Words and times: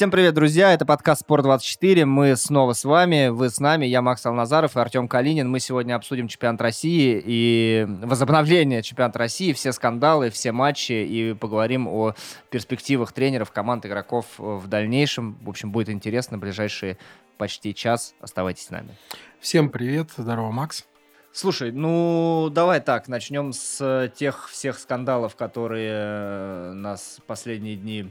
Всем 0.00 0.10
привет, 0.10 0.32
друзья! 0.32 0.72
Это 0.72 0.86
подкаст 0.86 1.20
«Спорт-24». 1.20 2.06
Мы 2.06 2.34
снова 2.34 2.72
с 2.72 2.86
вами, 2.86 3.28
вы 3.28 3.50
с 3.50 3.60
нами. 3.60 3.84
Я 3.84 4.00
Макс 4.00 4.24
Алназаров 4.24 4.74
и 4.74 4.80
Артем 4.80 5.08
Калинин. 5.08 5.46
Мы 5.50 5.60
сегодня 5.60 5.94
обсудим 5.94 6.26
чемпионат 6.26 6.62
России 6.62 7.22
и 7.22 7.86
возобновление 7.86 8.82
чемпионата 8.82 9.18
России, 9.18 9.52
все 9.52 9.72
скандалы, 9.72 10.30
все 10.30 10.52
матчи 10.52 10.92
и 10.92 11.34
поговорим 11.34 11.86
о 11.86 12.14
перспективах 12.48 13.12
тренеров, 13.12 13.52
команд, 13.52 13.84
игроков 13.84 14.24
в 14.38 14.66
дальнейшем. 14.68 15.36
В 15.42 15.50
общем, 15.50 15.70
будет 15.70 15.90
интересно. 15.90 16.38
Ближайшие 16.38 16.96
почти 17.36 17.74
час. 17.74 18.14
Оставайтесь 18.22 18.68
с 18.68 18.70
нами. 18.70 18.96
Всем 19.38 19.68
привет. 19.68 20.12
Здорово, 20.16 20.50
Макс. 20.50 20.86
Слушай, 21.30 21.72
ну 21.72 22.48
давай 22.50 22.80
так, 22.80 23.06
начнем 23.06 23.52
с 23.52 24.10
тех 24.16 24.48
всех 24.48 24.78
скандалов, 24.78 25.36
которые 25.36 26.72
нас 26.72 27.18
последние 27.26 27.76
дни 27.76 28.10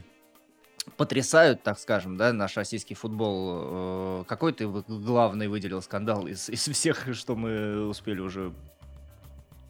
потрясают, 0.96 1.62
так 1.62 1.78
скажем, 1.78 2.16
да, 2.16 2.32
наш 2.32 2.56
российский 2.56 2.94
футбол. 2.94 4.22
Э, 4.22 4.24
какой 4.26 4.52
ты 4.52 4.66
главный 4.68 5.48
выделил 5.48 5.82
скандал 5.82 6.26
из, 6.26 6.48
из 6.48 6.68
всех, 6.68 7.08
что 7.12 7.36
мы 7.36 7.86
успели 7.86 8.20
уже 8.20 8.52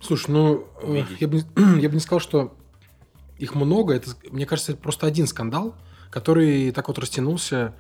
Слушай, 0.01 0.31
ну, 0.31 0.67
э, 0.83 1.05
я 1.19 1.29
бы, 1.29 1.39
я 1.81 1.89
бы 1.89 1.95
не 1.95 2.01
сказал, 2.01 2.21
что 2.21 2.57
их 3.39 3.55
много. 3.55 3.95
Это, 3.95 4.11
мне 4.31 4.47
кажется, 4.47 4.73
это 4.73 4.81
просто 4.81 5.07
один 5.07 5.27
скандал, 5.27 5.75
который 6.11 6.71
так 6.73 6.89
вот 6.89 6.99
растянулся 6.99 7.75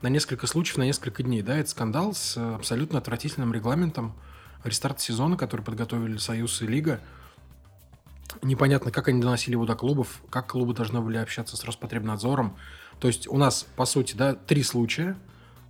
на 0.00 0.08
несколько 0.08 0.46
случаев, 0.46 0.78
на 0.78 0.84
несколько 0.84 1.22
дней. 1.22 1.42
Да, 1.42 1.56
это 1.56 1.68
скандал 1.68 2.14
с 2.14 2.36
абсолютно 2.36 2.98
отвратительным 2.98 3.52
регламентом 3.52 4.14
рестарта 4.62 5.00
сезона, 5.00 5.36
который 5.36 5.62
подготовили 5.62 6.16
Союз 6.16 6.62
и 6.62 6.66
Лига– 6.66 7.00
непонятно, 8.42 8.90
как 8.90 9.08
они 9.08 9.20
доносили 9.20 9.52
его 9.52 9.66
до 9.66 9.74
клубов, 9.74 10.22
как 10.30 10.48
клубы 10.48 10.74
должны 10.74 11.00
были 11.00 11.16
общаться 11.16 11.56
с 11.56 11.64
Роспотребнадзором. 11.64 12.56
То 13.00 13.08
есть 13.08 13.28
у 13.28 13.36
нас, 13.36 13.66
по 13.76 13.86
сути, 13.86 14.14
да, 14.14 14.34
три 14.34 14.62
случая 14.62 15.16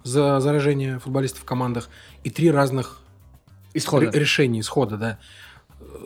за 0.05 0.41
заражение 0.41 0.99
футболистов 0.99 1.43
в 1.43 1.45
командах 1.45 1.89
и 2.25 2.31
три 2.31 2.51
разных 2.51 3.01
исхода. 3.75 4.11
решения 4.11 4.61
исхода, 4.61 4.97
да. 4.97 5.19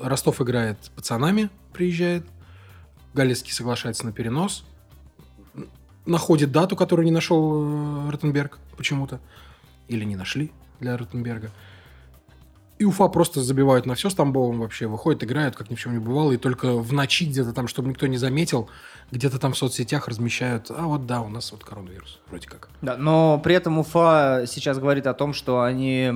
Ростов 0.02 0.40
играет 0.40 0.78
пацанами, 0.94 1.50
приезжает, 1.72 2.24
Галецкий 3.14 3.52
соглашается 3.52 4.04
на 4.06 4.12
перенос, 4.12 4.64
находит 6.06 6.50
дату, 6.52 6.76
которую 6.76 7.06
не 7.06 7.12
нашел 7.12 8.06
э, 8.06 8.10
Ротенберг 8.10 8.58
почему-то, 8.76 9.20
или 9.88 10.04
не 10.04 10.16
нашли 10.16 10.52
для 10.80 10.96
Ротенберга. 10.96 11.50
И 12.82 12.84
Уфа 12.84 13.06
просто 13.06 13.40
забивают 13.42 13.86
на 13.86 13.94
все 13.94 14.10
с 14.10 14.14
Тамбовым 14.16 14.58
вообще. 14.58 14.88
Выходят, 14.88 15.22
играют, 15.22 15.54
как 15.54 15.70
ни 15.70 15.76
в 15.76 15.78
чем 15.78 15.92
не 15.92 16.00
бывало. 16.00 16.32
И 16.32 16.36
только 16.36 16.72
в 16.72 16.92
ночи 16.92 17.26
где-то 17.26 17.52
там, 17.52 17.68
чтобы 17.68 17.90
никто 17.90 18.08
не 18.08 18.16
заметил, 18.16 18.68
где-то 19.12 19.38
там 19.38 19.52
в 19.52 19.56
соцсетях 19.56 20.08
размещают, 20.08 20.68
а 20.70 20.86
вот 20.86 21.06
да, 21.06 21.20
у 21.20 21.28
нас 21.28 21.52
вот 21.52 21.62
коронавирус, 21.62 22.18
вроде 22.28 22.48
как. 22.48 22.70
Да, 22.80 22.96
но 22.96 23.38
при 23.38 23.54
этом 23.54 23.78
Уфа 23.78 24.46
сейчас 24.48 24.80
говорит 24.80 25.06
о 25.06 25.14
том, 25.14 25.32
что 25.32 25.62
они 25.62 26.08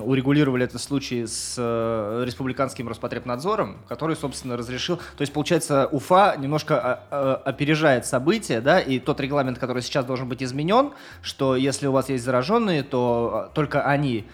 урегулировали 0.00 0.64
этот 0.64 0.80
случай 0.80 1.26
с 1.26 1.56
э, 1.58 2.22
республиканским 2.24 2.88
Роспотребнадзором, 2.88 3.76
который, 3.86 4.16
собственно, 4.16 4.56
разрешил... 4.56 4.96
То 4.96 5.20
есть, 5.20 5.32
получается, 5.34 5.88
Уфа 5.92 6.36
немножко 6.38 6.80
а, 6.80 7.06
а, 7.10 7.42
опережает 7.44 8.06
события, 8.06 8.62
да, 8.62 8.80
и 8.80 8.98
тот 8.98 9.20
регламент, 9.20 9.58
который 9.58 9.82
сейчас 9.82 10.06
должен 10.06 10.26
быть 10.26 10.42
изменен, 10.42 10.92
что 11.20 11.54
если 11.54 11.86
у 11.86 11.92
вас 11.92 12.08
есть 12.08 12.24
зараженные, 12.24 12.82
то 12.82 13.48
а, 13.50 13.54
только 13.54 13.82
они 13.82 14.24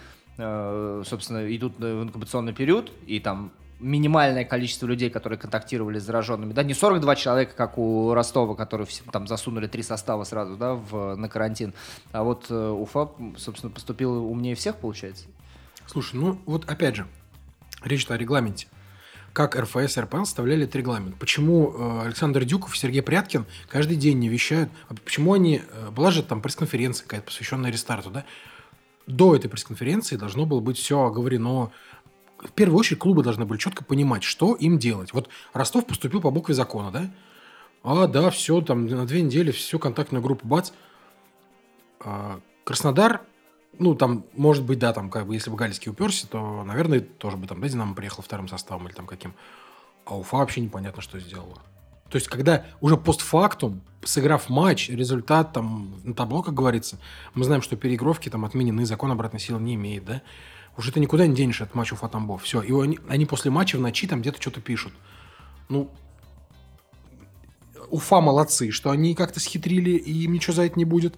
собственно, 1.05 1.55
идут 1.55 1.77
в 1.79 2.03
инкубационный 2.03 2.53
период, 2.53 2.91
и 3.07 3.19
там 3.19 3.51
минимальное 3.81 4.45
количество 4.45 4.85
людей, 4.85 5.09
которые 5.09 5.39
контактировали 5.39 5.99
с 5.99 6.03
зараженными, 6.03 6.53
да, 6.53 6.63
не 6.63 6.73
42 6.73 7.15
человека, 7.15 7.53
как 7.55 7.77
у 7.77 8.13
Ростова, 8.13 8.55
которые 8.55 8.87
там 9.11 9.27
засунули 9.27 9.67
три 9.67 9.83
состава 9.83 10.23
сразу, 10.23 10.55
да, 10.55 10.73
в, 10.75 11.15
на 11.15 11.27
карантин, 11.27 11.73
а 12.11 12.23
вот 12.23 12.45
э, 12.49 12.69
Уфа, 12.69 13.09
собственно, 13.37 13.71
поступил 13.71 14.25
умнее 14.25 14.55
всех, 14.55 14.77
получается. 14.77 15.25
Слушай, 15.87 16.15
ну 16.15 16.39
вот 16.45 16.69
опять 16.69 16.95
же, 16.95 17.07
речь 17.83 18.09
о 18.09 18.17
регламенте. 18.17 18.67
Как 19.33 19.55
РФС 19.55 19.97
и 19.97 20.01
РПЛ 20.01 20.25
составляли 20.25 20.63
этот 20.63 20.75
регламент? 20.75 21.15
Почему 21.15 21.73
э, 21.73 22.05
Александр 22.05 22.43
Дюков 22.43 22.75
и 22.75 22.77
Сергей 22.77 23.01
Пряткин 23.01 23.45
каждый 23.69 23.95
день 23.95 24.19
не 24.19 24.27
вещают? 24.27 24.69
А 24.89 24.93
почему 24.93 25.33
они... 25.33 25.61
Э, 25.71 25.89
была 25.89 26.11
же 26.11 26.21
там 26.21 26.41
пресс-конференция 26.41 27.03
какая-то, 27.05 27.27
посвященная 27.27 27.71
рестарту, 27.71 28.09
да? 28.09 28.25
До 29.07 29.35
этой 29.35 29.49
пресс-конференции 29.49 30.15
должно 30.15 30.45
было 30.45 30.59
быть 30.59 30.77
все 30.77 31.01
оговорено. 31.01 31.71
В 32.37 32.51
первую 32.51 32.79
очередь 32.79 32.99
клубы 32.99 33.23
должны 33.23 33.45
были 33.45 33.59
четко 33.59 33.83
понимать, 33.83 34.23
что 34.23 34.55
им 34.55 34.79
делать. 34.79 35.13
Вот 35.13 35.29
Ростов 35.53 35.85
поступил 35.85 36.21
по 36.21 36.31
букве 36.31 36.55
закона, 36.55 36.91
да? 36.91 37.11
А, 37.83 38.07
да, 38.07 38.29
все, 38.29 38.61
там 38.61 38.85
на 38.85 39.05
две 39.05 39.21
недели, 39.21 39.51
все, 39.51 39.79
контактная 39.79 40.21
группа, 40.21 40.45
бац. 40.45 40.71
А, 41.99 42.39
Краснодар, 42.63 43.21
ну, 43.79 43.95
там, 43.95 44.25
может 44.33 44.63
быть, 44.63 44.79
да, 44.79 44.93
там, 44.93 45.09
как 45.09 45.25
бы, 45.27 45.33
если 45.33 45.49
бы 45.49 45.57
Галицкий 45.57 45.91
уперся, 45.91 46.27
то, 46.27 46.63
наверное, 46.63 46.99
тоже 46.99 47.37
бы 47.37 47.47
там, 47.47 47.61
да, 47.61 47.67
Динамо 47.67 47.95
приехал 47.95 48.21
вторым 48.21 48.47
составом 48.47 48.87
или 48.87 48.93
там 48.93 49.07
каким. 49.07 49.33
А 50.05 50.17
Уфа 50.17 50.37
вообще 50.37 50.61
непонятно, 50.61 51.01
что 51.01 51.19
сделала. 51.19 51.61
То 52.11 52.17
есть, 52.17 52.27
когда 52.27 52.65
уже 52.81 52.97
постфактум, 52.97 53.81
сыграв 54.03 54.49
матч, 54.49 54.89
результат 54.89 55.53
там 55.53 55.95
на 56.03 56.13
табло, 56.13 56.43
как 56.43 56.53
говорится, 56.53 56.99
мы 57.33 57.45
знаем, 57.45 57.61
что 57.61 57.77
переигровки 57.77 58.27
там 58.27 58.43
отменены, 58.43 58.85
закон 58.85 59.11
обратной 59.11 59.39
силы 59.39 59.61
не 59.61 59.75
имеет, 59.75 60.03
да? 60.03 60.21
Уже 60.77 60.91
ты 60.91 60.99
никуда 60.99 61.25
не 61.25 61.33
денешь 61.33 61.61
от 61.61 61.73
матча 61.73 61.93
Уфа-Тамбов. 61.93 62.43
Все. 62.43 62.61
И 62.61 62.73
они, 62.73 62.99
они 63.07 63.25
после 63.25 63.49
матча 63.49 63.77
в 63.77 63.81
ночи 63.81 64.07
там 64.07 64.21
где-то 64.21 64.41
что-то 64.41 64.59
пишут. 64.59 64.91
Ну, 65.69 65.89
Уфа 67.89 68.19
молодцы, 68.19 68.71
что 68.71 68.89
они 68.89 69.15
как-то 69.15 69.39
схитрили, 69.39 69.91
и 69.91 70.23
им 70.23 70.33
ничего 70.33 70.53
за 70.53 70.63
это 70.63 70.77
не 70.77 70.85
будет. 70.85 71.15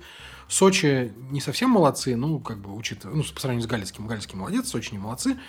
Сочи 0.47 1.11
не 1.31 1.41
совсем 1.41 1.71
молодцы, 1.71 2.15
ну, 2.15 2.39
как 2.39 2.59
бы, 2.59 2.75
учитывая, 2.75 3.15
ну, 3.15 3.23
по 3.23 3.39
сравнению 3.39 3.67
с 3.67 3.69
Галицким. 3.69 4.05
Галицкий 4.05 4.37
молодец, 4.37 4.67
Сочи 4.67 4.91
не 4.91 4.99
молодцы. 4.99 5.39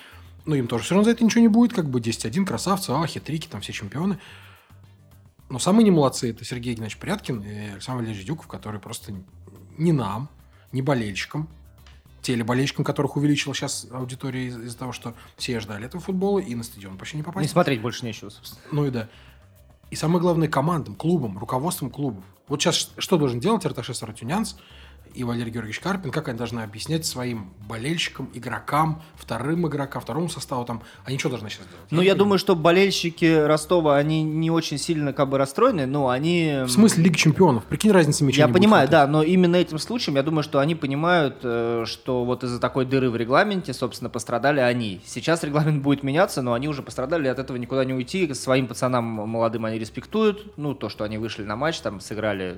Но 0.46 0.54
им 0.54 0.68
тоже 0.68 0.84
все 0.84 0.94
равно 0.94 1.04
за 1.04 1.10
это 1.10 1.22
ничего 1.22 1.42
не 1.42 1.48
будет, 1.48 1.74
как 1.74 1.90
бы 1.90 2.00
10-1, 2.00 2.46
красавцы, 2.46 2.90
а, 2.90 3.06
хитрики, 3.06 3.46
там 3.46 3.60
все 3.60 3.72
чемпионы. 3.72 4.18
Но 5.54 5.60
самые 5.60 5.84
не 5.84 5.92
молодцы 5.92 6.30
это 6.30 6.44
Сергей 6.44 6.74
Геннадьевич 6.74 6.98
Пряткин 6.98 7.40
и 7.42 7.68
Александр 7.74 8.00
Валерьевич 8.02 8.26
Дюков, 8.26 8.48
которые 8.48 8.80
просто 8.80 9.12
не 9.78 9.92
нам, 9.92 10.28
не 10.72 10.82
болельщикам, 10.82 11.48
телеболельщикам, 12.22 12.84
которых 12.84 13.14
увеличила 13.16 13.54
сейчас 13.54 13.86
аудитория 13.92 14.48
из- 14.48 14.58
из-за 14.58 14.76
того, 14.76 14.90
что 14.90 15.14
все 15.36 15.60
ждали 15.60 15.86
этого 15.86 16.02
футбола, 16.02 16.40
и 16.40 16.56
на 16.56 16.64
стадион 16.64 16.98
почти 16.98 17.18
не 17.18 17.22
попасть. 17.22 17.44
Не 17.44 17.48
смотреть 17.48 17.80
больше 17.80 18.04
нечего, 18.04 18.30
собственно. 18.30 18.62
Ну 18.72 18.84
и 18.86 18.90
да. 18.90 19.08
И 19.92 19.94
самое 19.94 20.20
главное, 20.20 20.48
командам, 20.48 20.96
клубам, 20.96 21.38
руководством 21.38 21.88
клубов. 21.88 22.24
Вот 22.48 22.60
сейчас 22.60 22.90
что 22.98 23.16
должен 23.16 23.38
делать 23.38 23.64
Арташес 23.64 24.02
Артюнянс? 24.02 24.56
И 25.14 25.24
Валерий 25.24 25.52
Георгиевич 25.52 25.80
Карпин, 25.80 26.10
как 26.10 26.28
они 26.28 26.36
должны 26.36 26.60
объяснять 26.60 27.06
своим 27.06 27.52
болельщикам, 27.68 28.28
игрокам, 28.34 29.02
вторым 29.14 29.66
игрокам, 29.68 30.02
второму 30.02 30.28
составу, 30.28 30.64
там, 30.64 30.82
они 31.04 31.18
что 31.18 31.28
должны 31.28 31.48
сейчас 31.48 31.66
делать? 31.66 31.86
Ну, 31.90 32.02
я, 32.02 32.08
я 32.08 32.14
думаю, 32.14 32.38
что 32.38 32.56
болельщики 32.56 33.46
Ростова, 33.46 33.96
они 33.96 34.22
не 34.22 34.50
очень 34.50 34.78
сильно 34.78 35.12
как 35.12 35.28
бы 35.28 35.38
расстроены, 35.38 35.86
но 35.86 36.08
они... 36.08 36.62
В 36.64 36.70
смысле 36.70 37.04
Лиги 37.04 37.16
Чемпионов? 37.16 37.64
Прикинь, 37.64 37.92
разница 37.92 38.24
мячей 38.24 38.40
Я 38.40 38.48
понимаю, 38.48 38.88
да, 38.88 39.06
но 39.06 39.22
именно 39.22 39.56
этим 39.56 39.78
случаем, 39.78 40.16
я 40.16 40.22
думаю, 40.22 40.42
что 40.42 40.58
они 40.58 40.74
понимают, 40.74 41.38
э, 41.42 41.84
что 41.86 42.24
вот 42.24 42.42
из-за 42.44 42.60
такой 42.60 42.84
дыры 42.84 43.10
в 43.10 43.16
регламенте, 43.16 43.72
собственно, 43.72 44.10
пострадали 44.10 44.60
они. 44.60 45.00
Сейчас 45.06 45.44
регламент 45.44 45.82
будет 45.82 46.02
меняться, 46.02 46.42
но 46.42 46.54
они 46.54 46.68
уже 46.68 46.82
пострадали, 46.82 47.28
от 47.28 47.38
этого 47.38 47.56
никуда 47.56 47.84
не 47.84 47.94
уйти. 47.94 48.32
Своим 48.34 48.66
пацанам 48.66 49.04
молодым 49.04 49.64
они 49.64 49.78
респектуют, 49.78 50.56
ну, 50.56 50.74
то, 50.74 50.88
что 50.88 51.04
они 51.04 51.18
вышли 51.18 51.44
на 51.44 51.56
матч, 51.56 51.78
там, 51.80 52.00
сыграли 52.00 52.56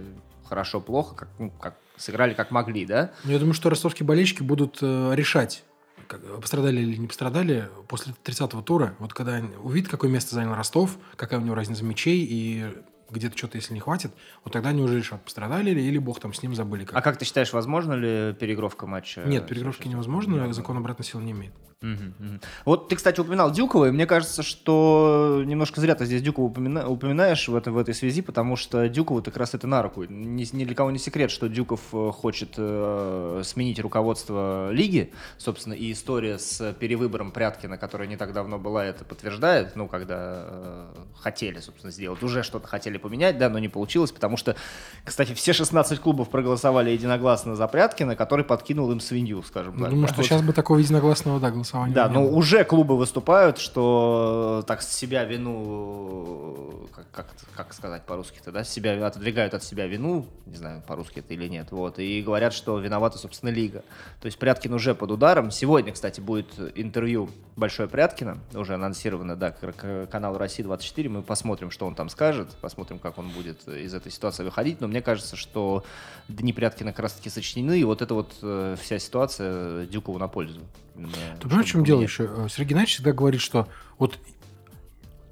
хорошо, 0.49 0.81
плохо, 0.81 1.15
как, 1.15 1.29
ну, 1.39 1.51
как 1.51 1.75
сыграли 1.97 2.35
как 2.35 2.51
могли, 2.51 2.87
да? 2.87 3.13
Ну, 3.25 3.33
я 3.33 3.39
думаю, 3.39 3.55
что 3.55 3.71
ростовские 3.71 4.07
болельщики 4.07 4.43
будут 4.43 4.79
э, 4.83 5.13
решать, 5.15 5.65
как, 6.07 6.21
пострадали 6.41 6.81
или 6.81 6.97
не 6.97 7.07
пострадали 7.07 7.69
после 7.89 8.15
30-го 8.25 8.63
тура. 8.63 8.95
Вот 8.99 9.15
когда 9.15 9.43
увидят, 9.63 9.91
какое 9.91 10.11
место 10.11 10.35
занял 10.35 10.55
Ростов, 10.55 10.99
какая 11.17 11.41
у 11.41 11.43
него 11.43 11.55
разница 11.55 11.85
мячей 11.85 12.27
и 12.29 12.67
где-то 13.11 13.37
что-то, 13.37 13.57
если 13.57 13.75
не 13.75 13.81
хватит, 13.81 14.13
вот 14.45 14.53
тогда 14.53 14.71
они 14.71 14.83
уже 14.83 14.99
решат, 14.99 15.23
пострадали 15.23 15.71
ли, 15.71 15.87
или 15.87 15.99
бог 15.99 16.21
там 16.21 16.35
с 16.35 16.43
ним 16.43 16.55
забыли. 16.55 16.85
Как. 16.85 16.97
А 16.97 17.03
как 17.03 17.19
ты 17.19 17.25
считаешь, 17.25 17.53
возможно 17.53 17.95
ли 17.95 18.35
переигровка 18.35 18.87
матча? 18.87 19.23
Нет, 19.25 19.47
переигровки 19.47 19.89
невозможно, 19.89 20.53
закон 20.53 20.77
обратной 20.77 21.05
силы 21.05 21.23
не 21.23 21.33
имеет. 21.33 21.53
Угу, 21.83 21.91
угу. 21.93 22.41
Вот 22.65 22.89
ты, 22.89 22.97
кстати, 22.97 23.21
упоминал 23.21 23.51
Дюкова, 23.51 23.89
и 23.89 23.91
мне 23.91 24.07
кажется, 24.07 24.43
что 24.43 25.43
немножко 25.45 25.81
зря 25.81 25.95
ты 25.95 26.07
здесь 26.07 26.23
Дюкова 26.23 26.47
упомина... 26.47 26.89
упоминаешь 26.89 27.49
в, 27.49 27.55
это, 27.55 27.71
в 27.71 27.77
этой 27.77 27.93
связи, 27.93 28.23
потому 28.23 28.57
что 28.57 28.89
Дюкову 28.89 29.23
как 29.23 29.37
раз 29.37 29.53
это 29.53 29.67
на 29.67 29.83
руку. 29.83 30.05
Ни, 30.05 30.57
ни 30.57 30.65
для 30.65 30.75
кого 30.75 30.91
не 30.91 30.99
секрет, 30.99 31.31
что 31.31 31.49
Дюков 31.49 31.83
э, 31.93 32.11
хочет 32.13 32.55
э, 32.57 33.43
сменить 33.45 33.79
руководство 33.79 34.71
лиги, 34.73 35.13
собственно, 35.37 35.75
и 35.75 35.93
история 35.93 36.39
с 36.39 36.73
перевыбором 36.73 37.31
Пряткина, 37.31 37.77
которая 37.77 38.09
не 38.09 38.17
так 38.17 38.33
давно 38.33 38.59
была, 38.59 38.83
это 38.85 39.05
подтверждает, 39.05 39.77
ну, 39.77 39.87
когда 39.87 40.47
э, 40.49 40.95
хотели, 41.21 41.61
собственно, 41.61 41.93
сделать, 41.93 42.23
уже 42.23 42.43
что-то 42.43 42.67
хотели 42.69 42.96
хотели 42.97 43.03
поменять, 43.03 43.39
да, 43.39 43.49
но 43.49 43.59
не 43.59 43.69
получилось, 43.69 44.13
потому 44.13 44.37
что, 44.37 44.57
кстати, 45.05 45.35
все 45.35 45.53
16 45.53 46.01
клубов 46.01 46.29
проголосовали 46.29 46.91
единогласно 46.91 47.55
за 47.57 47.69
Пряткина, 47.69 48.17
который 48.17 48.45
подкинул 48.45 48.91
им 48.93 49.01
свинью, 49.01 49.43
скажем 49.43 49.75
Ну, 49.77 49.81
так. 49.81 49.91
Думаю, 49.91 50.07
Да, 50.07 50.13
что 50.13 50.17
вот. 50.23 50.27
сейчас 50.27 50.43
бы 50.43 50.53
такого 50.53 50.79
единогласного, 50.79 51.41
да, 51.41 51.51
голосования 51.51 51.95
Да, 51.95 52.09
но 52.09 52.23
было. 52.23 52.35
уже 52.37 52.65
клубы 52.65 52.97
выступают, 52.97 53.59
что 53.59 54.65
так 54.67 54.83
с 54.83 54.89
себя 54.89 55.25
вину, 55.25 56.89
как, 56.95 57.07
как, 57.13 57.27
как 57.55 57.75
сказать 57.75 58.03
по-русски-то, 58.07 58.53
да, 58.53 58.65
себя 58.65 59.07
отодвигают 59.07 59.55
от 59.55 59.63
себя 59.63 59.87
вину, 59.87 60.27
не 60.47 60.57
знаю, 60.57 60.83
по-русски 60.87 61.21
это 61.21 61.35
или 61.35 61.49
нет, 61.49 61.69
вот, 61.71 61.99
и 61.99 62.23
говорят, 62.23 62.53
что 62.53 62.79
виновата, 62.79 63.19
собственно, 63.19 63.51
лига. 63.51 63.83
То 64.21 64.27
есть 64.27 64.39
Пряткин 64.39 64.73
уже 64.75 64.95
под 64.95 65.11
ударом. 65.11 65.51
Сегодня, 65.51 65.93
кстати, 65.93 66.21
будет 66.21 66.47
интервью 66.75 67.31
Большой 67.57 67.89
Пряткина, 67.89 68.39
уже 68.55 68.75
анонсировано, 68.75 69.35
да, 69.37 69.51
к, 69.51 69.73
к 69.73 70.07
каналу 70.11 70.37
России-24, 70.39 71.09
мы 71.09 71.23
посмотрим, 71.23 71.71
что 71.71 71.87
он 71.87 71.95
там 71.95 72.09
скажет, 72.09 72.49
посмотрим, 72.61 72.86
как 72.99 73.19
он 73.19 73.29
будет 73.31 73.67
из 73.69 73.93
этой 73.95 74.11
ситуации 74.11 74.45
выходить, 74.45 74.81
но 74.81 74.89
мне 74.89 75.03
кажется, 75.03 75.37
что 75.37 75.85
дни 76.29 76.53
Пряткина 76.53 76.93
как 76.93 77.01
раз-таки 77.01 77.29
сочтены, 77.31 77.79
и 77.79 77.85
вот 77.85 78.03
эта 78.03 78.15
вот 78.15 78.35
э, 78.43 78.77
вся 78.81 78.99
ситуация 78.99 79.87
Дюкову 79.87 80.19
на 80.19 80.29
пользу. 80.29 80.61
Именно, 80.95 81.13
Ты 81.41 81.49
понимаешь, 81.49 81.67
в 81.69 81.71
чем 81.73 81.85
дело 81.85 82.01
еще? 82.03 82.25
Э, 82.25 82.47
Сергей 82.49 82.71
Геннадьевич 82.71 82.95
всегда 82.95 83.13
говорит, 83.13 83.41
что 83.41 83.69
вот 83.99 84.19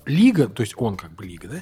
лига, 0.06 0.48
то 0.48 0.62
есть 0.62 0.74
он 0.76 0.96
как 0.96 1.12
бы 1.12 1.24
лига, 1.24 1.48
да, 1.48 1.60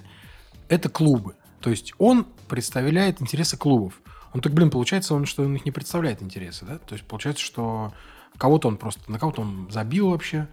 это 0.68 0.88
клубы. 0.88 1.36
То 1.60 1.70
есть 1.70 1.92
он 1.98 2.26
представляет 2.48 3.22
интересы 3.22 3.56
клубов. 3.56 4.00
Он 4.32 4.40
так, 4.40 4.52
блин, 4.52 4.70
получается, 4.70 5.14
он, 5.14 5.26
что 5.26 5.42
он 5.44 5.54
их 5.54 5.64
не 5.64 5.70
представляет 5.70 6.22
интересы, 6.22 6.64
да? 6.64 6.78
То 6.78 6.94
есть 6.94 7.06
получается, 7.06 7.44
что 7.44 7.92
кого-то 8.38 8.66
он 8.68 8.78
просто, 8.78 9.10
на 9.10 9.18
кого-то 9.18 9.42
он 9.42 9.68
забил 9.70 10.10
вообще. 10.10 10.48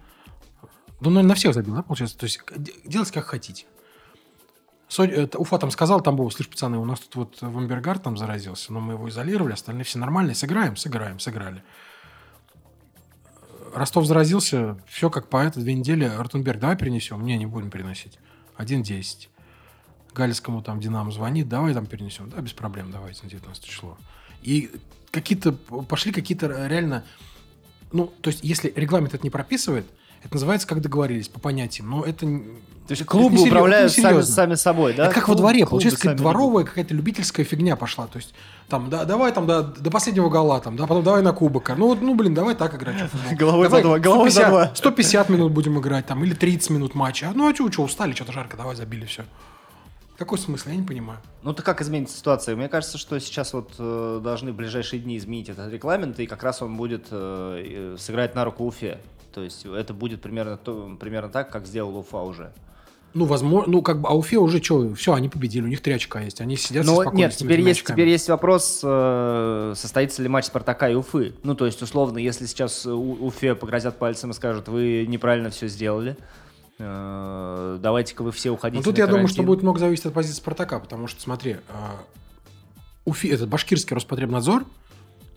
Ну, 0.99 1.09
наверное, 1.09 1.29
на 1.29 1.35
всех 1.35 1.53
забил, 1.53 1.75
да, 1.75 1.81
получается? 1.81 2.17
То 2.17 2.25
есть 2.25 2.39
к- 2.39 2.57
де- 2.57 2.73
делайте 2.85 3.13
как 3.13 3.25
хотите. 3.25 3.65
Уфа 4.97 5.57
там 5.59 5.71
сказал, 5.71 6.01
там 6.01 6.15
было, 6.15 6.29
слышь, 6.29 6.49
пацаны, 6.49 6.77
у 6.77 6.85
нас 6.85 6.99
тут 6.99 7.15
вот 7.15 7.37
Вамбергар 7.41 7.99
там 7.99 8.17
заразился, 8.17 8.73
но 8.73 8.79
мы 8.79 8.93
его 8.93 9.07
изолировали, 9.09 9.53
остальные 9.53 9.83
все 9.83 9.99
нормальные, 9.99 10.35
сыграем, 10.35 10.75
сыграем, 10.75 11.19
сыграли. 11.19 11.63
Ростов 13.73 14.05
заразился, 14.05 14.77
все 14.87 15.09
как 15.09 15.27
по 15.27 15.37
это, 15.37 15.59
две 15.59 15.73
недели. 15.73 16.05
Ротенберг, 16.05 16.59
давай 16.59 16.75
перенесем. 16.75 17.23
Не, 17.23 17.37
не 17.37 17.45
будем 17.45 17.69
переносить. 17.69 18.17
1-10. 18.57 19.27
Галицкому 20.13 20.63
там 20.63 20.79
Динамо 20.79 21.11
звонит, 21.11 21.47
давай 21.47 21.73
там 21.73 21.85
перенесем. 21.85 22.29
Да, 22.29 22.41
без 22.41 22.53
проблем, 22.53 22.91
давайте 22.91 23.23
на 23.23 23.29
19 23.29 23.63
число. 23.63 23.97
И 24.41 24.71
какие-то, 25.11 25.51
пошли 25.53 26.11
какие-то 26.11 26.47
реально... 26.67 27.05
Ну, 27.91 28.07
то 28.21 28.29
есть, 28.29 28.43
если 28.43 28.71
регламент 28.75 29.13
это 29.13 29.23
не 29.23 29.29
прописывает, 29.29 29.85
это 30.23 30.33
называется, 30.33 30.67
как 30.67 30.81
договорились, 30.81 31.29
по 31.29 31.39
понятиям. 31.39 31.89
Но 31.89 32.03
это... 32.03 32.25
То 32.25 32.93
есть 32.93 33.05
клубы 33.05 33.39
управляют 33.43 33.91
это 33.91 34.01
не 34.01 34.03
сами, 34.03 34.21
сами 34.21 34.55
собой, 34.55 34.95
да? 34.95 35.05
Это 35.05 35.13
как 35.13 35.27
во 35.27 35.35
Клуб- 35.35 35.41
дворе, 35.41 35.59
клубы 35.59 35.69
получается, 35.69 35.99
какая-то 35.99 36.23
дворовая, 36.23 36.65
какая-то 36.65 36.95
любительская 36.95 37.45
фигня 37.45 37.75
пошла. 37.75 38.07
То 38.07 38.17
есть, 38.17 38.33
там, 38.67 38.89
да, 38.89 39.05
давай 39.05 39.31
там 39.31 39.45
до, 39.45 39.61
до 39.61 39.91
последнего 39.91 40.27
гола, 40.29 40.59
там, 40.59 40.75
да, 40.75 40.87
потом 40.87 41.03
давай 41.03 41.21
на 41.21 41.31
кубок. 41.31 41.69
Ну, 41.77 41.89
вот, 41.89 42.01
ну, 42.01 42.15
блин, 42.15 42.33
давай 42.33 42.55
так 42.55 42.73
играть. 42.73 42.97
футбол. 43.11 43.37
Головой 43.37 43.67
Давай 43.67 43.83
за 43.83 43.87
два, 43.87 43.99
головой 43.99 44.29
за 44.31 44.39
150 44.41 44.49
два. 44.49 44.75
150 44.75 45.29
минут 45.29 45.51
будем 45.51 45.77
играть, 45.79 46.07
там, 46.07 46.23
или 46.23 46.33
30 46.33 46.71
минут 46.71 46.95
матча. 46.95 47.31
Ну, 47.35 47.47
а 47.47 47.53
что, 47.53 47.71
что, 47.71 47.83
устали, 47.83 48.13
что-то 48.13 48.31
жарко, 48.31 48.57
давай 48.57 48.75
забили, 48.75 49.05
все. 49.05 49.23
Какой 50.17 50.39
смысл, 50.39 50.69
я 50.69 50.75
не 50.75 50.83
понимаю. 50.85 51.19
Ну, 51.43 51.53
то 51.53 51.61
как 51.61 51.81
изменится 51.81 52.17
ситуация? 52.17 52.55
Мне 52.55 52.67
кажется, 52.69 52.97
что 52.97 53.19
сейчас 53.19 53.53
вот 53.53 53.71
э, 53.77 54.19
должны 54.23 54.51
в 54.51 54.55
ближайшие 54.55 54.99
дни 54.99 55.15
изменить 55.17 55.47
этот 55.47 55.71
регламент, 55.71 56.19
и 56.19 56.25
как 56.25 56.41
раз 56.41 56.61
он 56.63 56.75
будет 56.75 57.05
э, 57.11 57.95
сыграть 57.99 58.33
на 58.35 58.43
руку 58.43 58.65
Уфе. 58.65 58.99
То 59.33 59.43
есть 59.43 59.65
это 59.65 59.93
будет 59.93 60.21
примерно, 60.21 60.57
то, 60.57 60.95
примерно 60.99 61.29
так, 61.29 61.51
как 61.51 61.65
сделал 61.67 61.97
Уфа 61.97 62.17
уже. 62.17 62.51
Ну, 63.15 63.25
возможно, 63.25 63.71
ну, 63.71 63.81
как 63.81 64.01
бы, 64.01 64.07
а 64.07 64.13
Уфе 64.13 64.37
уже 64.37 64.61
что, 64.61 64.93
все, 64.93 65.13
они 65.13 65.29
победили, 65.29 65.63
у 65.63 65.67
них 65.67 65.81
три 65.81 65.93
очка 65.93 66.21
есть, 66.21 66.41
они 66.41 66.55
сидят 66.55 66.85
Но 66.85 66.93
спокойно 66.93 67.17
нет, 67.17 67.33
с 67.33 67.37
этими 67.37 67.47
теперь 67.47 67.61
есть, 67.61 67.79
очками. 67.81 67.95
теперь 67.95 68.09
есть 68.09 68.29
вопрос, 68.29 68.81
э, 68.83 69.73
состоится 69.75 70.21
ли 70.21 70.29
матч 70.29 70.45
Спартака 70.45 70.89
и 70.89 70.93
Уфы. 70.93 71.33
Ну, 71.41 71.55
то 71.55 71.65
есть, 71.65 71.81
условно, 71.81 72.19
если 72.19 72.45
сейчас 72.45 72.85
У- 72.85 73.25
Уфе 73.25 73.55
погрозят 73.55 73.97
пальцем 73.97 74.29
и 74.29 74.33
скажут, 74.35 74.67
вы 74.67 75.07
неправильно 75.07 75.49
все 75.49 75.67
сделали, 75.67 76.17
э, 76.77 77.79
давайте-ка 77.81 78.21
вы 78.21 78.31
все 78.31 78.51
уходите 78.51 78.77
Ну, 78.77 78.83
тут 78.83 78.97
я 78.97 79.07
думаю, 79.07 79.27
что 79.27 79.37
карантин». 79.37 79.45
будет 79.47 79.63
много 79.63 79.79
зависеть 79.79 80.05
от 80.05 80.13
позиции 80.13 80.37
Спартака, 80.37 80.79
потому 80.79 81.07
что, 81.07 81.19
смотри, 81.21 81.57
а, 81.69 81.95
Уфи, 83.05 83.27
этот 83.27 83.49
башкирский 83.49 83.95
Роспотребнадзор 83.95 84.65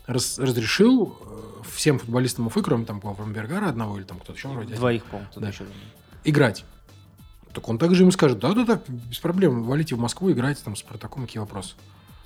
раз- 0.06 0.38
разрешил 0.38 1.16
э, 1.20 1.62
всем 1.74 1.98
футболистам 1.98 2.46
Уфы, 2.46 2.62
кроме 2.62 2.84
там 2.84 3.00
Вамбергара 3.00 3.68
одного 3.68 3.96
или 3.98 4.04
там 4.04 4.18
кто-то 4.18 4.36
еще 4.38 4.48
вроде, 4.48 4.74
Двоих, 4.74 5.04
по-моему, 5.04 5.30
Да. 5.36 5.48
еще. 5.48 5.64
играть. 6.24 6.64
Так 7.52 7.68
он 7.68 7.78
также 7.78 8.02
ему 8.02 8.12
скажет, 8.12 8.38
да-да-да, 8.38 8.80
без 8.88 9.18
проблем, 9.18 9.64
валите 9.64 9.94
в 9.94 9.98
Москву, 9.98 10.30
играйте 10.32 10.62
там 10.64 10.74
с 10.74 10.80
Спартаком, 10.80 11.26
какие 11.26 11.38
вопросы. 11.40 11.74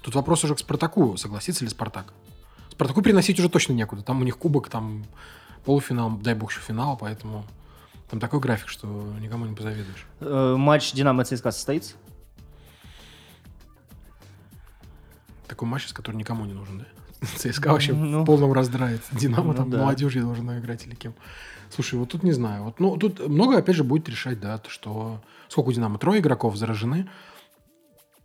Тут 0.02 0.14
вопрос 0.14 0.44
уже 0.44 0.55
к 0.55 0.58
Спартаку, 0.61 1.17
согласится 1.17 1.64
ли 1.64 1.70
Спартак. 1.70 2.12
Спартаку 2.70 3.02
переносить 3.02 3.38
уже 3.40 3.49
точно 3.49 3.73
некуда, 3.73 4.02
там 4.02 4.20
у 4.20 4.25
них 4.25 4.38
кубок, 4.38 4.69
там 4.69 5.05
полуфинал, 5.64 6.11
дай 6.19 6.34
бог 6.34 6.52
еще 6.52 6.61
финал, 6.61 6.96
поэтому 6.96 7.44
там 8.08 8.20
такой 8.20 8.38
график, 8.38 8.69
что 8.69 8.87
никому 9.20 9.46
не 9.46 9.56
позавидуешь. 9.56 10.06
Э, 10.20 10.55
матч 10.56 10.93
Динамо 10.93 11.25
ЦСКА 11.25 11.50
состоится? 11.50 11.94
Такой 15.49 15.67
матч, 15.69 15.93
который 15.93 16.17
никому 16.17 16.44
не 16.44 16.52
нужен, 16.52 16.78
да? 16.81 16.84
ЦСКА 17.37 17.73
вообще 17.73 17.93
Ну. 17.93 18.23
в 18.23 18.25
полном 18.25 18.52
раздрае. 18.52 19.00
Динамо 19.12 19.49
Ну 19.49 19.55
там 19.55 19.70
да. 19.70 19.78
молодежью 19.78 20.23
должна 20.23 20.58
играть 20.58 20.87
или 20.87 20.94
кем. 20.94 21.14
Слушай, 21.70 21.99
вот 21.99 22.11
тут 22.11 22.23
не 22.23 22.32
знаю. 22.32 22.64
Вот, 22.64 22.81
ну, 22.81 22.96
тут 22.96 23.26
много, 23.28 23.58
опять 23.58 23.76
же, 23.76 23.84
будет 23.84 24.08
решать, 24.08 24.40
да, 24.40 24.58
то, 24.58 24.70
что... 24.70 25.20
Сколько 25.49 25.69
у 25.70 25.73
Динамо? 25.73 25.99
Трое 25.99 26.20
игроков 26.20 26.56
заражены. 26.56 27.08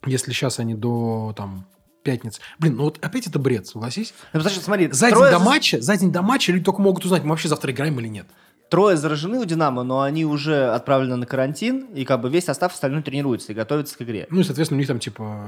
Если 0.05 0.31
сейчас 0.31 0.59
они 0.59 0.75
до, 0.75 1.33
там, 1.35 1.65
пятницы... 2.03 2.41
Блин, 2.59 2.75
ну 2.77 2.83
вот 2.83 3.03
опять 3.03 3.27
это 3.27 3.39
бред, 3.39 3.67
согласись? 3.67 4.13
Ну, 4.33 4.39
потому 4.39 4.55
что, 4.55 4.63
смотри, 4.63 4.91
За 4.91 5.07
день 5.07 5.15
трое 5.15 5.31
до 5.31 5.39
матча, 5.39 5.81
за 5.81 5.97
день 5.97 6.11
до 6.11 6.21
матча 6.21 6.51
люди 6.51 6.65
только 6.65 6.81
могут 6.81 7.05
узнать, 7.05 7.23
мы 7.23 7.31
вообще 7.31 7.47
завтра 7.47 7.71
играем 7.71 7.99
или 7.99 8.07
нет. 8.07 8.27
Трое 8.71 8.95
заражены 8.95 9.37
у 9.37 9.43
Динамо, 9.43 9.83
но 9.83 9.99
они 9.99 10.23
уже 10.23 10.69
отправлены 10.69 11.17
на 11.17 11.25
карантин, 11.25 11.87
и 11.93 12.05
как 12.05 12.21
бы 12.21 12.29
весь 12.29 12.45
состав 12.45 12.71
остальной 12.73 13.03
тренируется 13.03 13.51
и 13.51 13.55
готовится 13.55 13.97
к 13.97 14.01
игре. 14.01 14.27
Ну 14.29 14.39
и, 14.39 14.43
соответственно, 14.45 14.77
у 14.77 14.79
них 14.79 14.87
там, 14.87 14.97
типа, 14.99 15.43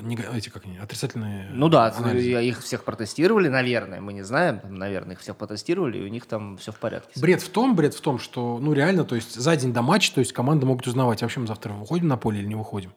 нега- 0.00 0.32
эти, 0.32 0.48
как 0.48 0.64
они, 0.64 0.78
отрицательные 0.78 1.48
Ну 1.52 1.68
да, 1.68 1.88
анализы. 1.88 2.40
их 2.46 2.62
всех 2.62 2.84
протестировали, 2.84 3.48
наверное, 3.48 4.00
мы 4.00 4.12
не 4.12 4.22
знаем, 4.22 4.60
там, 4.60 4.76
наверное, 4.76 5.16
их 5.16 5.20
всех 5.20 5.34
протестировали, 5.34 5.98
и 5.98 6.04
у 6.04 6.06
них 6.06 6.26
там 6.26 6.56
все 6.56 6.70
в 6.70 6.78
порядке. 6.78 7.18
Бред 7.20 7.42
в 7.42 7.48
том, 7.48 7.74
бред 7.74 7.94
в 7.94 8.00
том, 8.00 8.20
что, 8.20 8.60
ну, 8.62 8.72
реально, 8.72 9.02
то 9.02 9.16
есть, 9.16 9.34
за 9.34 9.56
день 9.56 9.72
до 9.72 9.82
матча, 9.82 10.14
то 10.14 10.20
есть, 10.20 10.32
команды 10.32 10.64
могут 10.64 10.86
узнавать, 10.86 11.20
вообще 11.20 11.40
мы 11.40 11.48
завтра 11.48 11.72
выходим 11.72 12.06
на 12.06 12.16
поле 12.16 12.38
или 12.38 12.46
не 12.46 12.54
выходим. 12.54 12.92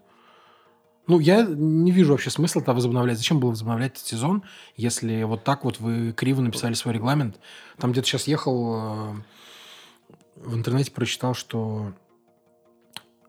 Ну, 1.08 1.20
я 1.20 1.42
не 1.44 1.90
вижу 1.92 2.12
вообще 2.12 2.30
смысла 2.30 2.62
это 2.62 2.74
возобновлять. 2.76 3.18
Зачем 3.18 3.40
было 3.40 3.50
возобновлять 3.50 3.94
этот 3.94 4.06
сезон, 4.06 4.44
если 4.78 5.24
вот 5.24 5.44
так 5.44 5.64
вот 5.66 5.80
вы 5.80 6.12
криво 6.12 6.42
написали 6.42 6.76
свой 6.76 6.94
регламент? 6.94 7.40
Там 7.80 7.92
где-то 7.94 8.08
сейчас 8.08 8.28
ехал, 8.28 8.76
э, 8.76 9.14
в 10.44 10.56
интернете 10.56 10.92
прочитал, 10.92 11.34
что 11.34 11.94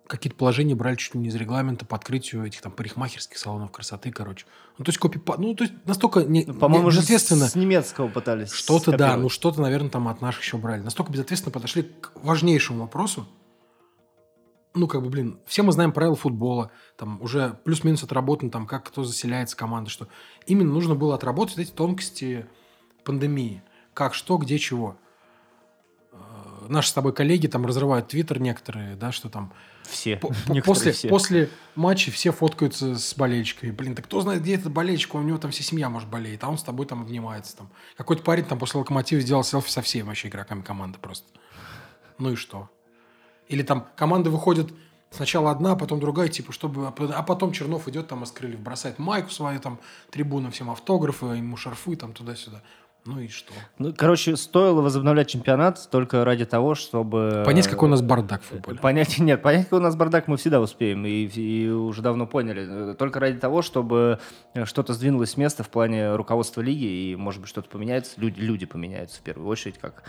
какие-то 0.07 0.37
положения 0.37 0.75
брали 0.75 0.97
чуть 0.97 1.15
ли 1.15 1.21
не 1.21 1.29
из 1.29 1.35
регламента 1.35 1.87
по 1.87 1.97
открытию 1.97 2.45
этих 2.45 2.61
там 2.61 2.71
парикмахерских 2.73 3.39
салонов 3.39 3.71
красоты, 3.73 4.11
короче. 4.13 4.45
Ну, 4.77 4.85
то 4.85 4.91
есть, 4.91 4.99
копи 4.99 5.19
ну, 5.39 5.55
то 5.55 5.65
есть, 5.65 5.75
настолько 5.87 6.23
не, 6.23 6.45
Ну, 6.45 6.55
По-моему, 6.55 6.91
не- 6.91 6.97
безответственно. 6.97 7.49
с 7.49 7.55
немецкого 7.55 8.09
пытались 8.09 8.53
Что-то, 8.53 8.97
да, 8.97 9.17
ну 9.17 9.29
что-то, 9.31 9.63
наверное, 9.63 9.89
там 9.89 10.09
от 10.09 10.21
наших 10.21 10.43
еще 10.43 10.59
брали. 10.59 10.83
Настолько 10.83 11.13
безответственно 11.13 11.53
подошли 11.53 11.85
к 11.85 12.13
важнейшему 12.17 12.81
вопросу. 12.81 13.27
Ну, 14.75 14.87
как 14.87 15.03
бы, 15.03 15.09
блин, 15.11 15.39
все 15.47 15.63
мы 15.63 15.73
знаем 15.73 15.93
правила 15.93 16.17
футбола, 16.17 16.71
там 16.97 17.21
уже 17.23 17.59
плюс-минус 17.65 18.03
отработано, 18.03 18.51
там, 18.51 18.67
как 18.67 18.85
кто 18.87 19.05
заселяется 19.05 19.57
команда, 19.57 19.91
что 19.91 20.09
именно 20.47 20.73
нужно 20.73 20.95
было 20.95 21.15
отработать 21.15 21.59
эти 21.59 21.71
тонкости 21.71 22.47
пандемии. 23.05 23.63
Как, 23.95 24.15
что, 24.15 24.39
где, 24.39 24.59
чего. 24.59 24.97
Наши 26.73 26.89
с 26.89 26.93
тобой 26.95 27.13
коллеги 27.13 27.49
там 27.49 27.67
разрывают 27.67 28.09
твиттер 28.09 28.41
некоторые, 28.41 28.97
да, 28.97 29.13
что 29.13 29.29
там 29.29 29.53
Все. 29.83 30.17
по- 30.17 30.33
после, 30.65 30.93
все. 30.93 31.09
после 31.09 31.51
матча 31.75 32.11
все 32.11 32.33
фоткаются 32.33 32.97
с 32.97 33.15
болельщиками. 33.15 33.71
Блин, 33.73 33.95
так 33.95 34.07
кто 34.07 34.23
знает, 34.23 34.41
где 34.41 34.55
этот 34.55 34.73
болельщик? 34.73 35.15
У 35.15 35.21
него 35.21 35.37
там 35.37 35.51
вся 35.51 35.63
семья, 35.63 35.91
может, 35.91 36.09
болеет, 36.09 36.43
а 36.45 36.49
он 36.49 36.57
с 36.57 36.63
тобой 36.63 36.87
там 36.87 37.03
обнимается. 37.03 37.59
Там. 37.59 37.71
Какой-то 37.97 38.23
парень 38.23 38.45
там 38.45 38.59
после 38.59 38.81
локомотива 38.81 39.21
сделал 39.21 39.45
селфи 39.45 39.71
со 39.71 39.83
всеми 39.83 40.07
вообще 40.07 40.29
игроками 40.29 40.63
команды 40.63 40.99
просто. 40.99 41.27
Ну 42.19 42.33
и 42.33 42.37
что? 42.37 42.71
Или 43.49 43.63
там 43.63 43.87
команда 43.95 44.31
выходит 44.31 44.73
сначала 45.11 45.51
одна, 45.51 45.77
потом 45.77 46.01
другая, 46.01 46.29
типа, 46.29 46.53
чтобы... 46.53 46.87
А 46.87 47.23
потом 47.23 47.53
Чернов 47.53 47.87
идет 47.89 48.09
там 48.09 48.25
из 48.25 48.31
крыльев, 48.33 48.61
бросает 48.61 48.99
майку 48.99 49.31
свою, 49.31 49.61
там, 49.61 49.79
трибуну, 50.11 50.51
всем 50.51 50.71
автографы, 50.71 51.27
ему 51.27 51.59
шарфы, 51.59 51.97
там, 51.97 52.15
туда-сюда. 52.15 52.63
Ну 53.05 53.19
и 53.19 53.29
что? 53.29 53.53
Ну, 53.79 53.93
короче, 53.97 54.37
стоило 54.37 54.81
возобновлять 54.81 55.29
чемпионат 55.29 55.89
только 55.91 56.25
ради 56.25 56.45
того, 56.45 56.77
чтобы... 56.77 57.43
Понять, 57.45 57.67
какой 57.67 57.89
у 57.89 57.91
нас 57.91 58.01
бардак 58.01 58.43
в 58.43 58.47
футболе. 58.47 58.79
Понять, 58.79 59.19
нет, 59.19 59.43
понять, 59.43 59.65
какой 59.65 59.81
у 59.81 59.83
нас 59.83 59.97
бардак 59.97 60.29
мы 60.29 60.37
всегда 60.37 60.61
успеем, 60.61 61.05
и, 61.05 61.27
и 61.27 61.69
уже 61.69 62.01
давно 62.01 62.29
поняли. 62.29 62.95
Только 62.95 63.19
ради 63.19 63.39
того, 63.39 63.63
чтобы 63.63 64.21
что-то 64.65 64.95
сдвинулось 64.95 65.31
с 65.31 65.37
места 65.37 65.65
в 65.65 65.69
плане 65.69 66.15
руководства 66.15 66.61
лиги, 66.61 66.85
и, 66.85 67.17
может 67.17 67.41
быть, 67.41 67.51
что-то 67.51 67.69
поменяется, 67.69 68.21
люди, 68.21 68.39
люди 68.39 68.67
поменяются 68.67 69.19
в 69.19 69.23
первую 69.23 69.49
очередь, 69.49 69.79
как 69.79 70.05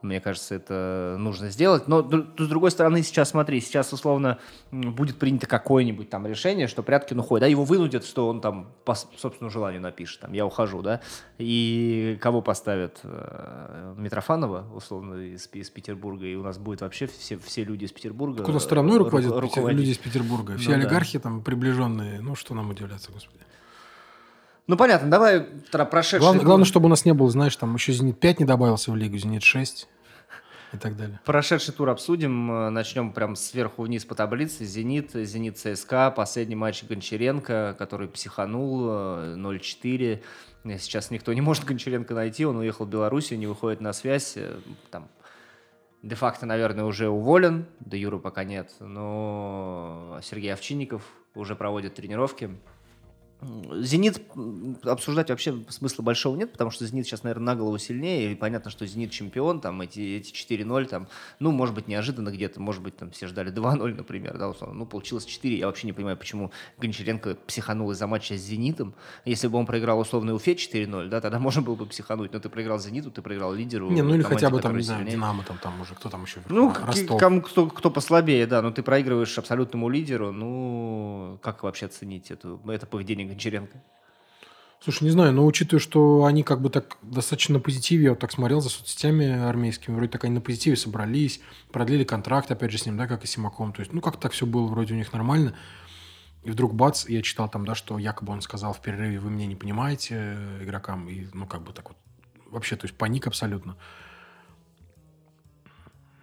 Мне 0.00 0.20
кажется, 0.20 0.54
это 0.54 1.16
нужно 1.18 1.50
сделать. 1.50 1.88
Но 1.88 2.02
с 2.02 2.48
другой 2.48 2.70
стороны, 2.70 3.02
сейчас 3.02 3.30
смотри, 3.30 3.60
сейчас 3.60 3.92
условно 3.92 4.38
будет 4.70 5.18
принято 5.18 5.46
какое-нибудь 5.46 6.08
там 6.08 6.26
решение, 6.26 6.68
что 6.68 6.82
Пряткин 6.82 7.18
уходит, 7.18 7.40
да, 7.42 7.46
его 7.48 7.64
вынудят, 7.64 8.04
что 8.04 8.28
он 8.28 8.40
там 8.40 8.70
по 8.84 8.94
собственному 8.94 9.50
желанию 9.50 9.80
напишет, 9.80 10.20
там, 10.20 10.32
я 10.32 10.46
ухожу, 10.46 10.82
да, 10.82 11.00
и 11.38 12.16
кого 12.20 12.42
поставят? 12.42 13.00
Э, 13.02 13.94
Митрофанова, 13.96 14.66
условно, 14.74 15.14
из, 15.14 15.48
из 15.52 15.70
Петербурга, 15.70 16.26
и 16.26 16.34
у 16.36 16.42
нас 16.42 16.58
будет 16.58 16.82
вообще 16.82 17.06
все, 17.06 17.36
все 17.38 17.64
люди 17.64 17.84
из 17.84 17.92
Петербурга. 17.92 18.44
Куда 18.44 18.60
страной 18.60 18.98
руководят 18.98 19.32
руководить. 19.32 19.80
люди 19.80 19.90
из 19.90 19.98
Петербурга? 19.98 20.56
Все 20.58 20.70
ну, 20.70 20.76
олигархи 20.76 21.18
да. 21.18 21.24
там 21.24 21.42
приближенные, 21.42 22.20
ну 22.20 22.36
что 22.36 22.54
нам 22.54 22.70
удивляться, 22.70 23.10
господи. 23.10 23.40
Ну, 24.68 24.76
понятно, 24.76 25.10
давай 25.10 25.40
прошедший... 25.72 26.20
Главное, 26.20 26.44
главное, 26.44 26.66
чтобы 26.66 26.86
у 26.86 26.88
нас 26.90 27.06
не 27.06 27.14
было, 27.14 27.30
знаешь, 27.30 27.56
там 27.56 27.74
еще 27.74 27.92
«Зенит-5» 27.92 28.36
не 28.40 28.44
добавился 28.44 28.92
в 28.92 28.96
лигу, 28.96 29.16
«Зенит-6» 29.16 29.86
и 30.74 30.76
так 30.76 30.94
далее. 30.94 31.18
Прошедший 31.24 31.72
тур 31.72 31.88
обсудим. 31.88 32.52
Э, 32.52 32.68
начнем 32.68 33.12
прям 33.12 33.34
сверху 33.34 33.82
вниз 33.82 34.04
по 34.04 34.14
таблице. 34.14 34.66
«Зенит», 34.66 35.12
«Зенит 35.14 35.56
ЦСКА», 35.56 36.10
последний 36.10 36.54
матч 36.54 36.84
Гончаренко, 36.84 37.76
который 37.78 38.08
психанул 38.08 38.90
0-4. 38.90 40.22
Э, 40.64 40.78
Сейчас 40.78 41.10
никто 41.10 41.32
не 41.32 41.40
может 41.40 41.64
Гончаренко 41.64 42.12
найти, 42.12 42.44
он 42.44 42.58
уехал 42.58 42.84
в 42.84 42.90
Белоруссию, 42.90 43.38
не 43.38 43.46
выходит 43.46 43.80
на 43.80 43.94
связь. 43.94 44.34
Э, 44.36 44.58
там 44.90 45.08
де-факто, 46.02 46.44
наверное, 46.44 46.84
уже 46.84 47.08
уволен, 47.08 47.64
до 47.80 47.96
Юры 47.96 48.18
пока 48.18 48.44
нет, 48.44 48.74
но 48.80 50.20
Сергей 50.22 50.52
Овчинников 50.52 51.02
уже 51.34 51.56
проводит 51.56 51.94
тренировки. 51.94 52.50
Зенит 53.40 54.20
обсуждать 54.82 55.30
вообще 55.30 55.54
смысла 55.68 56.02
большого 56.02 56.34
нет, 56.34 56.50
потому 56.50 56.72
что 56.72 56.84
Зенит 56.84 57.06
сейчас, 57.06 57.22
наверное, 57.22 57.46
на 57.46 57.56
голову 57.56 57.78
сильнее, 57.78 58.32
и 58.32 58.34
понятно, 58.34 58.70
что 58.70 58.84
Зенит 58.84 59.12
чемпион, 59.12 59.60
там 59.60 59.80
эти, 59.80 60.00
эти 60.00 60.32
4-0, 60.32 60.86
там, 60.86 61.08
ну, 61.38 61.52
может 61.52 61.72
быть, 61.72 61.86
неожиданно 61.86 62.30
где-то, 62.30 62.60
может 62.60 62.82
быть, 62.82 62.96
там 62.96 63.12
все 63.12 63.28
ждали 63.28 63.52
2-0, 63.52 63.94
например, 63.94 64.36
да, 64.36 64.48
условно. 64.48 64.74
ну, 64.74 64.86
получилось 64.86 65.24
4, 65.24 65.56
я 65.56 65.66
вообще 65.66 65.86
не 65.86 65.92
понимаю, 65.92 66.16
почему 66.16 66.50
Гончаренко 66.78 67.36
психанул 67.46 67.92
из-за 67.92 68.08
матча 68.08 68.36
с 68.36 68.40
Зенитом, 68.40 68.92
если 69.24 69.46
бы 69.46 69.58
он 69.58 69.66
проиграл 69.66 70.00
условный 70.00 70.34
Уфе 70.34 70.54
4-0, 70.54 71.06
да, 71.08 71.20
тогда 71.20 71.38
можно 71.38 71.62
было 71.62 71.76
бы 71.76 71.86
психануть, 71.86 72.32
но 72.32 72.40
ты 72.40 72.48
проиграл 72.48 72.80
Зениту, 72.80 73.12
ты 73.12 73.22
проиграл 73.22 73.54
лидеру. 73.54 73.88
Не, 73.90 74.02
ну 74.02 74.16
или 74.16 74.22
хотя 74.22 74.50
бы 74.50 74.60
там, 74.60 74.76
не 74.76 74.82
знаю, 74.82 75.06
Динамо 75.06 75.44
там, 75.44 75.58
там 75.58 75.80
уже, 75.80 75.94
кто 75.94 76.08
там 76.08 76.24
еще? 76.24 76.40
Ну, 76.48 76.74
кому, 77.18 77.40
кто, 77.42 77.68
кто 77.68 77.90
послабее, 77.92 78.48
да, 78.48 78.62
но 78.62 78.72
ты 78.72 78.82
проигрываешь 78.82 79.38
абсолютному 79.38 79.88
лидеру, 79.88 80.32
ну, 80.32 81.38
как 81.40 81.62
вообще 81.62 81.86
оценить 81.86 82.32
эту, 82.32 82.60
это 82.66 82.86
поведение 82.86 83.27
Гончаренко? 83.28 83.82
Слушай, 84.80 85.04
не 85.04 85.10
знаю, 85.10 85.32
но 85.32 85.44
учитывая, 85.44 85.80
что 85.80 86.24
они 86.24 86.44
как 86.44 86.60
бы 86.60 86.70
так 86.70 86.98
достаточно 87.02 87.54
на 87.54 87.60
позитиве, 87.60 88.04
я 88.04 88.10
вот 88.10 88.20
так 88.20 88.30
смотрел 88.30 88.60
за 88.60 88.68
соцсетями 88.68 89.28
армейскими, 89.28 89.94
вроде 89.94 90.10
так 90.10 90.22
они 90.24 90.34
на 90.34 90.40
позитиве 90.40 90.76
собрались, 90.76 91.40
продлили 91.72 92.04
контракт, 92.04 92.50
опять 92.52 92.70
же, 92.70 92.78
с 92.78 92.86
ним, 92.86 92.96
да, 92.96 93.08
как 93.08 93.24
и 93.24 93.26
Симаком. 93.26 93.72
То 93.72 93.80
есть, 93.80 93.92
ну, 93.92 94.00
как 94.00 94.20
так 94.20 94.30
все 94.32 94.46
было 94.46 94.66
вроде 94.68 94.94
у 94.94 94.96
них 94.96 95.12
нормально. 95.12 95.56
И 96.44 96.50
вдруг 96.50 96.74
бац, 96.74 97.08
я 97.08 97.22
читал 97.22 97.48
там, 97.48 97.66
да, 97.66 97.74
что 97.74 97.98
якобы 97.98 98.32
он 98.32 98.40
сказал 98.40 98.72
в 98.72 98.80
перерыве, 98.80 99.18
вы 99.18 99.30
меня 99.30 99.46
не 99.46 99.56
понимаете, 99.56 100.14
э, 100.38 100.62
игрокам, 100.62 101.08
и, 101.08 101.26
ну, 101.34 101.46
как 101.46 101.62
бы 101.62 101.72
так 101.72 101.88
вот, 101.88 101.98
вообще, 102.46 102.76
то 102.76 102.86
есть 102.86 102.96
паник 102.96 103.26
абсолютно. 103.26 103.76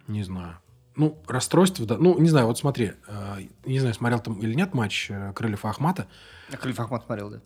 Не 0.08 0.22
знаю. 0.22 0.58
Ну, 0.96 1.18
расстройство, 1.28 1.86
да. 1.86 1.98
Ну, 1.98 2.18
не 2.18 2.28
знаю, 2.28 2.46
вот 2.46 2.58
смотри, 2.58 2.92
э, 3.06 3.38
не 3.64 3.78
знаю, 3.80 3.94
смотрел 3.94 4.18
там 4.18 4.40
или 4.40 4.54
нет 4.54 4.74
матч 4.74 5.10
э, 5.10 5.32
Крыльев 5.34 5.64
Ахмата. 5.64 6.06
Крыльев 6.50 6.80
Ахмат 6.80 7.04
смотрел, 7.04 7.30
да 7.30 7.40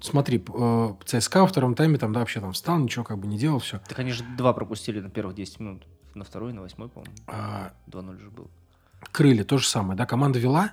смотри, 0.00 0.42
э, 0.46 0.94
ЦСКА 1.04 1.42
во 1.42 1.46
втором 1.46 1.74
тайме 1.74 1.98
там, 1.98 2.12
да, 2.12 2.20
вообще 2.20 2.40
там 2.40 2.52
встал, 2.52 2.78
ничего 2.78 3.04
как 3.04 3.18
бы 3.18 3.26
не 3.26 3.38
делал, 3.38 3.58
все. 3.58 3.80
Так 3.88 3.98
они 3.98 4.12
же 4.12 4.24
два 4.36 4.52
пропустили 4.52 5.00
на 5.00 5.10
первых 5.10 5.34
10 5.34 5.60
минут. 5.60 5.86
На 6.14 6.24
второй, 6.24 6.52
на 6.52 6.62
восьмой, 6.62 6.88
по-моему. 6.88 7.14
А... 7.26 7.72
2-0 7.88 8.18
же 8.18 8.30
был. 8.30 8.50
Крылья, 9.12 9.44
то 9.44 9.58
же 9.58 9.66
самое, 9.66 9.96
да, 9.96 10.06
команда 10.06 10.38
вела. 10.38 10.72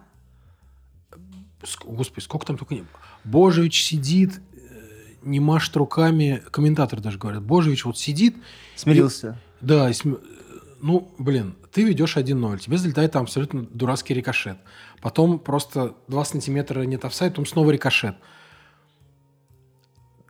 Господи, 1.83 2.23
сколько 2.23 2.45
там 2.45 2.57
только 2.57 2.75
не... 2.75 2.85
Божевич 3.23 3.83
сидит, 3.83 4.41
э, 4.53 5.15
не 5.21 5.39
машет 5.39 5.75
руками, 5.75 6.41
комментаторы 6.51 7.01
даже 7.01 7.17
говорят, 7.17 7.43
Божевич 7.43 7.85
вот 7.85 7.97
сидит. 7.97 8.35
Смирился. 8.75 9.37
И, 9.61 9.65
да, 9.65 9.89
и 9.89 9.93
см... 9.93 10.21
ну, 10.83 11.11
блин, 11.17 11.55
ты 11.71 11.83
ведешь 11.83 12.17
1-0, 12.17 12.59
тебе 12.59 12.77
залетает 12.77 13.11
там 13.11 13.23
абсолютно 13.23 13.63
дурацкий 13.63 14.13
рикошет. 14.13 14.57
Потом 15.01 15.39
просто 15.39 15.95
2 16.07 16.25
сантиметра 16.25 16.81
нет 16.83 17.05
офсайд, 17.05 17.33
потом 17.33 17.45
снова 17.45 17.71
рикошет 17.71 18.15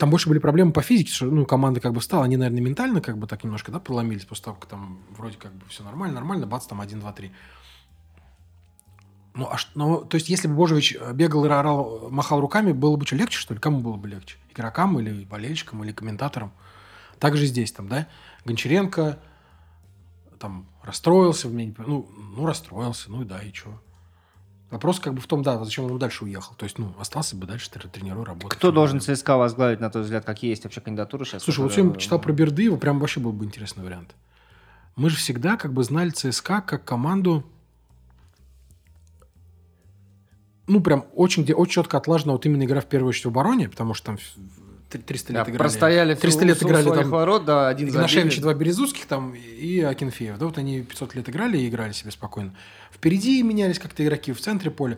там 0.04 0.10
больше 0.10 0.28
были 0.28 0.40
проблемы 0.40 0.74
по 0.74 0.82
физике, 0.82 1.14
что 1.14 1.26
ну, 1.28 1.46
команда 1.46 1.80
как 1.80 1.94
бы 1.94 2.02
встала, 2.02 2.26
они, 2.26 2.36
наверное, 2.36 2.62
ментально 2.62 3.00
как 3.00 3.18
бы 3.18 3.26
так 3.26 3.42
немножко 3.46 3.72
да, 3.72 3.80
проломились, 3.80 4.26
после 4.26 4.44
того, 4.44 4.58
как 4.58 4.70
там 4.70 5.00
вроде 5.12 5.38
как 5.38 5.54
бы 5.54 5.66
все 5.70 5.82
нормально, 5.82 6.16
нормально, 6.16 6.46
бац, 6.46 6.66
там 6.66 6.82
1, 6.82 7.00
2, 7.00 7.14
3. 7.14 7.32
Ну, 9.36 9.48
а 9.50 9.58
что, 9.58 9.72
ну, 9.76 10.04
то 10.04 10.16
есть, 10.16 10.28
если 10.28 10.50
бы 10.50 10.56
Божевич 10.56 10.98
бегал 11.14 11.46
и 11.46 11.48
орал, 11.48 12.10
махал 12.12 12.42
руками, 12.42 12.74
было 12.74 12.98
бы 12.98 13.06
что, 13.06 13.16
легче, 13.16 13.40
что 13.40 13.54
ли? 13.54 13.62
Кому 13.62 13.80
было 13.80 13.96
бы 13.96 14.10
легче? 14.10 14.36
Игрокам 14.52 15.00
или 15.00 15.24
болельщикам, 15.24 15.84
или 15.86 15.94
комментаторам? 15.94 16.52
Так 17.20 17.38
же 17.38 17.46
здесь, 17.46 17.72
там, 17.72 17.88
да? 17.88 18.08
Гончаренко 18.44 19.20
там 20.44 20.66
расстроился, 20.84 21.48
ну, 21.48 22.10
ну, 22.36 22.46
расстроился, 22.46 23.10
ну 23.10 23.22
и 23.22 23.26
да, 23.26 23.42
и 23.42 23.54
что? 23.54 23.82
Вопрос 24.72 25.00
как 25.00 25.14
бы 25.14 25.22
в 25.22 25.26
том, 25.28 25.42
да, 25.42 25.64
зачем 25.64 25.86
он 25.86 25.98
дальше 25.98 26.26
уехал. 26.26 26.54
То 26.56 26.66
есть, 26.66 26.78
ну, 26.78 26.94
остался 27.00 27.38
бы 27.38 27.46
дальше 27.46 27.70
тренируя, 27.72 28.26
работать. 28.26 28.58
Кто 28.58 28.74
должен 28.74 29.00
ЦСКА 29.00 29.38
возглавить, 29.38 29.80
на 29.80 29.90
твой 29.90 30.04
взгляд? 30.04 30.26
Какие 30.26 30.50
есть 30.50 30.66
вообще 30.66 30.82
кандидатуры 30.82 31.24
сейчас? 31.24 31.44
Слушай, 31.44 31.62
вот 31.62 31.74
сегодня 31.74 31.98
читал 31.98 32.20
про 32.20 32.34
Бердыева, 32.34 32.76
прям 32.76 33.00
вообще 33.00 33.22
был 33.22 33.32
бы 33.32 33.46
интересный 33.46 33.86
вариант. 33.86 34.16
Мы 34.98 35.10
же 35.10 35.16
всегда 35.16 35.56
как 35.56 35.72
бы 35.72 35.82
знали 35.82 36.10
ЦСКА 36.10 36.60
как 36.60 36.84
команду, 36.84 37.46
ну, 40.68 40.82
прям 40.82 41.06
очень, 41.14 41.44
где 41.44 41.54
очень 41.54 41.72
четко 41.72 41.98
отлажена 41.98 42.34
вот 42.34 42.46
именно 42.46 42.66
игра 42.66 42.82
в 42.82 42.88
первую 42.88 43.10
очередь 43.10 43.28
в 43.28 43.30
обороне, 43.30 43.70
потому 43.70 43.94
что 43.94 44.08
там 44.08 44.18
300 44.98 45.34
лет 45.34 45.36
да, 45.36 45.44
играли. 45.44 45.58
Простояли 45.58 46.16
300 46.16 46.46
лет 46.46 46.64
играли 46.64 46.90
там 46.90 47.10
ворот, 47.10 47.46
да, 47.46 47.68
один 47.68 47.90
Игнашевич, 47.90 48.40
два 48.40 48.54
Березутских 48.54 49.06
там 49.06 49.34
и 49.34 49.80
Акинфеев. 49.82 50.38
Да, 50.38 50.46
вот 50.46 50.58
они 50.58 50.82
500 50.82 51.16
лет 51.16 51.30
играли 51.30 51.58
и 51.58 51.68
играли 51.68 51.92
себе 51.92 52.12
спокойно. 52.12 52.56
Впереди 52.92 53.42
менялись 53.44 53.80
как-то 53.80 54.04
игроки 54.04 54.32
в 54.34 54.40
центре 54.40 54.72
поля. 54.72 54.98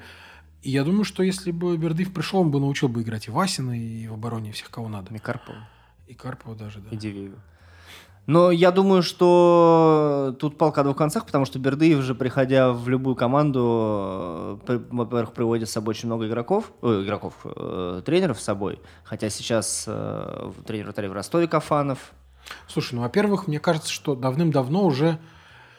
И 0.62 0.72
я 0.72 0.84
думаю, 0.84 1.04
что 1.04 1.22
если 1.22 1.52
бы 1.52 1.78
Бердыев 1.78 2.12
пришел, 2.12 2.40
он 2.40 2.50
бы 2.50 2.60
научил 2.60 2.88
бы 2.88 3.04
играть 3.04 3.28
и 3.28 3.32
Васина, 3.32 3.80
и 3.80 4.08
в 4.08 4.14
обороне, 4.14 4.50
и 4.50 4.52
всех, 4.52 4.72
кого 4.72 4.90
надо. 4.90 5.14
И 5.14 5.20
Карпова. 5.20 5.68
И 6.08 6.14
Карпова 6.16 6.56
даже, 6.56 6.80
да. 6.80 6.90
И 6.90 6.98
Дивеева. 6.98 7.38
Но 8.28 8.50
я 8.50 8.72
думаю, 8.72 9.04
что 9.04 10.36
тут 10.40 10.58
палка 10.58 10.82
о 10.82 10.84
двух 10.84 10.98
концах, 10.98 11.26
потому 11.26 11.46
что 11.46 11.60
Бердыев 11.60 12.02
же, 12.02 12.16
приходя 12.16 12.72
в 12.72 12.90
любую 12.90 13.16
команду, 13.16 14.60
э, 14.68 14.80
во-первых, 14.90 15.34
приводит 15.34 15.70
с 15.70 15.74
собой 15.74 15.92
очень 15.92 16.08
много 16.08 16.28
игроков, 16.28 16.72
э, 16.82 17.04
игроков, 17.06 17.34
э, 17.44 18.02
тренеров 18.04 18.42
с 18.42 18.44
собой. 18.44 18.80
Хотя 19.04 19.30
сейчас 19.30 19.86
э, 19.88 20.52
тренер 20.66 20.92
в 20.92 21.14
Ростове 21.14 21.48
Кафанов. 21.48 22.14
Слушай, 22.68 22.96
ну, 22.96 23.02
во-первых, 23.02 23.48
мне 23.48 23.60
кажется, 23.60 23.92
что 23.92 24.16
давным-давно 24.16 24.86
уже 24.86 25.20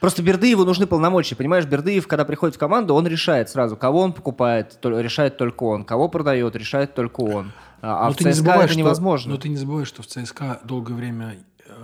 Просто 0.01 0.23
Бердыеву 0.23 0.65
нужны 0.65 0.87
полномочия, 0.87 1.37
понимаешь? 1.37 1.65
Бердыев, 1.65 2.07
когда 2.07 2.25
приходит 2.25 2.57
в 2.57 2.59
команду, 2.59 2.95
он 2.95 3.07
решает 3.07 3.49
сразу, 3.49 3.77
кого 3.77 4.03
он 4.03 4.13
покупает, 4.13 4.79
решает 4.85 5.39
только 5.39 5.65
он, 5.65 5.85
кого 5.85 6.09
продает, 6.09 6.55
решает 6.55 6.95
только 6.95 7.23
он. 7.23 7.51
А, 7.81 8.07
а 8.07 8.11
в 8.11 8.15
ЦСКА 8.17 8.33
забывай, 8.33 8.67
это 8.67 8.77
невозможно. 8.77 9.33
Но 9.33 9.39
ты 9.39 9.49
не 9.49 9.57
забывай, 9.57 9.87
что 9.87 10.03
в 10.03 10.07
ЦСКА 10.07 10.61
долгое 10.65 10.95
время 10.95 11.37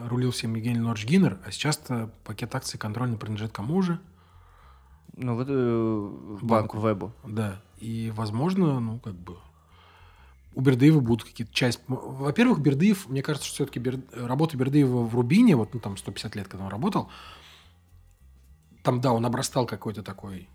рулил 0.09 0.31
всем 0.31 0.55
Евгений 0.55 0.77
Леонидович 0.77 1.07
Гиннер, 1.07 1.39
а 1.45 1.51
сейчас-то 1.51 2.11
пакет 2.25 2.55
акций 2.55 2.79
контрольный 2.79 3.19
принадлежит 3.19 3.53
кому 3.53 3.83
же? 3.83 4.01
Ну, 5.15 5.35
вот 5.35 5.47
э, 5.51 6.39
банку 6.43 6.79
Вебу. 6.79 7.13
Да. 7.25 7.61
И, 7.79 8.13
возможно, 8.15 8.81
ну, 8.81 8.99
как 8.99 9.15
бы 9.15 9.37
у 10.55 10.61
Бердыева 10.61 11.01
будут 11.01 11.25
какие-то 11.25 11.53
часть... 11.53 11.81
Во-первых, 11.89 12.61
Бердыев, 12.61 13.09
мне 13.09 13.23
кажется, 13.23 13.47
что 13.47 13.57
все-таки 13.57 13.79
Бер... 13.79 14.01
работа 14.13 14.57
Бердыева 14.57 15.05
в 15.05 15.15
Рубине, 15.15 15.57
вот 15.57 15.75
ну, 15.75 15.81
там 15.81 15.97
150 15.97 16.37
лет, 16.37 16.49
когда 16.49 16.65
он 16.65 16.71
работал, 16.71 17.11
там, 18.83 19.01
да, 19.01 19.13
он 19.13 19.25
обрастал 19.25 19.67
какой-то 19.67 20.03
такой, 20.03 20.49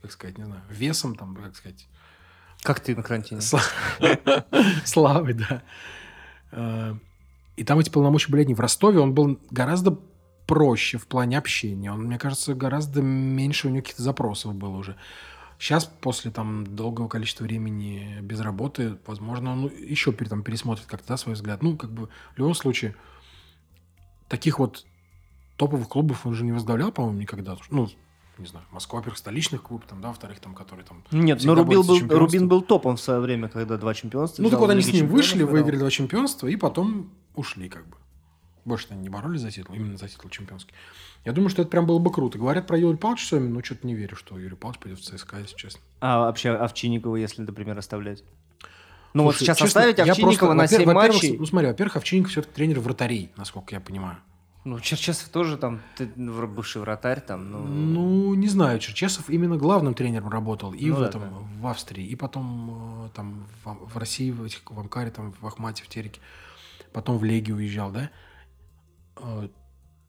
как 0.00 0.12
сказать, 0.12 0.38
не 0.38 0.44
знаю, 0.44 0.62
весом, 0.68 1.14
там, 1.14 1.34
как 1.34 1.56
сказать... 1.56 1.88
Как 2.62 2.78
ты 2.78 2.94
на 2.94 3.02
карантине. 3.02 3.40
Славой, 4.84 5.34
да. 5.34 5.62
И 7.56 7.64
там 7.64 7.78
эти 7.78 7.90
полномочия 7.90 8.30
были 8.30 8.44
не 8.44 8.54
в 8.54 8.60
Ростове, 8.60 8.98
он 9.00 9.14
был 9.14 9.38
гораздо 9.50 9.98
проще 10.46 10.98
в 10.98 11.06
плане 11.06 11.38
общения. 11.38 11.92
Он, 11.92 12.04
мне 12.04 12.18
кажется, 12.18 12.54
гораздо 12.54 13.02
меньше 13.02 13.68
у 13.68 13.70
него 13.70 13.82
каких-то 13.82 14.02
запросов 14.02 14.54
было 14.54 14.76
уже. 14.76 14.96
Сейчас, 15.58 15.84
после 15.84 16.30
там 16.32 16.66
долгого 16.74 17.06
количества 17.08 17.44
времени 17.44 18.18
без 18.20 18.40
работы, 18.40 18.98
возможно, 19.06 19.52
он 19.52 19.70
еще 19.78 20.10
там, 20.12 20.42
пересмотрит 20.42 20.86
как-то 20.86 21.08
да, 21.08 21.16
свой 21.16 21.34
взгляд. 21.34 21.62
Ну, 21.62 21.76
как 21.76 21.92
бы, 21.92 22.08
в 22.34 22.38
любом 22.38 22.54
случае, 22.54 22.96
таких 24.28 24.58
вот 24.58 24.84
топовых 25.56 25.88
клубов 25.88 26.26
он 26.26 26.34
же 26.34 26.44
не 26.44 26.50
возглавлял, 26.50 26.90
по-моему, 26.90 27.20
никогда. 27.20 27.56
Ну, 27.70 27.88
не 28.38 28.46
знаю, 28.46 28.66
Москва, 28.72 28.98
во-первых, 28.98 29.18
столичных 29.18 29.62
клубов, 29.62 29.86
там, 29.86 30.00
да, 30.00 30.08
во-вторых, 30.08 30.40
там, 30.40 30.54
которые 30.54 30.84
там... 30.84 31.04
Нет, 31.12 31.44
но 31.44 31.54
Рубин 31.54 31.82
был, 31.82 32.18
Рубин 32.18 32.48
был 32.48 32.62
топом 32.62 32.96
в 32.96 33.00
свое 33.00 33.20
время, 33.20 33.48
когда 33.48 33.76
два 33.76 33.94
чемпионства. 33.94 34.42
Ну, 34.42 34.50
так 34.50 34.58
вот 34.58 34.70
они 34.70 34.80
с 34.80 34.92
ним 34.92 35.06
вышли, 35.06 35.44
выиграли 35.44 35.78
два 35.78 35.90
чемпионства, 35.90 36.48
и 36.48 36.56
потом 36.56 37.12
ушли, 37.34 37.68
как 37.68 37.86
бы. 37.86 37.96
Больше 38.64 38.86
они 38.90 39.00
не 39.02 39.08
боролись 39.08 39.40
за 39.40 39.50
титул, 39.50 39.74
именно 39.74 39.96
за 39.96 40.08
титул 40.08 40.30
чемпионский. 40.30 40.72
Я 41.24 41.32
думаю, 41.32 41.48
что 41.50 41.62
это 41.62 41.70
прям 41.70 41.84
было 41.86 41.98
бы 41.98 42.12
круто. 42.12 42.38
Говорят 42.38 42.66
про 42.66 42.78
Юрия 42.78 42.96
Павловича 42.96 43.26
Сомина, 43.26 43.54
но 43.56 43.62
что-то 43.62 43.86
не 43.86 43.94
верю, 43.94 44.14
что 44.16 44.38
Юрий 44.38 44.54
Павлович 44.54 44.80
пойдет 44.80 45.00
в 45.00 45.02
ЦСКА, 45.02 45.38
если 45.40 45.56
честно. 45.56 45.80
А 46.00 46.20
вообще 46.20 46.50
Овчинникова, 46.50 47.16
если, 47.16 47.42
например, 47.42 47.76
оставлять? 47.78 48.22
Ну 49.14 49.24
вот 49.24 49.36
сейчас 49.36 49.58
честно, 49.58 49.80
оставить 49.80 49.98
Овчинникова 49.98 50.54
просто- 50.54 50.54
на 50.54 50.62
во-пер- 50.62 50.78
7 50.78 50.86
во-первых, 50.86 51.14
матчей. 51.14 51.38
Ну 51.38 51.46
смотри, 51.46 51.68
во-первых, 51.68 51.96
Овчинников 51.96 52.30
все-таки 52.32 52.54
тренер 52.54 52.80
вратарей, 52.80 53.30
насколько 53.36 53.74
я 53.74 53.80
понимаю. 53.80 54.18
Ну, 54.64 54.78
Черчесов 54.78 55.28
тоже 55.30 55.56
там, 55.56 55.80
ты, 55.96 56.08
ну, 56.14 56.46
бывший 56.46 56.80
вратарь 56.82 57.20
там, 57.20 57.50
ну... 57.50 57.64
Ну, 57.64 58.34
не 58.34 58.46
знаю, 58.46 58.78
Черчесов 58.78 59.28
именно 59.28 59.56
главным 59.56 59.92
тренером 59.92 60.28
работал 60.28 60.72
и 60.72 60.86
Ну 60.88 60.94
в 60.94 61.00
да, 61.00 61.06
этом, 61.08 61.20
да. 61.22 61.28
в 61.60 61.66
Австрии, 61.66 62.06
и 62.06 62.14
потом 62.14 63.06
э, 63.06 63.08
там 63.12 63.44
в, 63.64 63.88
в 63.92 63.96
России, 63.98 64.30
в 64.30 64.44
этих 64.44 64.62
в 64.70 64.78
Амкаре, 64.78 65.10
там 65.10 65.32
в 65.40 65.44
Ахмате, 65.48 65.82
в 65.82 65.88
Тереке, 65.88 66.20
потом 66.92 67.18
в 67.18 67.24
Легию 67.24 67.56
уезжал, 67.56 67.90
да? 67.90 68.10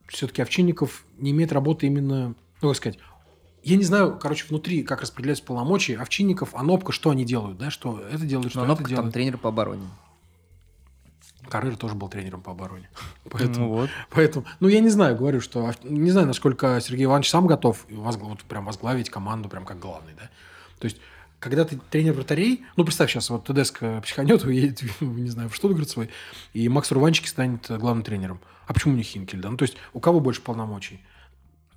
Все-таки 0.07 0.41
Овчинников 0.41 1.05
не 1.17 1.31
имеет 1.31 1.51
работы 1.51 1.87
именно, 1.87 2.35
ну, 2.61 2.67
как 2.69 2.77
сказать, 2.77 2.99
я 3.63 3.77
не 3.77 3.83
знаю, 3.83 4.19
короче, 4.19 4.45
внутри, 4.47 4.83
как 4.83 5.01
распределяются 5.01 5.45
полномочия, 5.45 5.95
Овчинников, 5.97 6.53
Анопка, 6.53 6.91
что 6.91 7.09
они 7.09 7.23
делают, 7.25 7.57
да, 7.57 7.71
что 7.71 7.99
это 7.99 8.25
делают, 8.25 8.51
что 8.51 8.59
Но 8.59 8.65
это 8.65 8.73
Анопка 8.73 8.83
там 8.85 8.95
делают. 8.95 9.13
тренер 9.13 9.37
по 9.37 9.49
обороне. 9.49 9.87
Каррера 11.49 11.75
тоже 11.75 11.95
был 11.95 12.09
тренером 12.09 12.41
по 12.41 12.51
обороне. 12.51 12.89
Поэтому, 13.29 13.67
Ну 13.67 13.73
вот. 13.73 13.89
Поэтому, 14.09 14.45
ну, 14.59 14.67
я 14.67 14.79
не 14.79 14.89
знаю, 14.89 15.15
говорю, 15.15 15.39
что... 15.39 15.71
Не 15.83 16.09
знаю, 16.11 16.27
насколько 16.27 16.79
Сергей 16.81 17.05
Иванович 17.05 17.29
сам 17.29 17.47
готов 17.47 17.85
возгла- 17.89 18.29
вот 18.29 18.41
прям 18.43 18.65
возглавить 18.65 19.09
команду 19.09 19.49
прям 19.49 19.65
как 19.65 19.79
главный, 19.79 20.13
да. 20.17 20.29
То 20.79 20.85
есть, 20.85 20.97
когда 21.43 21.65
ты 21.65 21.77
тренер 21.89 22.13
вратарей, 22.13 22.63
ну, 22.77 22.85
представь 22.85 23.11
сейчас, 23.11 23.29
вот 23.29 23.43
Тедеско 23.43 23.99
психанет, 24.01 24.45
уедет, 24.45 24.81
не 25.01 25.29
знаю, 25.29 25.49
в 25.49 25.55
Штутгарт 25.55 25.89
свой, 25.89 26.09
и 26.53 26.69
Макс 26.69 26.89
Руванчики 26.89 27.27
станет 27.27 27.69
э, 27.69 27.77
главным 27.77 28.03
тренером. 28.03 28.39
А 28.65 28.73
почему 28.73 28.95
не 28.95 29.03
Хинкель, 29.03 29.41
да? 29.41 29.49
Ну, 29.49 29.57
то 29.57 29.63
есть, 29.63 29.75
у 29.91 29.99
кого 29.99 30.21
больше 30.21 30.41
полномочий? 30.41 31.01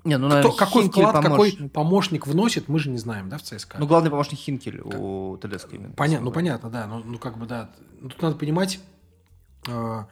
Не, 0.04 0.18
ну, 0.18 0.28
Кто- 0.28 0.36
наверное, 0.36 0.56
какой 0.56 0.82
Хинкель 0.84 1.02
вклад, 1.02 1.16
какой 1.24 1.50
помощник. 1.50 1.72
помощник 1.72 2.26
вносит, 2.28 2.68
мы 2.68 2.78
же 2.78 2.90
не 2.90 2.98
знаем, 2.98 3.28
да, 3.28 3.38
в 3.38 3.42
ЦСКА? 3.42 3.78
Ну, 3.80 3.88
главный 3.88 4.08
помощник 4.08 4.38
Хинкель 4.38 4.80
у 4.80 5.36
ТДСК 5.38 5.72
именно. 5.72 5.92
Понятно, 5.94 6.26
ну 6.26 6.32
понятно, 6.32 6.70
да. 6.70 6.86
Ну, 6.86 7.02
ну, 7.04 7.18
как 7.18 7.36
бы, 7.36 7.46
да. 7.46 7.72
Ну, 8.00 8.08
Тут 8.08 8.22
надо 8.22 8.36
понимать, 8.36 8.78
э, 9.66 10.04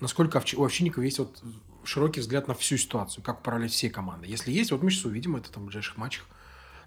насколько 0.00 0.36
у 0.56 0.64
Овчинникова 0.64 1.02
есть 1.02 1.18
вот 1.18 1.42
широкий 1.84 2.20
взгляд 2.20 2.46
на 2.46 2.52
всю 2.52 2.76
ситуацию, 2.76 3.24
как 3.24 3.40
управлять 3.40 3.72
всей 3.72 3.88
командой. 3.88 4.28
Если 4.28 4.52
есть, 4.52 4.70
вот 4.70 4.82
мы 4.82 4.90
сейчас 4.90 5.06
увидим 5.06 5.36
это 5.36 5.50
там 5.50 5.62
в 5.62 5.66
ближайших 5.66 5.96
матчах, 5.96 6.26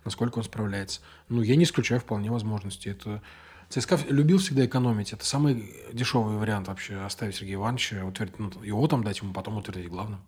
насколько 0.05 0.37
он 0.39 0.43
справляется. 0.43 1.01
Ну, 1.29 1.41
я 1.41 1.55
не 1.55 1.63
исключаю 1.63 1.99
вполне 2.01 2.31
возможности. 2.31 2.89
Это 2.89 3.21
ЦСКА 3.69 3.97
любил 4.09 4.37
всегда 4.37 4.65
экономить. 4.65 5.13
Это 5.13 5.25
самый 5.25 5.73
дешевый 5.93 6.37
вариант 6.37 6.67
вообще 6.67 6.97
оставить 7.01 7.35
Сергея 7.35 7.55
Ивановича, 7.55 8.03
утвердить, 8.05 8.37
ну, 8.39 8.51
его 8.63 8.87
там 8.87 9.03
дать 9.03 9.19
ему, 9.19 9.33
потом 9.33 9.57
утвердить 9.57 9.89
главным. 9.89 10.21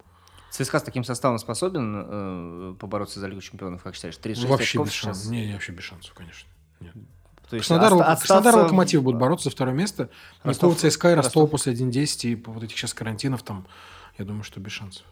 ЦСКА 0.51 0.79
с 0.79 0.83
таким 0.83 1.03
составом 1.03 1.37
способен 1.37 2.05
э, 2.07 2.75
побороться 2.79 3.19
за 3.19 3.27
Лигу 3.27 3.41
Чемпионов, 3.41 3.83
как 3.83 3.93
считаешь? 3.95 4.15
36 4.17 4.49
вообще 4.49 4.65
очков 4.65 4.87
без 4.87 4.93
сейчас. 4.93 5.03
шансов. 5.03 5.31
Не, 5.31 5.45
не, 5.47 5.53
вообще 5.53 5.71
без 5.73 5.83
шансов, 5.83 6.13
конечно. 6.13 6.47
Нет. 6.79 6.93
То 7.49 7.57
есть 7.57 7.67
Краснодар, 7.67 7.93
оста- 7.93 8.05
Краснодар 8.05 8.37
остаться- 8.53 8.63
Локомотив 8.63 9.03
будут 9.03 9.19
бороться 9.19 9.43
за 9.45 9.51
второе 9.51 9.75
место. 9.75 10.09
Никакого 10.43 10.73
Ростов- 10.73 10.79
ЦСКА 10.91 11.11
и 11.11 11.15
Ростова 11.15 11.43
Ростов. 11.43 11.51
после 11.51 11.73
1-10 11.73 12.25
и 12.25 12.35
вот 12.35 12.63
этих 12.63 12.77
сейчас 12.77 12.93
карантинов 12.93 13.43
там, 13.43 13.67
я 14.17 14.25
думаю, 14.25 14.43
что 14.43 14.59
без 14.59 14.71
шансов. 14.71 15.03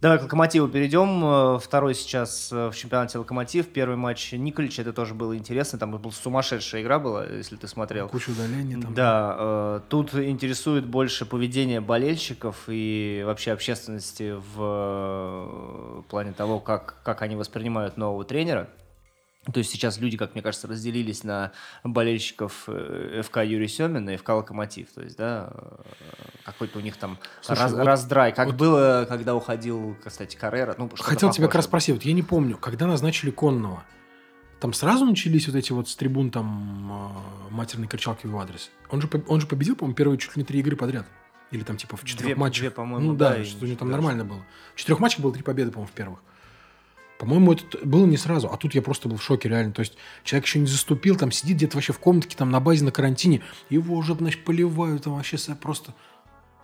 Давай 0.00 0.18
к 0.18 0.22
Локомотиву 0.22 0.68
перейдем. 0.68 1.24
Э, 1.24 1.58
Второй 1.58 1.94
сейчас 1.94 2.52
э, 2.52 2.68
в 2.70 2.74
чемпионате 2.74 3.18
Локомотив. 3.18 3.68
Первый 3.68 3.96
матч 3.96 4.32
Николич, 4.32 4.78
это 4.78 4.92
тоже 4.92 5.14
было 5.14 5.36
интересно. 5.36 5.78
Там 5.78 5.90
была 5.90 6.12
сумасшедшая 6.12 6.82
игра 6.82 6.98
была, 6.98 7.24
если 7.24 7.56
ты 7.56 7.66
смотрел. 7.66 8.08
Куча 8.08 8.30
удалений 8.30 8.80
там. 8.80 8.94
Да, 8.94 9.36
э, 9.38 9.80
тут 9.88 10.14
интересует 10.14 10.86
больше 10.86 11.26
поведение 11.26 11.80
болельщиков 11.80 12.64
и 12.68 13.22
вообще 13.26 13.52
общественности 13.52 14.34
в 14.54 16.04
плане 16.08 16.32
того, 16.32 16.60
как, 16.60 16.96
как 17.02 17.22
они 17.22 17.36
воспринимают 17.36 17.96
нового 17.96 18.24
тренера. 18.24 18.68
То 19.52 19.58
есть 19.58 19.70
сейчас 19.72 19.98
люди, 19.98 20.16
как 20.16 20.34
мне 20.34 20.42
кажется, 20.42 20.68
разделились 20.68 21.24
на 21.24 21.50
болельщиков 21.82 22.62
э, 22.68 23.22
ФК 23.24 23.38
Юрий 23.38 23.66
Семин 23.66 24.08
и 24.08 24.16
ФК 24.16 24.28
Локомотив. 24.30 24.88
То 24.94 25.02
есть, 25.02 25.16
да, 25.16 25.50
э, 25.52 25.76
какой-то 26.44 26.78
у 26.78 26.80
них 26.80 26.96
там 26.96 27.18
Слушай, 27.40 27.60
раз- 27.62 27.72
вот- 27.72 27.84
раздрай. 27.84 28.32
Как 28.32 28.46
вот- 28.46 28.56
было, 28.56 29.04
когда 29.08 29.34
уходил, 29.34 29.96
кстати, 30.04 30.36
Каррера. 30.36 30.76
Ну, 30.78 30.88
Хотел 30.96 31.32
тебя 31.32 31.46
как 31.46 31.56
раз 31.56 31.64
спросить, 31.64 31.94
вот 31.96 32.04
я 32.04 32.12
не 32.12 32.22
помню, 32.22 32.56
когда 32.56 32.86
назначили 32.86 33.30
Конного, 33.32 33.82
там 34.60 34.72
сразу 34.72 35.04
начались 35.04 35.48
вот 35.48 35.56
эти 35.56 35.72
вот 35.72 35.88
с 35.88 35.96
трибун 35.96 36.30
там 36.30 37.10
э, 37.50 37.50
матерные 37.52 37.88
кричалки 37.88 38.26
в 38.26 38.30
его 38.30 38.38
адрес? 38.38 38.70
Он 38.90 39.00
же, 39.02 39.08
он 39.26 39.40
же 39.40 39.48
победил, 39.48 39.74
по-моему, 39.74 39.96
первые 39.96 40.18
чуть 40.18 40.36
ли 40.36 40.42
не 40.42 40.46
три 40.46 40.60
игры 40.60 40.76
подряд. 40.76 41.04
Или 41.50 41.64
там 41.64 41.76
типа 41.76 41.96
в 41.96 42.04
четырех 42.04 42.26
Две- 42.26 42.34
матчах. 42.36 42.60
две, 42.60 42.70
по-моему, 42.70 43.08
ну 43.10 43.16
да, 43.16 43.34
да, 43.38 43.44
что 43.44 43.64
у 43.64 43.66
него 43.66 43.76
там 43.76 43.88
даже. 43.88 44.00
нормально 44.00 44.24
было. 44.24 44.44
В 44.74 44.78
четырех 44.78 45.00
матчах 45.00 45.18
было 45.20 45.32
три 45.34 45.42
победы, 45.42 45.72
по-моему, 45.72 45.88
в 45.88 45.92
первых. 45.92 46.20
По-моему, 47.22 47.52
это 47.52 47.78
было 47.84 48.04
не 48.04 48.16
сразу, 48.16 48.48
а 48.48 48.56
тут 48.56 48.74
я 48.74 48.82
просто 48.82 49.08
был 49.08 49.16
в 49.16 49.22
шоке 49.22 49.48
реально. 49.48 49.72
То 49.72 49.78
есть 49.78 49.96
человек 50.24 50.44
еще 50.44 50.58
не 50.58 50.66
заступил, 50.66 51.14
там 51.14 51.30
сидит 51.30 51.56
где-то 51.58 51.76
вообще 51.76 51.92
в 51.92 52.00
комнатке, 52.00 52.36
там 52.36 52.50
на 52.50 52.58
базе, 52.58 52.84
на 52.84 52.90
карантине, 52.90 53.42
его 53.70 53.94
уже, 53.94 54.14
значит, 54.14 54.42
поливают, 54.42 55.04
там 55.04 55.14
вообще 55.14 55.36
просто... 55.54 55.94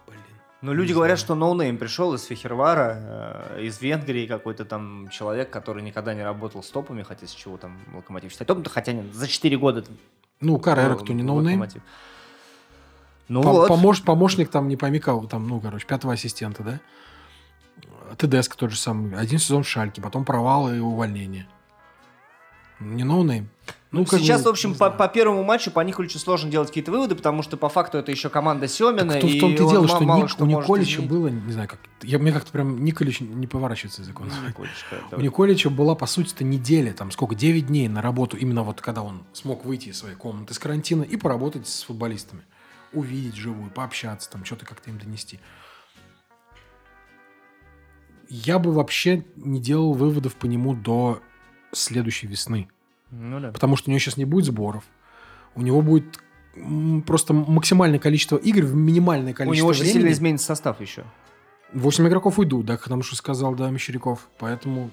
Блин. 0.09 0.19
Ну, 0.63 0.73
люди 0.73 0.93
говорят, 0.93 1.21
что 1.21 1.37
no-name 1.37 1.79
пришел 1.79 2.13
из 2.13 2.25
Фехервара, 2.25 3.53
э, 3.57 3.67
из 3.67 3.81
Венгрии 3.81 4.27
какой-то 4.27 4.65
там 4.65 5.09
человек, 5.11 5.49
который 5.49 5.81
никогда 5.81 6.13
не 6.13 6.25
работал 6.25 6.65
с 6.65 6.71
топами, 6.71 7.05
хотя 7.05 7.29
с 7.29 7.31
чего 7.31 7.57
там 7.57 7.79
Локомотив 7.95 8.33
считать 8.33 8.49
топом, 8.49 8.65
хотя 8.65 8.93
нет, 8.93 9.15
за 9.15 9.29
4 9.29 9.57
года. 9.59 9.85
Ну, 10.41 10.59
Каррера, 10.59 10.97
кто 10.97 11.13
не 11.13 11.23
no-name. 11.23 11.61
Локомотив. 11.61 11.83
Ну 13.29 13.43
Пом- 13.43 13.53
вот. 13.53 13.71
помож- 13.71 14.03
помощник 14.05 14.51
там, 14.51 14.67
не 14.67 14.77
пойми 14.77 14.99
кого, 14.99 15.29
там, 15.29 15.47
ну, 15.47 15.61
короче, 15.61 15.87
пятого 15.87 16.15
ассистента, 16.15 16.65
да? 16.65 16.81
Тедеско 18.17 18.57
тот 18.57 18.71
же 18.71 18.77
самый. 18.79 19.17
Один 19.17 19.39
сезон 19.39 19.63
в 19.63 19.69
Шальке, 19.69 20.01
потом 20.01 20.25
провал 20.25 20.73
и 20.73 20.79
увольнение. 20.79 21.47
Не 22.81 23.03
no-name. 23.03 23.49
Ну, 23.91 24.05
как 24.05 24.21
Сейчас, 24.21 24.43
бы, 24.43 24.49
в 24.49 24.53
общем, 24.53 24.75
по, 24.75 24.91
по 24.91 25.09
первому 25.09 25.43
матчу 25.43 25.71
по 25.71 25.81
Николичу 25.81 26.19
сложно 26.19 26.51
делать 26.51 26.69
какие-то 26.69 26.91
выводы, 26.93 27.15
потому 27.17 27.43
что 27.43 27.57
по 27.57 27.69
факту 27.71 27.97
это 27.99 28.13
еще 28.13 28.29
команда 28.29 28.69
Семина. 28.69 29.13
Так 29.15 29.23
том- 29.23 29.31
в 29.31 29.33
и 29.33 29.41
том-то 29.41 29.63
и 29.63 29.65
он 29.65 29.71
дело, 29.73 29.89
что 29.89 30.01
мало 30.03 30.21
Ник- 30.21 30.29
что 30.31 30.45
у 30.45 30.47
Николича 30.47 30.93
изменить. 30.93 31.11
было, 31.11 31.29
не 31.29 31.53
знаю, 31.53 31.69
как... 31.69 31.81
Я, 32.03 32.19
мне 32.19 32.31
как-то 32.31 32.53
прям 32.53 32.85
Николич 32.85 33.21
не 33.21 33.47
поворачивается 33.47 34.03
языком. 34.03 34.29
Ну, 34.29 34.49
Николичка, 34.49 34.97
У 35.07 35.11
давай. 35.11 35.25
Николича 35.25 35.71
была, 35.71 35.95
по 35.95 36.07
сути-то, 36.07 36.45
неделя, 36.45 36.93
там 36.93 37.11
сколько, 37.11 37.35
9 37.35 37.67
дней 37.67 37.89
на 37.89 38.03
работу, 38.03 38.37
именно 38.37 38.63
вот 38.63 38.81
когда 38.83 39.03
он 39.03 39.23
смог 39.33 39.65
выйти 39.65 39.89
из 39.89 39.99
своей 39.99 40.15
комнаты 40.17 40.53
с 40.55 40.59
карантина 40.59 41.03
и 41.03 41.17
поработать 41.17 41.67
с 41.67 41.83
футболистами. 41.85 42.43
Увидеть 42.93 43.37
живую, 43.37 43.71
пообщаться, 43.71 44.31
там, 44.31 44.45
что-то 44.45 44.67
как-то 44.67 44.91
им 44.91 44.99
донести. 44.99 45.41
Я 48.29 48.59
бы 48.59 48.73
вообще 48.73 49.25
не 49.37 49.61
делал 49.61 49.93
выводов 49.95 50.35
по 50.37 50.47
нему 50.47 50.75
до 50.75 51.21
следующей 51.73 52.27
весны. 52.27 52.69
Ну 53.11 53.41
да. 53.41 53.53
Потому 53.53 53.77
что 53.77 53.89
у 53.89 53.93
него 53.93 53.99
сейчас 54.01 54.17
не 54.17 54.25
будет 54.25 54.45
сборов. 54.47 54.85
У 55.55 55.63
него 55.63 55.81
будет 55.83 56.21
просто 57.07 57.33
максимальное 57.33 57.99
количество 57.99 58.37
игр 58.37 58.63
в 58.65 58.75
минимальное 58.75 59.33
У 59.33 59.37
количество 59.37 59.57
него 59.57 59.69
очень 59.69 59.81
времени. 59.83 59.99
сильно 60.01 60.13
изменится 60.13 60.47
состав 60.47 60.81
еще. 60.81 61.05
8 61.73 62.07
игроков 62.09 62.39
уйдут, 62.39 62.67
да, 62.67 62.77
потому 62.77 63.03
что 63.03 63.17
сказал, 63.17 63.55
да, 63.55 63.71
Мещеряков. 63.71 64.29
Поэтому 64.39 64.91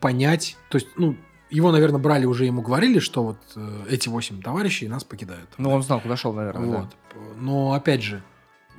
понять, 0.00 0.56
то 0.70 0.76
есть, 0.76 0.88
ну, 0.96 1.16
его, 1.50 1.72
наверное, 1.72 2.00
брали 2.00 2.24
уже, 2.26 2.44
ему 2.46 2.62
говорили, 2.62 2.98
что 3.00 3.22
вот 3.24 3.38
э, 3.56 3.84
эти 3.90 4.08
8 4.08 4.40
товарищей 4.40 4.88
нас 4.88 5.04
покидают. 5.04 5.50
Ну, 5.58 5.70
он 5.70 5.82
знал, 5.82 6.00
куда 6.00 6.16
шел, 6.16 6.32
наверное. 6.32 6.70
да. 6.70 6.78
Вот. 6.80 7.36
Но, 7.38 7.72
опять 7.74 8.02
же, 8.02 8.22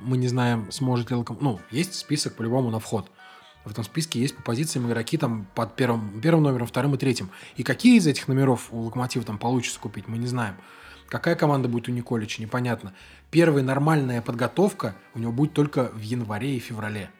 мы 0.04 0.16
не 0.16 0.28
знаем, 0.28 0.70
сможет 0.70 1.10
ли 1.10 1.16
Локомотив... 1.16 1.42
Ну, 1.42 1.60
есть 1.70 1.94
список 1.94 2.34
по-любому 2.34 2.70
на 2.70 2.78
вход. 2.78 3.10
В 3.64 3.70
этом 3.70 3.84
списке 3.84 4.20
есть 4.20 4.36
по 4.36 4.42
позициям 4.42 4.88
игроки 4.88 5.16
там 5.16 5.46
под 5.54 5.76
первым, 5.76 6.20
первым 6.20 6.42
номером, 6.42 6.66
вторым 6.66 6.94
и 6.94 6.98
третьим. 6.98 7.30
И 7.56 7.62
какие 7.62 7.96
из 7.96 8.06
этих 8.06 8.26
номеров 8.28 8.68
у 8.72 8.80
Локомотива 8.80 9.24
там 9.24 9.38
получится 9.38 9.78
купить, 9.78 10.08
мы 10.08 10.18
не 10.18 10.26
знаем. 10.26 10.56
Какая 11.08 11.34
команда 11.34 11.68
будет 11.68 11.88
у 11.88 11.92
Николича, 11.92 12.42
непонятно. 12.42 12.94
Первая 13.30 13.62
нормальная 13.62 14.22
подготовка 14.22 14.96
у 15.14 15.18
него 15.18 15.30
будет 15.30 15.52
только 15.52 15.90
в 15.94 16.00
январе 16.00 16.56
и 16.56 16.58
феврале. 16.58 17.10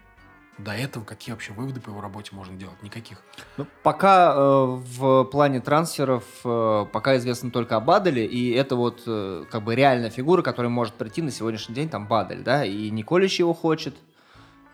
До 0.64 0.72
этого 0.72 1.04
какие 1.04 1.32
вообще 1.32 1.52
выводы 1.52 1.80
по 1.80 1.90
его 1.90 2.00
работе 2.00 2.30
можно 2.32 2.56
делать? 2.56 2.80
Никаких. 2.82 3.22
Ну, 3.56 3.66
пока 3.82 4.32
э, 4.34 4.38
в 4.38 5.24
плане 5.24 5.60
трансферов 5.60 6.24
э, 6.44 6.86
пока 6.92 7.16
известно 7.16 7.50
только 7.50 7.76
о 7.76 7.80
Баделе, 7.80 8.24
и 8.26 8.52
это 8.52 8.76
вот 8.76 9.02
э, 9.06 9.44
как 9.50 9.62
бы 9.64 9.74
реальная 9.74 10.10
фигура, 10.10 10.42
которая 10.42 10.70
может 10.70 10.94
прийти 10.94 11.22
на 11.22 11.30
сегодняшний 11.30 11.74
день, 11.74 11.88
там 11.88 12.06
Бадель, 12.06 12.42
да, 12.42 12.64
и 12.64 12.90
Николич 12.90 13.40
его 13.40 13.54
хочет, 13.54 13.96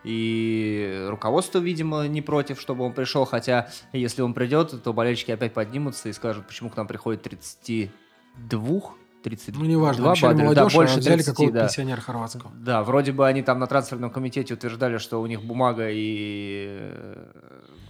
и 0.03 1.05
руководство, 1.09 1.59
видимо, 1.59 2.07
не 2.07 2.21
против, 2.21 2.61
чтобы 2.61 2.85
он 2.85 2.93
пришел, 2.93 3.25
хотя 3.25 3.69
если 3.91 4.21
он 4.21 4.33
придет, 4.33 4.83
то 4.83 4.93
болельщики 4.93 5.31
опять 5.31 5.53
поднимутся 5.53 6.09
и 6.09 6.13
скажут, 6.13 6.47
почему 6.47 6.69
к 6.69 6.77
нам 6.77 6.87
приходит 6.87 7.23
32, 7.23 8.81
32 9.23 9.63
Ну, 9.63 9.69
неважно, 9.69 10.11
обещали 10.11 10.33
Баделя, 10.33 10.45
молодежь, 10.45 10.73
да, 10.73 10.77
больше 10.77 10.95
а 10.95 10.99
взяли 10.99 11.15
30, 11.15 11.31
какого-то 11.31 11.53
да. 11.53 11.61
пенсионера 11.61 12.01
хорватского. 12.01 12.51
Да, 12.55 12.83
вроде 12.83 13.11
бы 13.11 13.27
они 13.27 13.41
там 13.41 13.59
на 13.59 13.67
трансферном 13.67 14.11
комитете 14.11 14.53
утверждали, 14.53 14.97
что 14.97 15.21
у 15.21 15.25
них 15.25 15.43
бумага 15.43 15.89
и 15.89 16.67
э, 16.69 17.27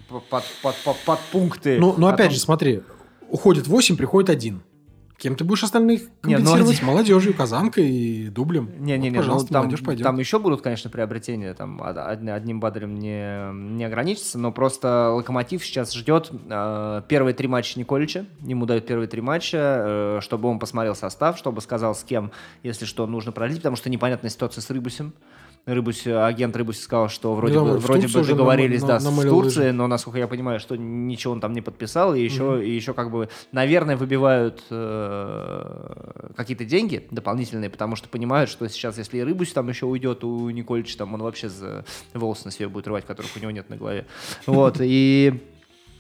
под, 0.09 0.43
под, 0.61 0.75
под, 0.83 0.97
под 1.05 1.19
пункты. 1.31 1.79
Ну, 1.79 1.95
ну 1.97 2.07
о 2.07 2.13
опять 2.13 2.27
том, 2.27 2.35
же, 2.35 2.39
смотри, 2.39 2.83
уходит 3.29 3.67
8, 3.67 3.97
приходит 3.97 4.29
один. 4.29 4.61
Кем 5.19 5.35
ты 5.35 5.43
будешь 5.43 5.63
остальных 5.63 6.03
компенсировать? 6.21 6.79
Не, 6.79 6.81
ну, 6.81 6.87
молодежью, 6.87 7.33
казанкой 7.33 7.89
и 7.89 8.29
дублем. 8.29 8.71
Не-не-не, 8.79 9.09
вот, 9.09 9.17
пожалуйста, 9.17 9.53
ну, 9.53 9.69
там, 9.69 9.85
пойдет. 9.85 10.03
там 10.05 10.17
еще 10.17 10.39
будут, 10.39 10.61
конечно, 10.61 10.89
приобретения. 10.89 11.53
Там 11.53 11.81
одним 11.83 12.61
бадрем 12.61 12.95
не, 12.95 13.51
не 13.75 13.83
ограничится, 13.83 14.39
но 14.39 14.53
просто 14.53 15.11
Локомотив 15.11 15.65
сейчас 15.65 15.93
ждет 15.93 16.31
э, 16.31 17.01
первые 17.09 17.33
три 17.33 17.49
матча 17.49 17.77
Николича. 17.77 18.27
Ему 18.39 18.65
дают 18.65 18.87
первые 18.87 19.09
три 19.09 19.19
матча, 19.19 19.57
э, 19.57 20.19
чтобы 20.21 20.47
он 20.47 20.57
посмотрел 20.57 20.95
состав, 20.95 21.37
чтобы 21.37 21.59
сказал, 21.59 21.95
с 21.95 22.03
кем, 22.03 22.31
если 22.63 22.85
что, 22.85 23.05
нужно 23.05 23.33
продлить, 23.33 23.57
потому 23.57 23.75
что 23.75 23.89
непонятная 23.89 24.31
ситуация 24.31 24.61
с 24.61 24.69
Рыбусем. 24.69 25.13
Рыбусь, 25.73 26.05
агент 26.07 26.55
Рыбусь 26.55 26.81
сказал, 26.81 27.09
что 27.09 27.33
вроде 27.33 27.55
да, 27.55 27.61
бы, 27.61 27.77
вроде 27.77 28.07
бы 28.07 28.23
договорились, 28.23 28.81
да, 28.81 28.99
на, 28.99 29.11
на, 29.11 29.21
в 29.21 29.23
Турции, 29.23 29.59
лыжи. 29.59 29.71
но, 29.73 29.87
насколько 29.87 30.19
я 30.19 30.27
понимаю, 30.27 30.59
что 30.59 30.75
ничего 30.75 31.33
он 31.33 31.41
там 31.41 31.53
не 31.53 31.61
подписал, 31.61 32.15
и 32.15 32.21
еще, 32.21 32.43
mm-hmm. 32.43 32.65
и 32.65 32.75
еще 32.75 32.93
как 32.93 33.11
бы, 33.11 33.29
наверное, 33.51 33.95
выбивают 33.97 34.63
э, 34.69 36.31
какие-то 36.35 36.65
деньги 36.65 37.07
дополнительные, 37.11 37.69
потому 37.69 37.95
что 37.95 38.09
понимают, 38.09 38.49
что 38.49 38.67
сейчас, 38.67 38.97
если 38.97 39.19
Рыбусь 39.19 39.51
там 39.53 39.69
еще 39.69 39.85
уйдет 39.85 40.23
у 40.23 40.49
Никольча, 40.49 40.97
там 40.97 41.13
он 41.13 41.21
вообще 41.21 41.49
за 41.49 41.85
волосы 42.13 42.43
на 42.45 42.51
себе 42.51 42.67
будет 42.67 42.87
рвать, 42.87 43.05
которых 43.05 43.31
у 43.35 43.39
него 43.39 43.51
нет 43.51 43.69
на 43.69 43.77
голове. 43.77 44.05
Вот, 44.45 44.77
и 44.79 45.39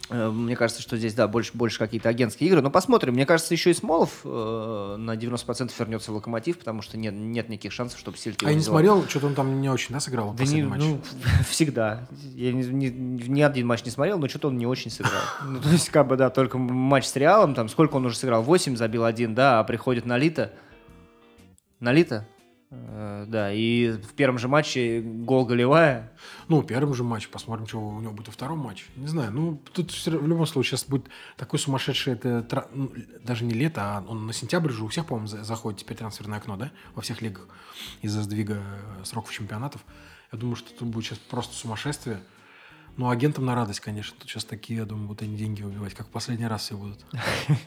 мне 0.09 0.55
кажется, 0.55 0.81
что 0.81 0.97
здесь, 0.97 1.13
да, 1.13 1.27
больше, 1.27 1.51
больше 1.53 1.77
какие-то 1.77 2.09
агентские 2.09 2.49
игры. 2.49 2.61
Но 2.61 2.71
посмотрим. 2.71 3.13
Мне 3.13 3.25
кажется, 3.25 3.53
еще 3.53 3.69
и 3.69 3.73
Смолов 3.73 4.21
э, 4.23 4.95
на 4.97 5.15
90% 5.15 5.71
вернется 5.77 6.11
в 6.11 6.15
Локомотив, 6.15 6.57
потому 6.57 6.81
что 6.81 6.97
нет, 6.97 7.13
нет 7.13 7.49
никаких 7.49 7.71
шансов, 7.71 7.99
чтобы 7.99 8.17
Сильки 8.17 8.45
А 8.45 8.49
я 8.49 8.55
не 8.55 8.61
смотрел, 8.61 9.07
что-то 9.07 9.27
он 9.27 9.35
там 9.35 9.61
не 9.61 9.69
очень, 9.69 9.93
да, 9.93 9.99
сыграл 9.99 10.33
да 10.33 10.43
не, 10.45 10.63
матч? 10.63 10.81
Ну, 10.81 11.01
всегда. 11.49 12.07
Я 12.33 12.51
ни, 12.51 12.63
ни, 12.63 12.87
ни 12.87 13.41
один 13.41 13.67
матч 13.67 13.85
не 13.85 13.91
смотрел, 13.91 14.17
но 14.17 14.27
что-то 14.27 14.47
он 14.47 14.57
не 14.57 14.65
очень 14.65 14.91
сыграл. 14.91 15.21
Ну, 15.45 15.59
то 15.61 15.69
есть, 15.69 15.89
как 15.89 16.07
бы, 16.07 16.15
да, 16.15 16.29
только 16.29 16.57
матч 16.57 17.05
с 17.05 17.15
Реалом, 17.15 17.53
там, 17.53 17.69
сколько 17.69 17.95
он 17.95 18.05
уже 18.05 18.15
сыграл? 18.15 18.43
8 18.43 18.75
забил 18.75 19.05
один, 19.05 19.35
да, 19.35 19.59
а 19.59 19.63
приходит 19.63 20.05
на 20.05 20.17
Лита. 20.17 20.53
На 21.79 21.91
Лита? 21.91 22.27
Э, 23.29 23.31
да, 23.31 23.53
и 23.53 23.91
в 23.91 24.13
первом 24.13 24.37
же 24.37 24.47
матче 24.47 25.01
гол 25.01 25.45
голевая. 25.45 26.11
Ну, 26.47 26.61
в 26.61 26.65
первом 26.65 26.93
же 26.93 27.03
матче, 27.03 27.29
посмотрим, 27.29 27.67
что 27.67 27.79
у 27.79 28.01
него 28.01 28.13
будет 28.13 28.27
во 28.27 28.33
втором 28.33 28.59
матче. 28.59 28.85
Не 28.95 29.07
знаю, 29.07 29.31
ну, 29.31 29.61
тут 29.73 29.91
в 29.91 30.27
любом 30.27 30.45
случае 30.45 30.77
сейчас 30.77 30.85
будет 30.85 31.07
такой 31.37 31.59
сумасшедший, 31.59 32.13
это 32.13 32.67
ну, 32.73 32.91
даже 33.23 33.45
не 33.45 33.53
лето, 33.53 33.81
а 33.81 34.05
он 34.07 34.27
на 34.27 34.33
сентябрь 34.33 34.71
же 34.71 34.83
у 34.83 34.87
всех, 34.87 35.05
по-моему, 35.05 35.27
заходит 35.27 35.79
теперь 35.79 35.97
трансферное 35.97 36.39
окно, 36.39 36.57
да, 36.57 36.71
во 36.95 37.01
всех 37.01 37.21
лигах 37.21 37.47
из-за 38.01 38.23
сдвига 38.23 38.61
сроков 39.03 39.31
чемпионатов. 39.31 39.81
Я 40.31 40.39
думаю, 40.39 40.55
что 40.55 40.71
тут 40.73 40.87
будет 40.87 41.05
сейчас 41.05 41.19
просто 41.19 41.55
сумасшествие. 41.55 42.19
Ну, 42.97 43.09
агентам 43.09 43.45
на 43.45 43.55
радость, 43.55 43.79
конечно. 43.79 44.15
Тут 44.19 44.29
сейчас 44.29 44.43
такие, 44.43 44.79
я 44.79 44.85
думаю, 44.85 45.07
будут 45.07 45.21
они 45.21 45.37
деньги 45.37 45.63
убивать, 45.63 45.93
как 45.93 46.07
в 46.07 46.09
последний 46.09 46.47
раз 46.47 46.63
все 46.63 46.75
будут. 46.75 46.99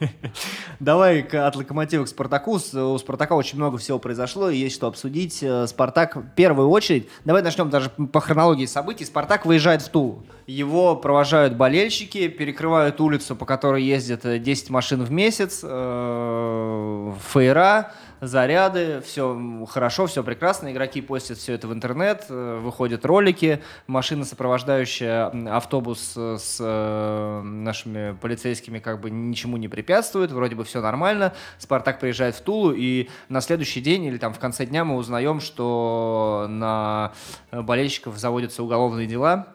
Давай 0.80 1.20
от 1.22 1.56
Локомотива 1.56 2.04
к 2.04 2.08
Спартаку. 2.08 2.52
У 2.52 2.98
Спартака 2.98 3.34
очень 3.34 3.58
много 3.58 3.78
всего 3.78 3.98
произошло, 3.98 4.50
и 4.50 4.56
есть 4.58 4.74
что 4.74 4.86
обсудить. 4.86 5.42
Э, 5.42 5.66
Спартак, 5.66 6.16
в 6.16 6.28
первую 6.34 6.68
очередь, 6.68 7.08
давай 7.24 7.42
начнем 7.42 7.70
даже 7.70 7.88
по 7.88 8.20
хронологии 8.20 8.66
событий. 8.66 9.04
Спартак 9.04 9.46
выезжает 9.46 9.82
в 9.82 9.88
Тулу. 9.88 10.22
Его 10.46 10.96
провожают 10.96 11.56
болельщики, 11.56 12.28
перекрывают 12.28 13.00
улицу, 13.00 13.36
по 13.36 13.46
которой 13.46 13.82
ездят 13.82 14.42
10 14.42 14.68
э, 14.68 14.72
машин 14.72 15.02
в 15.02 15.10
месяц, 15.10 15.60
э, 15.62 17.14
фейра, 17.32 17.92
заряды, 18.22 19.00
все 19.04 19.66
хорошо, 19.68 20.06
все 20.06 20.22
прекрасно, 20.22 20.70
игроки 20.70 21.00
постят 21.00 21.38
все 21.38 21.54
это 21.54 21.66
в 21.66 21.72
интернет, 21.72 22.26
э, 22.28 22.60
выходят 22.62 23.04
ролики, 23.04 23.60
машина, 23.88 24.24
сопровождающая 24.24 25.26
автобус 25.54 26.16
с 26.16 26.58
э, 26.60 27.42
нашими 27.42 28.16
полицейскими, 28.20 28.78
как 28.78 29.00
бы 29.00 29.10
ничему 29.10 29.56
не 29.56 29.66
препятствует, 29.66 30.30
вроде 30.30 30.54
бы 30.54 30.62
все 30.62 30.80
нормально, 30.80 31.34
Спартак 31.58 31.98
приезжает 31.98 32.36
в 32.36 32.42
Тулу, 32.42 32.72
и 32.72 33.08
на 33.28 33.40
следующий 33.40 33.80
день 33.80 34.04
или 34.04 34.18
там 34.18 34.32
в 34.32 34.38
конце 34.38 34.66
дня 34.66 34.84
мы 34.84 34.94
узнаем, 34.94 35.40
что 35.40 36.46
на 36.48 37.12
болельщиков 37.50 38.16
заводятся 38.16 38.62
уголовные 38.62 39.08
дела, 39.08 39.48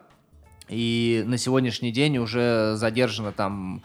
и 0.67 1.23
на 1.25 1.37
сегодняшний 1.37 1.91
день 1.91 2.17
уже 2.17 2.75
задержано 2.75 3.31
там 3.31 3.81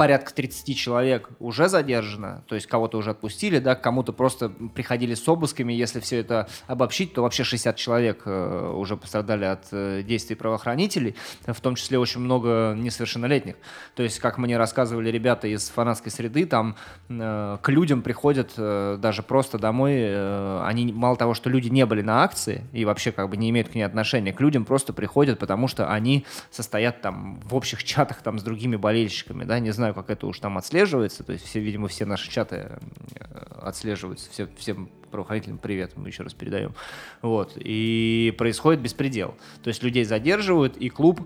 порядка 0.00 0.32
30 0.32 0.78
человек 0.78 1.28
уже 1.40 1.68
задержано, 1.68 2.42
то 2.46 2.54
есть 2.54 2.66
кого-то 2.66 2.96
уже 2.96 3.10
отпустили, 3.10 3.58
да, 3.58 3.74
кому-то 3.74 4.14
просто 4.14 4.48
приходили 4.48 5.12
с 5.12 5.28
обысками, 5.28 5.74
если 5.74 6.00
все 6.00 6.20
это 6.20 6.48
обобщить, 6.66 7.12
то 7.12 7.20
вообще 7.20 7.44
60 7.44 7.76
человек 7.76 8.22
э, 8.24 8.72
уже 8.74 8.96
пострадали 8.96 9.44
от 9.44 9.66
э, 9.72 10.02
действий 10.02 10.36
правоохранителей, 10.36 11.16
в 11.46 11.60
том 11.60 11.74
числе 11.74 11.98
очень 11.98 12.22
много 12.22 12.74
несовершеннолетних. 12.78 13.56
То 13.94 14.02
есть, 14.02 14.20
как 14.20 14.38
мне 14.38 14.56
рассказывали 14.56 15.10
ребята 15.10 15.48
из 15.48 15.68
фанатской 15.68 16.10
среды, 16.10 16.46
там 16.46 16.76
э, 17.10 17.58
к 17.60 17.68
людям 17.68 18.00
приходят 18.00 18.54
даже 18.56 19.22
просто 19.22 19.58
домой, 19.58 20.64
они 20.66 20.94
мало 20.94 21.16
того, 21.16 21.34
что 21.34 21.50
люди 21.50 21.68
не 21.68 21.84
были 21.84 22.00
на 22.00 22.24
акции 22.24 22.64
и 22.72 22.86
вообще 22.86 23.12
как 23.12 23.28
бы 23.28 23.36
не 23.36 23.50
имеют 23.50 23.68
к 23.68 23.74
ней 23.74 23.82
отношения, 23.82 24.32
к 24.32 24.40
людям 24.40 24.64
просто 24.64 24.94
приходят, 24.94 25.38
потому 25.38 25.68
что 25.68 25.90
они 25.90 26.24
состоят 26.50 27.02
там 27.02 27.38
в 27.44 27.54
общих 27.54 27.84
чатах 27.84 28.22
там 28.22 28.38
с 28.38 28.42
другими 28.42 28.76
болельщиками, 28.76 29.44
да, 29.44 29.58
не 29.58 29.72
знаю, 29.72 29.89
знаю, 29.90 29.94
как 29.94 30.10
это 30.10 30.26
уж 30.26 30.38
там 30.38 30.58
отслеживается, 30.58 31.24
то 31.24 31.32
есть 31.32 31.46
все, 31.46 31.60
видимо, 31.60 31.88
все 31.88 32.04
наши 32.04 32.30
чаты 32.30 32.78
э, 33.14 33.24
отслеживаются, 33.62 34.30
все, 34.30 34.48
всем 34.56 34.90
правоохранителям 35.10 35.58
привет, 35.58 35.92
мы 35.96 36.08
еще 36.08 36.22
раз 36.22 36.34
передаем. 36.34 36.74
Вот, 37.22 37.52
и 37.56 38.34
происходит 38.38 38.80
беспредел. 38.80 39.34
То 39.62 39.68
есть 39.68 39.82
людей 39.82 40.04
задерживают, 40.04 40.76
и 40.76 40.88
клуб 40.88 41.20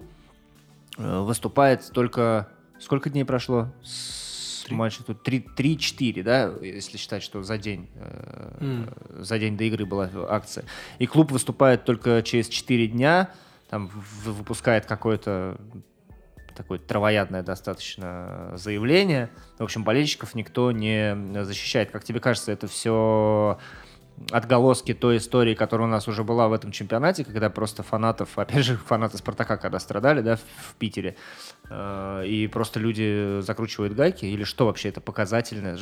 э, 0.96 1.20
выступает 1.20 1.90
только... 1.92 2.48
Сколько 2.80 3.08
дней 3.08 3.24
прошло 3.24 3.72
матча? 4.68 5.04
Тут 5.04 5.26
3-4, 5.26 6.22
да, 6.22 6.52
если 6.60 6.96
считать, 6.96 7.22
что 7.22 7.42
за 7.42 7.56
день, 7.56 7.88
mm. 8.60 9.22
за 9.22 9.38
день 9.38 9.56
до 9.56 9.64
игры 9.64 9.86
была 9.86 10.10
акция. 10.28 10.64
И 10.98 11.06
клуб 11.06 11.30
выступает 11.30 11.84
только 11.84 12.22
через 12.22 12.48
4 12.48 12.88
дня, 12.88 13.30
там 13.70 13.90
выпускает 14.24 14.86
какое-то 14.86 15.56
такое 16.54 16.78
травоядное 16.78 17.42
достаточно 17.42 18.52
заявление. 18.54 19.30
В 19.58 19.62
общем, 19.62 19.84
болельщиков 19.84 20.34
никто 20.34 20.72
не 20.72 21.44
защищает. 21.44 21.90
Как 21.90 22.04
тебе 22.04 22.20
кажется, 22.20 22.52
это 22.52 22.66
все 22.66 23.58
отголоски 24.30 24.94
той 24.94 25.16
истории, 25.18 25.54
которая 25.54 25.88
у 25.88 25.90
нас 25.90 26.08
уже 26.08 26.24
была 26.24 26.48
в 26.48 26.52
этом 26.52 26.70
чемпионате, 26.72 27.24
когда 27.24 27.50
просто 27.50 27.82
фанатов, 27.82 28.30
опять 28.38 28.64
же, 28.64 28.76
фанаты 28.76 29.18
Спартака, 29.18 29.56
когда 29.56 29.78
страдали, 29.78 30.20
да, 30.20 30.36
в 30.36 30.74
Питере, 30.78 31.16
э, 31.68 32.24
и 32.26 32.46
просто 32.46 32.80
люди 32.80 33.40
закручивают 33.40 33.94
гайки, 33.94 34.24
или 34.24 34.44
что 34.44 34.66
вообще 34.66 34.90
это 34.90 35.00
показательное? 35.00 35.78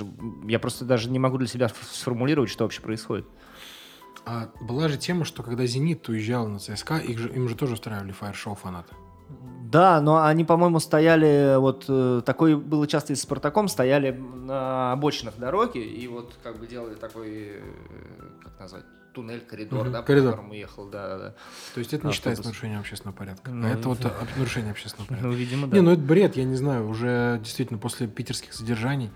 Я 0.46 0.58
просто 0.58 0.84
даже 0.84 1.10
не 1.10 1.18
могу 1.18 1.38
для 1.38 1.46
себя 1.46 1.68
сформулировать, 1.68 2.50
что 2.50 2.64
вообще 2.64 2.80
происходит. 2.80 3.26
А 4.24 4.50
была 4.60 4.88
же 4.88 4.98
тема, 4.98 5.24
что 5.24 5.42
когда 5.42 5.66
«Зенит» 5.66 6.08
уезжал 6.08 6.46
на 6.46 6.58
ЦСКА, 6.58 6.98
их 6.98 7.18
же, 7.18 7.28
им 7.28 7.48
же 7.48 7.56
тоже 7.56 7.74
устраивали 7.74 8.12
фаер-шоу 8.12 8.54
фанаты. 8.54 8.94
Да, 9.72 10.02
но 10.02 10.22
они, 10.22 10.44
по-моему, 10.44 10.80
стояли, 10.80 11.56
вот 11.58 11.86
э, 11.88 12.20
такой 12.26 12.56
было 12.56 12.86
часто 12.86 13.14
и 13.14 13.16
с 13.16 13.22
Спартаком, 13.22 13.68
стояли 13.68 14.10
на 14.10 14.92
обочинах 14.92 15.38
дороги 15.38 15.78
и 15.78 16.06
вот 16.08 16.34
как 16.42 16.58
бы 16.58 16.66
делали 16.66 16.94
такой, 16.94 17.52
э, 17.54 17.60
как 18.42 18.60
назвать, 18.60 18.84
туннель, 19.14 19.40
коридор, 19.40 19.86
угу, 19.86 19.90
да, 19.90 20.02
коридор. 20.02 20.32
по 20.32 20.36
которому 20.36 20.52
ехал, 20.52 20.90
да, 20.90 21.16
да. 21.16 21.34
То 21.72 21.78
есть 21.78 21.94
это 21.94 22.06
не 22.06 22.12
считается 22.12 22.44
нарушением 22.44 22.80
общественного 22.80 23.16
порядка. 23.16 23.50
Ну, 23.50 23.66
а 23.66 23.70
это 23.70 23.88
вот 23.88 23.98
нарушение 24.36 24.72
общественного 24.72 25.08
порядка. 25.08 25.26
Ну, 25.26 25.32
видимо, 25.32 25.66
да. 25.66 25.74
Не, 25.74 25.80
ну 25.80 25.92
это 25.92 26.02
бред, 26.02 26.36
я 26.36 26.44
не 26.44 26.56
знаю, 26.56 26.86
уже 26.86 27.40
действительно 27.42 27.78
после 27.78 28.06
питерских 28.08 28.52
задержаний, 28.52 29.10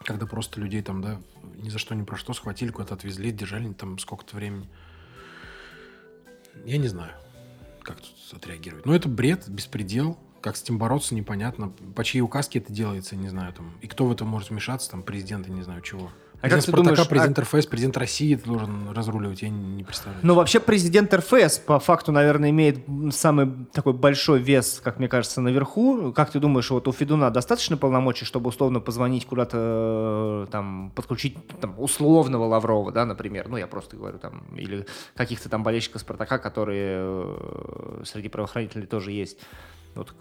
когда 0.00 0.26
просто 0.26 0.60
людей 0.60 0.82
там, 0.82 1.00
да, 1.00 1.18
ни 1.62 1.70
за 1.70 1.78
что 1.78 1.94
ни 1.94 2.02
про 2.02 2.16
что 2.16 2.34
схватили, 2.34 2.68
куда-то 2.68 2.92
отвезли, 2.92 3.30
держали 3.30 3.72
там 3.72 3.98
сколько-то 3.98 4.36
времени. 4.36 4.68
Я 6.66 6.76
не 6.76 6.88
знаю 6.88 7.12
как 7.84 8.00
тут 8.00 8.08
отреагировать? 8.32 8.86
Ну, 8.86 8.92
это 8.94 9.08
бред, 9.08 9.48
беспредел. 9.48 10.18
Как 10.40 10.56
с 10.56 10.62
этим 10.62 10.78
бороться, 10.78 11.14
непонятно. 11.14 11.70
По 11.94 12.04
чьей 12.04 12.20
указке 12.20 12.58
это 12.58 12.72
делается, 12.72 13.16
не 13.16 13.28
знаю. 13.28 13.52
Там. 13.52 13.78
И 13.80 13.86
кто 13.86 14.06
в 14.06 14.12
это 14.12 14.24
может 14.24 14.50
вмешаться, 14.50 14.90
там, 14.90 15.02
президент, 15.02 15.46
я 15.46 15.54
не 15.54 15.62
знаю, 15.62 15.80
чего. 15.82 16.10
А 16.44 16.48
как 16.50 16.62
ты 16.62 16.72
думаешь, 16.72 17.08
президент 17.08 17.38
а... 17.38 17.42
РФС, 17.42 17.66
президент 17.66 17.96
России 17.96 18.34
должен 18.34 18.90
разруливать, 18.90 19.40
я 19.40 19.48
не, 19.48 19.76
не 19.76 19.84
представляю. 19.84 20.20
Ну, 20.22 20.34
вообще, 20.34 20.60
президент 20.60 21.12
РФС, 21.14 21.58
по 21.60 21.78
факту, 21.78 22.12
наверное, 22.12 22.50
имеет 22.50 22.84
самый 23.12 23.50
такой 23.72 23.94
большой 23.94 24.40
вес, 24.40 24.80
как 24.84 24.98
мне 24.98 25.08
кажется, 25.08 25.40
наверху. 25.40 26.12
Как 26.12 26.30
ты 26.30 26.40
думаешь, 26.40 26.70
вот 26.70 26.86
у 26.86 26.92
Федуна 26.92 27.30
достаточно 27.30 27.78
полномочий, 27.78 28.26
чтобы 28.26 28.48
условно 28.48 28.80
позвонить 28.80 29.24
куда-то, 29.24 30.44
э, 30.46 30.50
там, 30.50 30.92
подключить 30.94 31.38
там, 31.60 31.80
условного 31.80 32.44
Лаврова, 32.44 32.92
да, 32.92 33.06
например, 33.06 33.48
ну, 33.48 33.56
я 33.56 33.66
просто 33.66 33.96
говорю, 33.96 34.18
там, 34.18 34.44
или 34.54 34.86
каких-то 35.14 35.48
там 35.48 35.62
болельщиков 35.62 36.02
Спартака, 36.02 36.36
которые 36.36 36.98
э, 36.98 38.02
среди 38.04 38.28
правоохранителей 38.28 38.86
тоже 38.86 39.12
есть. 39.12 39.38
Вот 39.94 40.12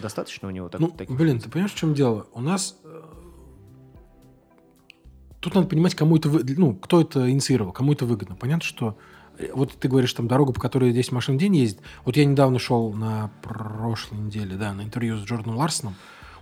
достаточно 0.00 0.48
у 0.48 0.50
него 0.50 0.70
так, 0.70 0.80
ну, 0.80 0.88
таких? 0.88 1.14
Блин, 1.14 1.40
ты 1.40 1.50
понимаешь, 1.50 1.72
в 1.72 1.76
чем 1.76 1.92
дело? 1.92 2.26
У 2.32 2.40
нас 2.40 2.78
э, 2.84 3.02
Тут 5.40 5.54
надо 5.54 5.68
понимать, 5.68 5.94
кому 5.94 6.16
это, 6.16 6.28
ну, 6.28 6.74
кто 6.74 7.00
это 7.00 7.30
инициировал, 7.30 7.72
кому 7.72 7.92
это 7.92 8.04
выгодно. 8.06 8.34
Понятно, 8.34 8.64
что 8.64 8.98
э, 9.38 9.50
вот 9.54 9.72
ты 9.72 9.88
говоришь, 9.88 10.12
там, 10.12 10.26
дорога, 10.26 10.52
по 10.52 10.60
которой 10.60 10.92
10 10.92 11.12
машин 11.12 11.36
в 11.36 11.38
день 11.38 11.56
ездит. 11.56 11.80
Вот 12.04 12.16
я 12.16 12.24
недавно 12.24 12.58
шел 12.58 12.92
на 12.92 13.30
прошлой 13.42 14.18
неделе, 14.18 14.56
да, 14.56 14.72
на 14.72 14.82
интервью 14.82 15.16
с 15.16 15.22
Джорданом 15.22 15.58
Ларсоном. 15.58 15.94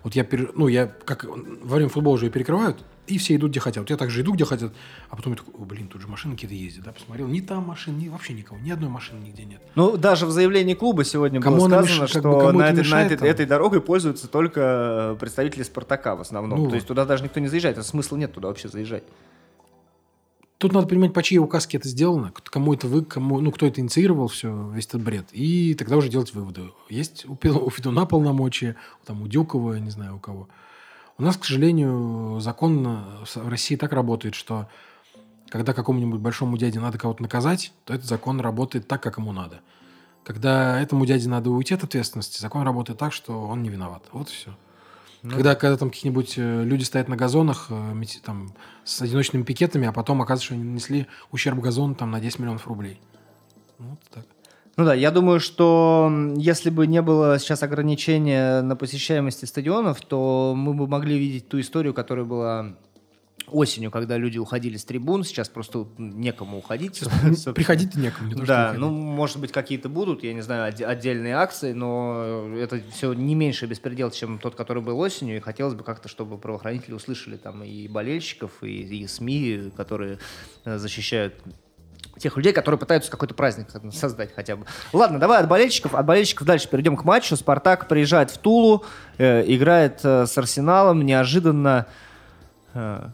Вот 0.02 0.14
я, 0.14 0.24
пере... 0.24 0.48
ну, 0.54 0.68
я, 0.68 0.86
как 0.86 1.24
во 1.24 1.76
время 1.76 1.90
футбола 1.90 2.16
же 2.16 2.30
перекрывают, 2.30 2.84
и 3.06 3.18
все 3.18 3.36
идут, 3.36 3.50
где 3.50 3.60
хотят. 3.60 3.82
Вот 3.82 3.90
я 3.90 3.96
также 3.96 4.22
иду, 4.22 4.32
где 4.32 4.44
хотят, 4.44 4.72
а 5.10 5.16
потом 5.16 5.32
я 5.32 5.38
такой, 5.38 5.64
блин, 5.64 5.88
тут 5.88 6.02
же 6.02 6.08
машины 6.08 6.34
какие-то 6.34 6.54
ездят, 6.54 6.84
да, 6.84 6.92
посмотрел, 6.92 7.28
ни 7.28 7.40
там 7.40 7.64
машин, 7.64 7.98
ни 7.98 8.08
вообще 8.08 8.32
никого, 8.32 8.58
ни 8.60 8.70
одной 8.70 8.90
машины 8.90 9.18
нигде 9.24 9.44
нет. 9.44 9.60
Ну, 9.74 9.96
даже 9.96 10.26
в 10.26 10.30
заявлении 10.30 10.74
клуба 10.74 11.04
сегодня 11.04 11.40
кому 11.40 11.58
было 11.58 11.68
сказано, 11.68 12.02
меш... 12.02 12.10
что 12.10 12.22
бы, 12.22 12.52
на, 12.52 12.70
этой, 12.70 12.78
мешает, 12.80 13.10
на 13.10 13.14
этой, 13.14 13.28
этой 13.28 13.46
дорогой 13.46 13.80
пользуются 13.80 14.28
только 14.28 15.16
представители 15.20 15.62
«Спартака» 15.62 16.16
в 16.16 16.20
основном. 16.20 16.64
Ну, 16.64 16.68
То 16.68 16.76
есть 16.76 16.86
туда 16.86 17.04
даже 17.04 17.24
никто 17.24 17.40
не 17.40 17.48
заезжает, 17.48 17.78
а 17.78 17.82
смысла 17.82 18.16
нет 18.16 18.32
туда 18.32 18.48
вообще 18.48 18.68
заезжать. 18.68 19.04
Тут 20.58 20.72
надо 20.72 20.86
понимать, 20.86 21.12
по 21.12 21.22
чьей 21.22 21.38
указке 21.38 21.76
это 21.76 21.86
сделано, 21.86 22.32
кому 22.32 22.72
это 22.72 22.86
вы, 22.86 23.04
кому, 23.04 23.40
ну, 23.40 23.52
кто 23.52 23.66
это 23.66 23.82
инициировал, 23.82 24.28
все, 24.28 24.70
весь 24.70 24.86
этот 24.86 25.02
бред. 25.02 25.26
И 25.32 25.74
тогда 25.74 25.98
уже 25.98 26.08
делать 26.08 26.32
выводы. 26.32 26.70
Есть 26.88 27.26
у, 27.26 27.34
у 27.34 27.70
Федуна 27.70 28.06
полномочия, 28.06 28.76
там, 29.04 29.20
у 29.20 29.28
Дюкова, 29.28 29.74
не 29.74 29.90
знаю, 29.90 30.16
у 30.16 30.18
кого. 30.18 30.48
У 31.18 31.22
нас, 31.22 31.36
к 31.36 31.44
сожалению, 31.44 32.40
закон 32.40 33.24
в 33.24 33.48
России 33.48 33.76
так 33.76 33.92
работает, 33.92 34.34
что 34.34 34.68
когда 35.48 35.72
какому-нибудь 35.72 36.20
большому 36.20 36.58
дяде 36.58 36.80
надо 36.80 36.98
кого-то 36.98 37.22
наказать, 37.22 37.72
то 37.84 37.94
этот 37.94 38.06
закон 38.06 38.40
работает 38.40 38.86
так, 38.86 39.02
как 39.02 39.18
ему 39.18 39.32
надо. 39.32 39.60
Когда 40.24 40.80
этому 40.80 41.06
дяде 41.06 41.28
надо 41.28 41.50
уйти 41.50 41.74
от 41.74 41.84
ответственности, 41.84 42.40
закон 42.40 42.62
работает 42.62 42.98
так, 42.98 43.12
что 43.12 43.46
он 43.46 43.62
не 43.62 43.70
виноват. 43.70 44.04
Вот 44.12 44.28
и 44.28 44.32
все. 44.32 44.56
Ну, 45.22 45.30
когда, 45.30 45.54
когда 45.54 45.76
там 45.76 45.90
какие-нибудь 45.90 46.34
э, 46.36 46.64
люди 46.64 46.84
стоят 46.84 47.08
на 47.08 47.16
газонах 47.16 47.66
э, 47.70 48.04
там, 48.22 48.52
с 48.84 49.00
одиночными 49.00 49.44
пикетами, 49.44 49.86
а 49.88 49.92
потом 49.92 50.20
оказывается, 50.22 50.46
что 50.46 50.54
они 50.54 50.64
нанесли 50.64 51.06
ущерб 51.30 51.58
газону 51.60 51.94
там, 51.94 52.10
на 52.10 52.20
10 52.20 52.38
миллионов 52.40 52.66
рублей. 52.66 53.00
Вот 53.78 54.00
так. 54.12 54.24
Ну 54.76 54.84
да, 54.84 54.92
я 54.92 55.10
думаю, 55.10 55.40
что 55.40 56.12
если 56.36 56.68
бы 56.68 56.86
не 56.86 57.00
было 57.00 57.38
сейчас 57.38 57.62
ограничения 57.62 58.60
на 58.60 58.76
посещаемости 58.76 59.46
стадионов, 59.46 60.02
то 60.02 60.52
мы 60.54 60.74
бы 60.74 60.86
могли 60.86 61.18
видеть 61.18 61.48
ту 61.48 61.58
историю, 61.60 61.94
которая 61.94 62.26
была 62.26 62.76
осенью, 63.48 63.90
когда 63.90 64.18
люди 64.18 64.36
уходили 64.38 64.76
с 64.76 64.84
трибун, 64.84 65.24
сейчас 65.24 65.48
просто 65.48 65.86
некому 65.96 66.58
уходить. 66.58 67.02
Приходить 67.54 67.94
некому. 67.94 68.34
Не 68.34 68.42
да, 68.42 68.74
ну, 68.76 68.90
может 68.90 69.38
быть, 69.38 69.52
какие-то 69.52 69.88
будут, 69.88 70.22
я 70.24 70.34
не 70.34 70.42
знаю, 70.42 70.74
отдельные 70.86 71.36
акции, 71.36 71.72
но 71.72 72.54
это 72.56 72.82
все 72.92 73.14
не 73.14 73.34
меньше 73.34 73.66
беспредел, 73.66 74.10
чем 74.10 74.38
тот, 74.38 74.56
который 74.56 74.82
был 74.82 74.98
осенью, 74.98 75.36
и 75.36 75.40
хотелось 75.40 75.74
бы 75.74 75.84
как-то, 75.84 76.08
чтобы 76.08 76.38
правоохранители 76.38 76.92
услышали 76.92 77.36
там 77.36 77.62
и 77.62 77.88
болельщиков, 77.88 78.62
и, 78.62 78.82
и 78.82 79.06
СМИ, 79.06 79.72
которые 79.76 80.18
э, 80.64 80.76
защищают 80.78 81.34
тех 82.18 82.36
людей, 82.36 82.52
которые 82.52 82.78
пытаются 82.78 83.10
какой-то 83.10 83.34
праздник 83.34 83.68
создать 83.92 84.34
хотя 84.34 84.56
бы. 84.56 84.66
Ладно, 84.92 85.18
давай 85.18 85.40
от 85.40 85.48
болельщиков. 85.48 85.94
От 85.94 86.06
болельщиков 86.06 86.46
дальше 86.46 86.68
перейдем 86.68 86.96
к 86.96 87.04
матчу. 87.04 87.36
Спартак 87.36 87.88
приезжает 87.88 88.30
в 88.30 88.38
Тулу, 88.38 88.84
э, 89.18 89.44
играет 89.46 90.00
э, 90.04 90.26
с 90.26 90.36
Арсеналом, 90.38 91.04
неожиданно, 91.04 91.86
э, 92.74 93.08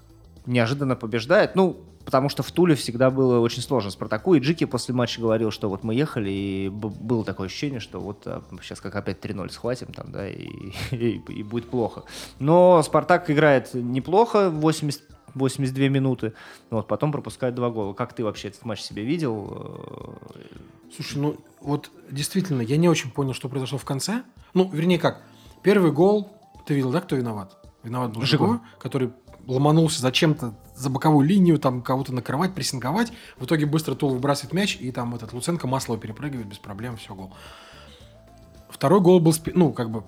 неожиданно 0.46 0.96
побеждает. 0.96 1.54
Ну, 1.56 1.84
потому 2.04 2.28
что 2.28 2.42
в 2.42 2.50
Туле 2.52 2.74
всегда 2.74 3.10
было 3.10 3.38
очень 3.40 3.62
сложно 3.62 3.90
Спартаку. 3.90 4.34
И 4.34 4.40
Джики 4.40 4.64
после 4.64 4.94
матча 4.94 5.20
говорил, 5.20 5.50
что 5.50 5.68
вот 5.68 5.84
мы 5.84 5.94
ехали, 5.94 6.30
и 6.30 6.68
было 6.68 7.24
такое 7.24 7.46
ощущение, 7.46 7.80
что 7.80 8.00
вот 8.00 8.22
а, 8.26 8.42
сейчас 8.62 8.80
как 8.80 8.94
опять 8.96 9.20
3-0 9.20 9.50
схватим 9.50 9.88
там, 9.88 10.12
да, 10.12 10.28
и, 10.28 10.46
и, 10.90 11.22
и 11.28 11.42
будет 11.42 11.68
плохо. 11.68 12.02
Но 12.38 12.82
Спартак 12.82 13.30
играет 13.30 13.74
неплохо, 13.74 14.50
80 14.50 15.02
82 15.34 15.88
минуты. 15.88 16.34
Вот, 16.70 16.88
потом 16.88 17.12
пропускает 17.12 17.54
два 17.54 17.70
гола. 17.70 17.94
Как 17.94 18.12
ты 18.14 18.24
вообще 18.24 18.48
этот 18.48 18.64
матч 18.64 18.80
себе 18.80 19.04
видел? 19.04 20.18
Слушай, 20.94 21.18
ну 21.18 21.36
вот 21.60 21.90
действительно, 22.10 22.60
я 22.60 22.76
не 22.76 22.88
очень 22.88 23.10
понял, 23.10 23.34
что 23.34 23.48
произошло 23.48 23.78
в 23.78 23.84
конце. 23.84 24.22
Ну, 24.54 24.68
вернее 24.70 24.98
как, 24.98 25.22
первый 25.62 25.92
гол, 25.92 26.30
ты 26.66 26.74
видел, 26.74 26.90
да, 26.90 27.00
кто 27.00 27.16
виноват? 27.16 27.56
Виноват 27.82 28.12
был 28.12 28.22
Жиго, 28.22 28.60
который 28.78 29.10
ломанулся 29.46 30.00
зачем-то 30.00 30.54
за 30.76 30.90
боковую 30.90 31.26
линию, 31.26 31.58
там 31.58 31.82
кого-то 31.82 32.12
накрывать, 32.12 32.54
прессинговать. 32.54 33.12
В 33.38 33.44
итоге 33.44 33.66
быстро 33.66 33.94
Тул 33.94 34.10
выбрасывает 34.10 34.52
мяч, 34.52 34.76
и 34.80 34.92
там 34.92 35.14
этот 35.14 35.32
Луценко 35.32 35.66
масло 35.66 35.98
перепрыгивает 35.98 36.46
без 36.46 36.58
проблем, 36.58 36.96
все, 36.96 37.14
гол. 37.14 37.32
Второй 38.68 39.00
гол 39.00 39.20
был, 39.20 39.34
ну, 39.54 39.72
как 39.72 39.90
бы, 39.90 40.04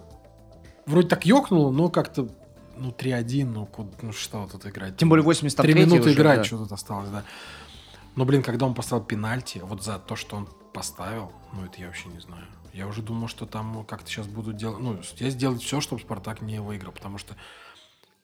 вроде 0.87 1.09
так 1.09 1.27
ёкнуло, 1.27 1.71
но 1.71 1.89
как-то 1.89 2.29
ну, 2.77 2.91
3-1, 2.91 3.45
ну, 3.45 3.69
ну 4.03 4.13
что 4.13 4.49
тут 4.51 4.67
играть? 4.67 4.97
Тем 4.97 5.09
более 5.09 5.25
83 5.25 5.73
Три 5.73 5.83
минуты 5.83 6.03
уже, 6.03 6.13
играть, 6.13 6.39
да. 6.39 6.45
что 6.45 6.59
тут 6.59 6.73
осталось, 6.73 7.11
да. 7.11 7.25
Но, 8.17 8.25
блин, 8.25 8.43
когда 8.43 8.67
он 8.67 8.75
поставил 8.75 9.03
пенальти, 9.03 9.59
вот 9.59 9.83
за 9.83 9.99
то, 9.99 10.17
что 10.17 10.37
он 10.37 10.49
поставил, 10.73 11.33
ну, 11.53 11.65
это 11.65 11.81
я 11.81 11.87
вообще 11.87 12.09
не 12.09 12.21
знаю. 12.21 12.45
Я 12.73 12.87
уже 12.87 13.03
думал, 13.03 13.29
что 13.29 13.47
там 13.47 13.85
как-то 13.85 14.09
сейчас 14.11 14.27
будут 14.27 14.57
делать... 14.57 14.81
Ну, 14.81 14.99
я 15.19 15.31
сделать 15.31 15.63
все, 15.63 15.81
чтобы 15.81 16.03
Спартак 16.03 16.43
не 16.43 16.61
выиграл, 16.61 16.93
потому 16.93 17.19
что 17.19 17.37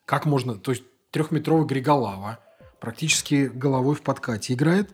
как 0.05 0.25
можно... 0.25 0.55
То 0.55 0.71
есть 0.71 0.83
трехметровый 1.11 1.65
Григолава 1.65 2.39
практически 2.79 3.47
головой 3.47 3.95
в 3.95 4.01
подкате 4.01 4.53
играет. 4.53 4.93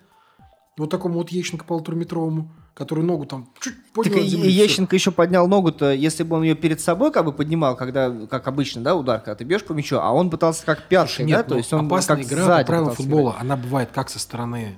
Вот 0.77 0.91
такому 0.91 1.15
вот 1.15 1.29
Ещенко 1.29 1.65
полутораметровому 1.65 2.51
который 2.77 3.03
ногу 3.03 3.25
там 3.25 3.49
чуть 3.59 3.73
поднял. 3.91 4.13
Так 4.13 4.23
и 4.23 4.51
Ещенко 4.51 4.95
еще 4.95 5.09
поднял 5.09 5.47
ногу-то, 5.47 5.91
если 5.91 6.21
бы 6.21 6.35
он 6.35 6.43
ее 6.43 6.53
перед 6.53 6.79
собой 6.79 7.11
как 7.11 7.25
бы 7.25 7.33
поднимал, 7.33 7.75
когда, 7.75 8.11
как 8.27 8.47
обычно, 8.47 8.83
да, 8.83 8.95
удар, 8.95 9.19
когда 9.19 9.33
ты 9.33 9.45
бьешь 9.45 9.63
по 9.63 9.73
мячу, 9.73 9.97
а 9.97 10.11
он 10.11 10.29
пытался 10.29 10.63
как 10.63 10.83
пятый, 10.83 11.25
нет, 11.25 11.39
да, 11.39 11.43
то 11.43 11.57
есть 11.57 11.73
он 11.73 11.87
опасная 11.87 12.17
как 12.17 12.25
игра 12.27 12.59
по 12.59 12.65
правилам 12.65 12.93
футбола, 12.93 13.31
играть. 13.31 13.41
она 13.41 13.57
бывает 13.57 13.89
как 13.91 14.09
со 14.09 14.19
стороны, 14.19 14.77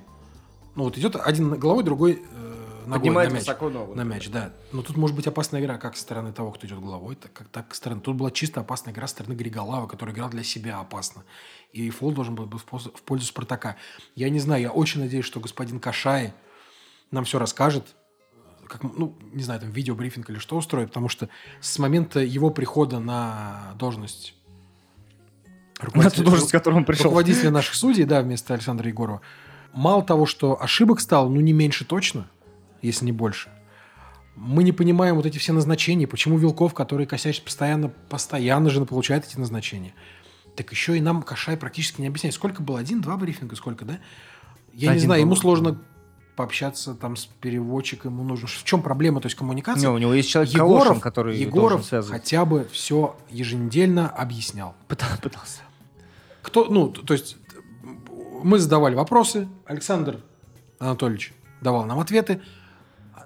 ну 0.76 0.84
вот 0.84 0.96
идет 0.96 1.14
один 1.14 1.50
головой, 1.58 1.84
другой 1.84 2.12
э, 2.12 2.86
ногой 2.86 3.00
Поднимает 3.00 3.28
на 3.28 3.34
мяч. 3.34 3.42
Высоко 3.42 3.68
ногу. 3.68 3.94
На 3.94 4.02
мяч, 4.02 4.30
да. 4.30 4.50
Но 4.72 4.80
тут 4.80 4.96
может 4.96 5.14
быть 5.14 5.26
опасная 5.26 5.60
игра 5.60 5.76
как 5.76 5.94
со 5.94 6.00
стороны 6.00 6.32
того, 6.32 6.52
кто 6.52 6.66
идет 6.66 6.80
головой, 6.80 7.16
так 7.16 7.34
как 7.34 7.48
так 7.48 7.74
со 7.74 7.76
стороны. 7.76 8.00
Тут 8.00 8.16
была 8.16 8.30
чисто 8.30 8.60
опасная 8.60 8.94
игра 8.94 9.06
со 9.08 9.16
стороны 9.16 9.34
Григолава, 9.34 9.86
который 9.86 10.14
играл 10.14 10.30
для 10.30 10.42
себя 10.42 10.80
опасно. 10.80 11.24
И 11.74 11.90
фол 11.90 12.12
должен 12.12 12.34
был 12.34 12.46
быть 12.46 12.62
в 12.62 13.02
пользу 13.02 13.26
Спартака. 13.26 13.76
Я 14.14 14.30
не 14.30 14.40
знаю, 14.40 14.62
я 14.62 14.70
очень 14.70 15.02
надеюсь, 15.02 15.26
что 15.26 15.38
господин 15.38 15.80
Кашай 15.80 16.32
нам 17.10 17.24
все 17.24 17.38
расскажет, 17.38 17.96
как, 18.68 18.82
ну, 18.82 19.16
не 19.32 19.42
знаю, 19.42 19.60
там 19.60 19.70
видеобрифинг 19.70 20.30
или 20.30 20.38
что 20.38 20.56
устроит, 20.56 20.88
потому 20.88 21.08
что 21.08 21.28
с 21.60 21.78
момента 21.78 22.20
его 22.20 22.50
прихода 22.50 23.00
на 23.00 23.74
должность 23.78 24.34
руководителя, 25.80 26.24
на 26.24 26.30
должность, 26.30 26.52
которую 26.52 26.78
он 26.78 26.84
пришел. 26.84 27.06
руководителя 27.06 27.50
наших 27.50 27.74
судей, 27.74 28.04
да, 28.04 28.22
вместо 28.22 28.54
Александра 28.54 28.88
Егорова, 28.88 29.22
мало 29.72 30.02
того, 30.04 30.24
что 30.24 30.62
ошибок 30.62 31.00
стало, 31.00 31.28
ну, 31.28 31.40
не 31.40 31.52
меньше 31.52 31.84
точно, 31.84 32.28
если 32.80 33.04
не 33.04 33.12
больше. 33.12 33.50
Мы 34.36 34.62
не 34.62 34.72
понимаем 34.72 35.16
вот 35.16 35.26
эти 35.26 35.38
все 35.38 35.52
назначения, 35.52 36.06
почему 36.06 36.38
Вилков, 36.38 36.72
который 36.72 37.06
косячит 37.06 37.44
постоянно, 37.44 37.88
постоянно 37.88 38.70
же 38.70 38.84
получает 38.86 39.26
эти 39.26 39.36
назначения. 39.36 39.92
Так 40.56 40.70
еще 40.70 40.96
и 40.96 41.00
нам 41.00 41.22
Кашай 41.22 41.56
практически 41.56 42.00
не 42.00 42.06
объясняет. 42.06 42.34
Сколько 42.34 42.62
было? 42.62 42.78
Один, 42.78 43.00
два 43.00 43.16
брифинга? 43.16 43.56
Сколько, 43.56 43.84
да? 43.84 43.98
Я 44.72 44.90
Один 44.90 45.00
не 45.00 45.06
знаю, 45.06 45.20
ему 45.22 45.34
сложно 45.36 45.82
пообщаться 46.40 46.94
там 46.94 47.16
с 47.16 47.26
переводчиком, 47.26 48.14
ему 48.14 48.24
нужно... 48.24 48.48
В 48.48 48.64
чем 48.64 48.80
проблема, 48.80 49.20
то 49.20 49.26
есть 49.26 49.36
коммуникация? 49.36 49.82
Не, 49.82 49.88
у 49.88 49.98
него 49.98 50.14
есть 50.14 50.30
человек 50.30 50.54
Егоров, 50.54 50.84
Калошин, 50.84 51.00
который 51.02 51.36
Егоров 51.36 51.86
хотя 52.08 52.46
бы 52.46 52.66
все 52.72 53.14
еженедельно 53.28 54.08
объяснял. 54.08 54.74
Пытался. 54.88 55.60
Кто, 56.40 56.64
ну, 56.64 56.88
то 56.88 57.12
есть 57.12 57.36
мы 58.42 58.58
задавали 58.58 58.94
вопросы, 58.94 59.48
Александр 59.66 60.20
Анатольевич 60.78 61.34
давал 61.60 61.84
нам 61.84 61.98
ответы, 61.98 62.40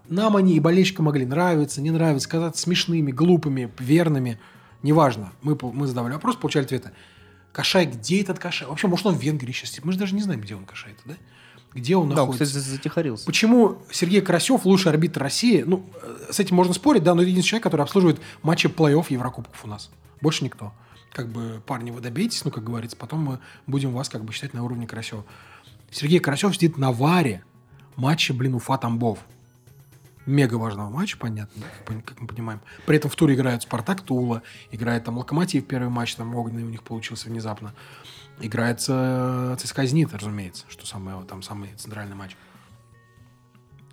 нам 0.09 0.37
они 0.37 0.57
и 0.57 0.61
болельщикам 0.61 1.05
могли 1.05 1.24
нравиться, 1.24 1.81
не 1.81 1.92
нравиться, 1.92 2.29
казаться 2.29 2.62
смешными, 2.62 3.12
глупыми, 3.12 3.70
верными, 3.79 4.40
неважно. 4.83 5.33
Мы, 5.40 5.57
мы 5.62 5.87
задавали 5.87 6.14
вопрос, 6.14 6.35
получали 6.35 6.64
ответы. 6.64 6.90
Кашай, 7.53 7.87
где 7.87 8.22
этот 8.22 8.40
Кашай? 8.40 8.66
Вообще, 8.66 8.88
может, 8.88 9.07
он 9.07 9.14
в 9.14 9.22
Венгрии 9.22 9.53
сейчас? 9.53 9.79
Мы 9.85 9.92
же 9.92 10.00
даже 10.00 10.16
не 10.16 10.22
знаем, 10.22 10.40
где 10.40 10.57
он 10.57 10.64
Кашай, 10.64 10.96
да? 11.05 11.14
Где 11.74 11.96
он 11.96 12.08
да, 12.08 12.16
находится. 12.16 12.44
Да, 12.44 12.60
кстати, 12.60 12.76
затихарился. 12.76 13.26
Почему 13.26 13.78
Сергей 13.90 14.20
Карасев 14.20 14.64
лучший 14.64 14.92
арбитр 14.92 15.20
России? 15.20 15.62
Ну, 15.66 15.84
с 16.30 16.38
этим 16.38 16.56
можно 16.56 16.72
спорить, 16.72 17.02
да, 17.02 17.14
но 17.14 17.22
единственный 17.22 17.48
человек, 17.48 17.64
который 17.64 17.82
обслуживает 17.82 18.20
матчи 18.42 18.68
плей-офф 18.68 19.06
Еврокубков 19.08 19.64
у 19.64 19.68
нас. 19.68 19.90
Больше 20.20 20.44
никто. 20.44 20.72
Как 21.12 21.28
бы, 21.28 21.62
парни, 21.66 21.90
вы 21.90 22.00
добейтесь, 22.00 22.44
ну, 22.44 22.50
как 22.50 22.64
говорится, 22.64 22.96
потом 22.96 23.20
мы 23.20 23.38
будем 23.66 23.92
вас 23.92 24.08
как 24.08 24.24
бы 24.24 24.32
считать 24.32 24.54
на 24.54 24.64
уровне 24.64 24.87
Карасева. 24.87 25.24
Сергей 25.90 26.20
Карасев 26.20 26.54
сидит 26.54 26.78
на 26.78 26.92
варе 26.92 27.44
матча, 27.96 28.32
блин, 28.32 28.54
Уфа 28.54 28.78
Тамбов. 28.78 29.18
Мега 30.26 30.54
важного 30.54 30.88
матча, 30.88 31.18
понятно, 31.18 31.62
как 31.84 32.20
мы 32.20 32.26
понимаем. 32.26 32.60
При 32.87 32.96
этом 32.96 33.10
в 33.10 33.16
туре 33.16 33.34
играют 33.34 33.62
Спартак 33.62 34.00
Тула, 34.00 34.42
играет 34.70 35.04
там 35.04 35.18
Локомотив 35.18 35.66
первый 35.66 35.90
матч, 35.90 36.14
там 36.14 36.34
огненный 36.34 36.62
у 36.62 36.70
них 36.70 36.82
получился 36.82 37.28
внезапно 37.28 37.74
играется 38.40 39.56
ЦСКА 39.58 39.86
«Зенит», 39.86 40.12
разумеется, 40.12 40.64
что 40.68 40.86
самый, 40.86 41.24
там 41.24 41.42
самый 41.42 41.70
центральный 41.76 42.16
матч. 42.16 42.36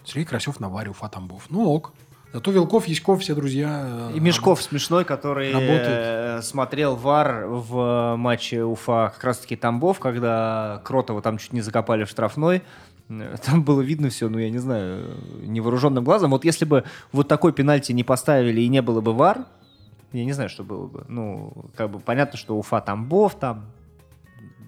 Сергей 0.03 0.25
Красев, 0.25 0.59
Наварь, 0.59 0.89
Уфа, 0.89 1.07
Тамбов. 1.09 1.45
Ну 1.49 1.69
ок. 1.69 1.93
Зато 2.33 2.51
Вилков, 2.51 2.87
Яськов, 2.87 3.21
все 3.21 3.35
друзья. 3.35 4.09
И 4.15 4.19
Мешков 4.19 4.59
работают. 4.59 4.69
смешной, 4.69 5.03
который 5.05 5.51
работает. 5.51 6.45
смотрел 6.45 6.95
ВАР 6.95 7.45
в 7.47 8.15
матче 8.15 8.63
Уфа 8.63 9.11
как 9.13 9.23
раз-таки 9.23 9.57
Тамбов, 9.57 9.99
когда 9.99 10.81
Кротова 10.85 11.21
там 11.21 11.37
чуть 11.37 11.51
не 11.51 11.61
закопали 11.61 12.05
в 12.05 12.09
штрафной. 12.09 12.63
Там 13.45 13.63
было 13.63 13.81
видно 13.81 14.09
все, 14.09 14.29
ну, 14.29 14.37
я 14.37 14.49
не 14.49 14.59
знаю, 14.59 15.17
невооруженным 15.43 16.05
глазом. 16.05 16.31
Вот 16.31 16.45
если 16.45 16.63
бы 16.63 16.85
вот 17.11 17.27
такой 17.27 17.51
пенальти 17.51 17.91
не 17.91 18.05
поставили 18.05 18.61
и 18.61 18.69
не 18.69 18.81
было 18.81 19.01
бы 19.01 19.13
ВАР, 19.13 19.45
Я 20.13 20.25
не 20.25 20.33
знаю, 20.33 20.49
что 20.49 20.63
было 20.63 20.87
бы. 20.87 21.05
Ну, 21.07 21.53
как 21.75 21.89
бы 21.89 21.99
понятно, 21.99 22.37
что 22.37 22.57
Уфа 22.57 22.81
Тамбов 22.81 23.35
там, 23.35 23.65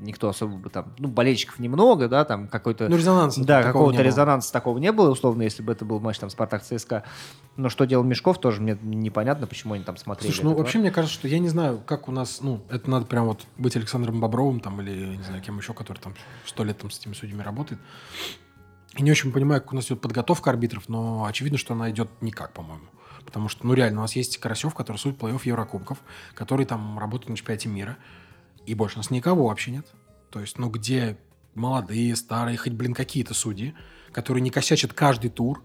никто 0.03 0.29
особо 0.29 0.57
бы 0.57 0.69
там, 0.69 0.93
ну, 0.99 1.07
болельщиков 1.07 1.59
немного, 1.59 2.07
да, 2.07 2.25
там 2.25 2.47
какой-то... 2.47 2.89
Ну, 2.89 2.97
резонанса. 2.97 3.43
Да, 3.43 3.63
какого-то 3.63 4.01
резонанса 4.01 4.51
такого 4.53 4.77
не 4.77 4.91
было, 4.91 5.09
условно, 5.09 5.41
если 5.43 5.63
бы 5.63 5.71
это 5.71 5.85
был 5.85 5.99
матч 5.99 6.19
там 6.19 6.29
Спартак-ЦСКА. 6.29 7.03
Но 7.55 7.69
что 7.69 7.85
делал 7.85 8.03
Мешков, 8.03 8.39
тоже 8.39 8.61
мне 8.61 8.77
непонятно, 8.81 9.47
почему 9.47 9.73
они 9.73 9.83
там 9.83 9.97
смотрели. 9.97 10.31
Слушай, 10.31 10.45
ну, 10.45 10.55
вообще, 10.55 10.79
мне 10.79 10.91
кажется, 10.91 11.13
что 11.13 11.27
я 11.27 11.39
не 11.39 11.49
знаю, 11.49 11.81
как 11.85 12.07
у 12.07 12.11
нас, 12.11 12.41
ну, 12.41 12.61
это 12.69 12.89
надо 12.89 13.05
прям 13.05 13.25
вот 13.25 13.45
быть 13.57 13.75
Александром 13.75 14.19
Бобровым 14.19 14.59
там 14.59 14.81
или, 14.81 15.15
не 15.15 15.23
знаю, 15.23 15.41
кем 15.41 15.57
еще, 15.57 15.73
который 15.73 15.97
там 15.97 16.13
сто 16.45 16.63
лет 16.63 16.77
там 16.77 16.91
с 16.91 16.99
этими 16.99 17.13
судьями 17.13 17.41
работает. 17.41 17.79
И 18.95 19.01
не 19.01 19.11
очень 19.11 19.31
понимаю, 19.31 19.61
как 19.61 19.73
у 19.73 19.75
нас 19.75 19.85
идет 19.87 20.01
подготовка 20.01 20.51
арбитров, 20.51 20.87
но 20.87 21.25
очевидно, 21.25 21.57
что 21.57 21.73
она 21.73 21.89
идет 21.89 22.09
никак, 22.21 22.53
по-моему. 22.53 22.85
Потому 23.25 23.49
что, 23.49 23.65
ну, 23.65 23.73
реально, 23.73 23.99
у 23.99 24.01
нас 24.01 24.15
есть 24.15 24.37
Карасев, 24.37 24.73
который 24.75 24.97
судит 24.97 25.17
плей-офф 25.19 25.41
Еврокубков, 25.45 25.97
который 26.35 26.65
там 26.65 26.99
работает 26.99 27.29
на 27.29 27.37
чемпионате 27.37 27.69
мира. 27.69 27.97
И 28.65 28.73
больше 28.75 28.95
у 28.95 28.99
нас 28.99 29.09
никого 29.09 29.47
вообще 29.47 29.71
нет. 29.71 29.87
То 30.29 30.39
есть, 30.39 30.57
ну, 30.57 30.69
где 30.69 31.17
молодые, 31.55 32.15
старые, 32.15 32.57
хоть, 32.57 32.73
блин, 32.73 32.93
какие-то 32.93 33.33
судьи, 33.33 33.75
которые 34.11 34.41
не 34.41 34.49
косячат 34.49 34.93
каждый 34.93 35.29
тур. 35.29 35.61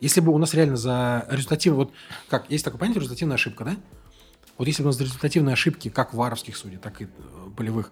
Если 0.00 0.20
бы 0.20 0.32
у 0.32 0.38
нас 0.38 0.54
реально 0.54 0.76
за 0.76 1.26
результативно... 1.30 1.78
Вот 1.78 1.92
как, 2.28 2.50
есть 2.50 2.64
такое 2.64 2.78
понятие 2.78 3.00
результативная 3.00 3.36
ошибка, 3.36 3.64
да? 3.64 3.76
Вот 4.58 4.68
если 4.68 4.82
бы 4.82 4.88
у 4.88 4.92
нас 4.92 5.00
результативные 5.00 5.54
ошибки, 5.54 5.88
как 5.88 6.14
варовских 6.14 6.56
судей, 6.56 6.76
так 6.76 7.00
и 7.00 7.04
э, 7.04 7.08
полевых, 7.56 7.90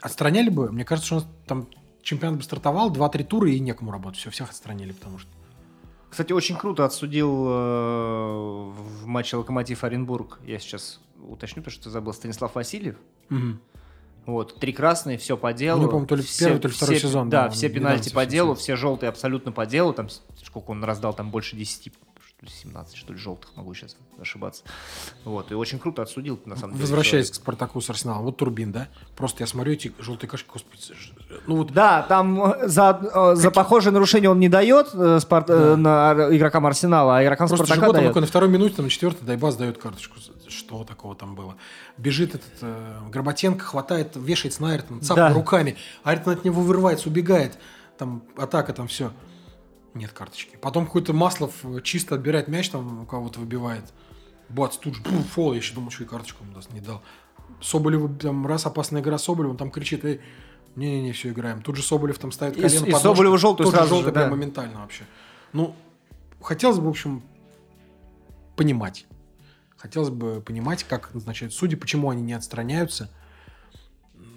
отстраняли 0.00 0.48
бы, 0.48 0.70
мне 0.70 0.84
кажется, 0.84 1.06
что 1.06 1.16
у 1.16 1.18
нас 1.20 1.28
там 1.46 1.68
чемпионат 2.02 2.38
бы 2.38 2.44
стартовал, 2.44 2.92
2-3 2.92 3.24
тура 3.24 3.50
и 3.50 3.58
некому 3.58 3.90
работать. 3.90 4.20
Все, 4.20 4.30
всех 4.30 4.50
отстранили, 4.50 4.92
потому 4.92 5.18
что... 5.18 5.30
Кстати, 6.10 6.32
очень 6.32 6.56
круто 6.56 6.84
отсудил 6.84 7.46
э, 7.48 7.50
в 7.50 9.06
матче 9.06 9.36
Локомотив 9.36 9.82
Оренбург. 9.82 10.40
Я 10.44 10.58
сейчас 10.58 11.00
уточню, 11.28 11.62
потому 11.62 11.72
что 11.72 11.90
забыл 11.90 12.12
Станислав 12.12 12.54
Васильев. 12.54 12.96
Угу. 13.30 13.58
Вот, 14.26 14.60
три 14.60 14.72
красные, 14.72 15.18
все 15.18 15.36
по 15.36 15.52
делу. 15.52 15.82
Ну, 15.82 15.86
по-моему, 15.88 16.06
то 16.06 16.14
ли 16.14 16.22
все, 16.22 16.46
первый, 16.46 16.60
то 16.60 16.68
ли 16.68 16.74
второй 16.74 16.96
все, 16.96 17.08
сезон. 17.08 17.28
Да, 17.28 17.44
да, 17.44 17.50
все 17.50 17.68
пенальти 17.68 18.12
по 18.12 18.24
делу, 18.24 18.54
все 18.54 18.76
желтые 18.76 19.08
абсолютно 19.08 19.50
по 19.50 19.66
делу. 19.66 19.92
Там, 19.92 20.08
сколько 20.44 20.70
он 20.70 20.84
раздал, 20.84 21.12
там 21.12 21.30
больше 21.30 21.56
10, 21.56 21.80
что 21.80 21.90
ли, 21.90 21.96
17, 22.50 22.96
что 22.96 23.12
ли, 23.12 23.18
желтых, 23.18 23.50
могу 23.56 23.72
сейчас 23.74 23.96
ошибаться. 24.20 24.64
Вот, 25.24 25.50
и 25.52 25.54
очень 25.54 25.78
круто 25.78 26.02
отсудил, 26.02 26.40
на 26.44 26.56
самом 26.56 26.72
деле. 26.72 26.82
Возвращаясь 26.82 27.30
к 27.30 27.34
Спартаку 27.34 27.80
с 27.80 27.88
Арсеналом. 27.90 28.24
Вот 28.24 28.36
Турбин, 28.36 28.72
да? 28.72 28.88
Просто 29.16 29.42
я 29.42 29.46
смотрю 29.46 29.72
эти 29.74 29.92
желтые 29.98 30.28
кашки, 30.28 30.48
господи. 30.52 30.82
Ну 31.46 31.56
вот 31.56 31.72
Да, 31.72 32.02
там 32.02 32.42
э, 32.42 32.68
за, 32.68 33.00
э, 33.14 33.34
за 33.36 33.50
похожее 33.50 33.92
нарушение 33.92 34.30
он 34.30 34.40
не 34.40 34.48
дает 34.48 34.88
э, 34.92 35.18
Спарт- 35.20 35.50
э, 35.50 35.76
на 35.76 36.28
игрокам 36.36 36.66
Арсенала, 36.66 37.18
а 37.18 37.24
игрокам 37.24 37.48
просто 37.48 37.64
Спартака 37.66 37.92
дает. 37.92 38.14
на 38.14 38.26
второй 38.26 38.48
минуте, 38.48 38.76
там 38.76 38.86
на 38.86 38.90
четвертой 38.90 39.26
Дайбас 39.26 39.56
дает 39.56 39.78
карточку. 39.78 40.16
Что 40.48 40.84
такого 40.84 41.14
там 41.14 41.34
было? 41.34 41.56
Бежит 41.96 42.34
этот 42.34 42.50
э, 42.60 42.98
Горбатенко, 43.10 43.64
хватает, 43.64 44.16
вешает 44.16 44.58
на 44.60 44.72
Айртона, 44.72 45.00
цапает 45.00 45.32
Да. 45.32 45.34
руками. 45.34 45.76
Айртон 46.04 46.34
от 46.34 46.44
него 46.44 46.60
вырывается, 46.60 47.08
убегает. 47.08 47.58
Там 47.98 48.22
атака, 48.36 48.72
там 48.72 48.88
все. 48.88 49.12
Нет 49.94 50.12
карточки. 50.12 50.56
Потом 50.60 50.86
какой-то 50.86 51.12
Маслов 51.12 51.52
э, 51.64 51.80
чисто 51.82 52.14
отбирает 52.14 52.48
мяч, 52.48 52.70
там 52.70 53.02
у 53.02 53.06
кого-то 53.06 53.40
выбивает. 53.40 53.92
Бац, 54.48 54.76
тут 54.76 54.96
же 54.96 55.02
пф, 55.02 55.26
фол. 55.28 55.52
Я 55.52 55.58
еще 55.58 55.74
думал, 55.74 55.90
что 55.90 56.04
и 56.04 56.06
карточку 56.06 56.44
ему 56.44 56.54
даст, 56.54 56.72
не 56.72 56.80
дал. 56.80 57.02
Соболеву, 57.60 58.08
там, 58.08 58.46
раз 58.46 58.66
опасная 58.66 59.02
игра 59.02 59.18
Соболеву, 59.18 59.52
он 59.52 59.56
там 59.58 59.70
кричит, 59.70 60.04
эй, 60.04 60.20
не-не-не, 60.76 61.12
все, 61.12 61.30
играем. 61.30 61.62
Тут 61.62 61.76
же 61.76 61.82
Соболев 61.82 62.18
там 62.18 62.32
ставит 62.32 62.56
И- 62.56 62.60
колено 62.60 62.74
и 62.74 62.78
под 62.78 62.92
ножку. 62.92 63.08
Соболеву 63.08 63.38
желтую 63.38 63.70
сразу 63.70 63.88
же, 63.88 63.94
желтый 63.96 64.12
прям 64.12 64.26
да. 64.26 64.30
моментально 64.30 64.80
вообще. 64.80 65.04
Ну, 65.52 65.74
хотелось 66.40 66.78
бы, 66.78 66.86
в 66.86 66.88
общем, 66.88 67.22
понимать. 68.56 69.06
Хотелось 69.76 70.10
бы 70.10 70.40
понимать, 70.40 70.84
как 70.84 71.12
назначают 71.12 71.52
судьи, 71.52 71.76
почему 71.76 72.08
они 72.08 72.22
не 72.22 72.32
отстраняются. 72.32 73.10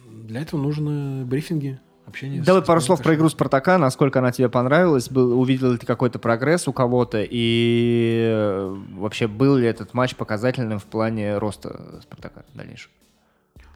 Для 0.07 0.41
этого 0.41 0.59
нужны 0.59 1.23
брифинги, 1.23 1.79
общение. 2.07 2.41
Давай 2.41 2.61
пару 2.61 2.81
слов 2.81 3.01
про 3.01 3.15
игру 3.15 3.29
Спартака, 3.29 3.77
насколько 3.77 4.19
она 4.19 4.31
тебе 4.31 4.49
понравилась, 4.49 5.09
был, 5.09 5.39
увидел 5.39 5.71
ли 5.71 5.77
ты 5.77 5.85
какой-то 5.85 6.19
прогресс 6.19 6.67
у 6.67 6.73
кого-то, 6.73 7.25
и 7.27 8.27
э, 8.31 8.75
вообще 8.93 9.27
был 9.27 9.55
ли 9.55 9.67
этот 9.67 9.93
матч 9.93 10.15
показательным 10.15 10.79
в 10.79 10.85
плане 10.85 11.37
роста 11.37 11.99
Спартака 12.03 12.45
дальнейшего? 12.53 12.91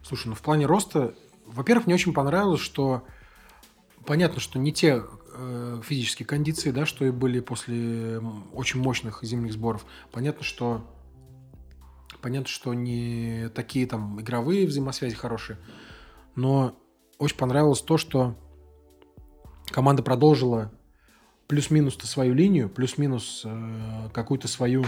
Слушай, 0.02 0.28
ну 0.28 0.34
в 0.34 0.40
плане 0.40 0.66
роста, 0.66 1.14
во-первых, 1.46 1.86
мне 1.86 1.94
очень 1.94 2.12
понравилось, 2.12 2.60
что 2.60 3.04
понятно, 4.06 4.40
что 4.40 4.58
не 4.58 4.72
те 4.72 5.02
э, 5.34 5.80
физические 5.84 6.26
кондиции, 6.26 6.70
да, 6.70 6.86
что 6.86 7.04
и 7.04 7.10
были 7.10 7.40
после 7.40 8.20
очень 8.52 8.80
мощных 8.80 9.20
зимних 9.22 9.52
сборов. 9.52 9.84
Понятно, 10.10 10.44
что 10.44 10.84
понятно, 12.20 12.48
что 12.48 12.74
не 12.74 13.48
такие 13.54 13.86
там 13.86 14.20
игровые 14.20 14.66
взаимосвязи 14.66 15.14
хорошие, 15.14 15.58
но 16.34 16.76
очень 17.20 17.36
понравилось 17.36 17.82
то, 17.82 17.96
что 17.96 18.34
команда 19.70 20.02
продолжила 20.02 20.72
плюс-минус-то 21.46 22.06
свою 22.06 22.34
линию, 22.34 22.68
плюс-минус 22.68 23.42
э, 23.44 24.08
какую-то 24.12 24.48
свою 24.48 24.84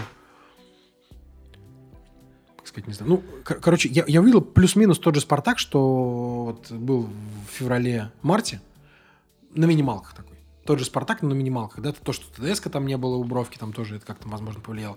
как 2.56 2.68
сказать, 2.68 2.86
не 2.86 2.94
знаю. 2.94 3.10
Ну, 3.10 3.22
кор- 3.44 3.58
короче, 3.58 3.88
я, 3.88 4.04
я 4.06 4.20
увидел 4.20 4.40
плюс-минус 4.40 4.98
тот 4.98 5.16
же 5.16 5.20
Спартак, 5.20 5.58
что 5.58 6.44
вот 6.44 6.70
был 6.70 7.08
в 7.48 7.52
феврале-марте 7.52 8.60
на 9.54 9.64
минималках 9.64 10.14
такой. 10.14 10.38
Тот 10.64 10.78
же 10.78 10.84
Спартак, 10.84 11.22
но 11.22 11.30
на 11.30 11.34
минималках. 11.34 11.82
Да, 11.82 11.92
то, 11.92 12.12
что 12.12 12.24
ТДСК 12.32 12.70
там 12.70 12.86
не 12.86 12.96
было 12.96 13.16
у 13.16 13.24
Бровки, 13.24 13.58
там 13.58 13.72
тоже 13.72 13.96
это 13.96 14.06
как-то, 14.06 14.28
возможно, 14.28 14.60
повлияло. 14.60 14.96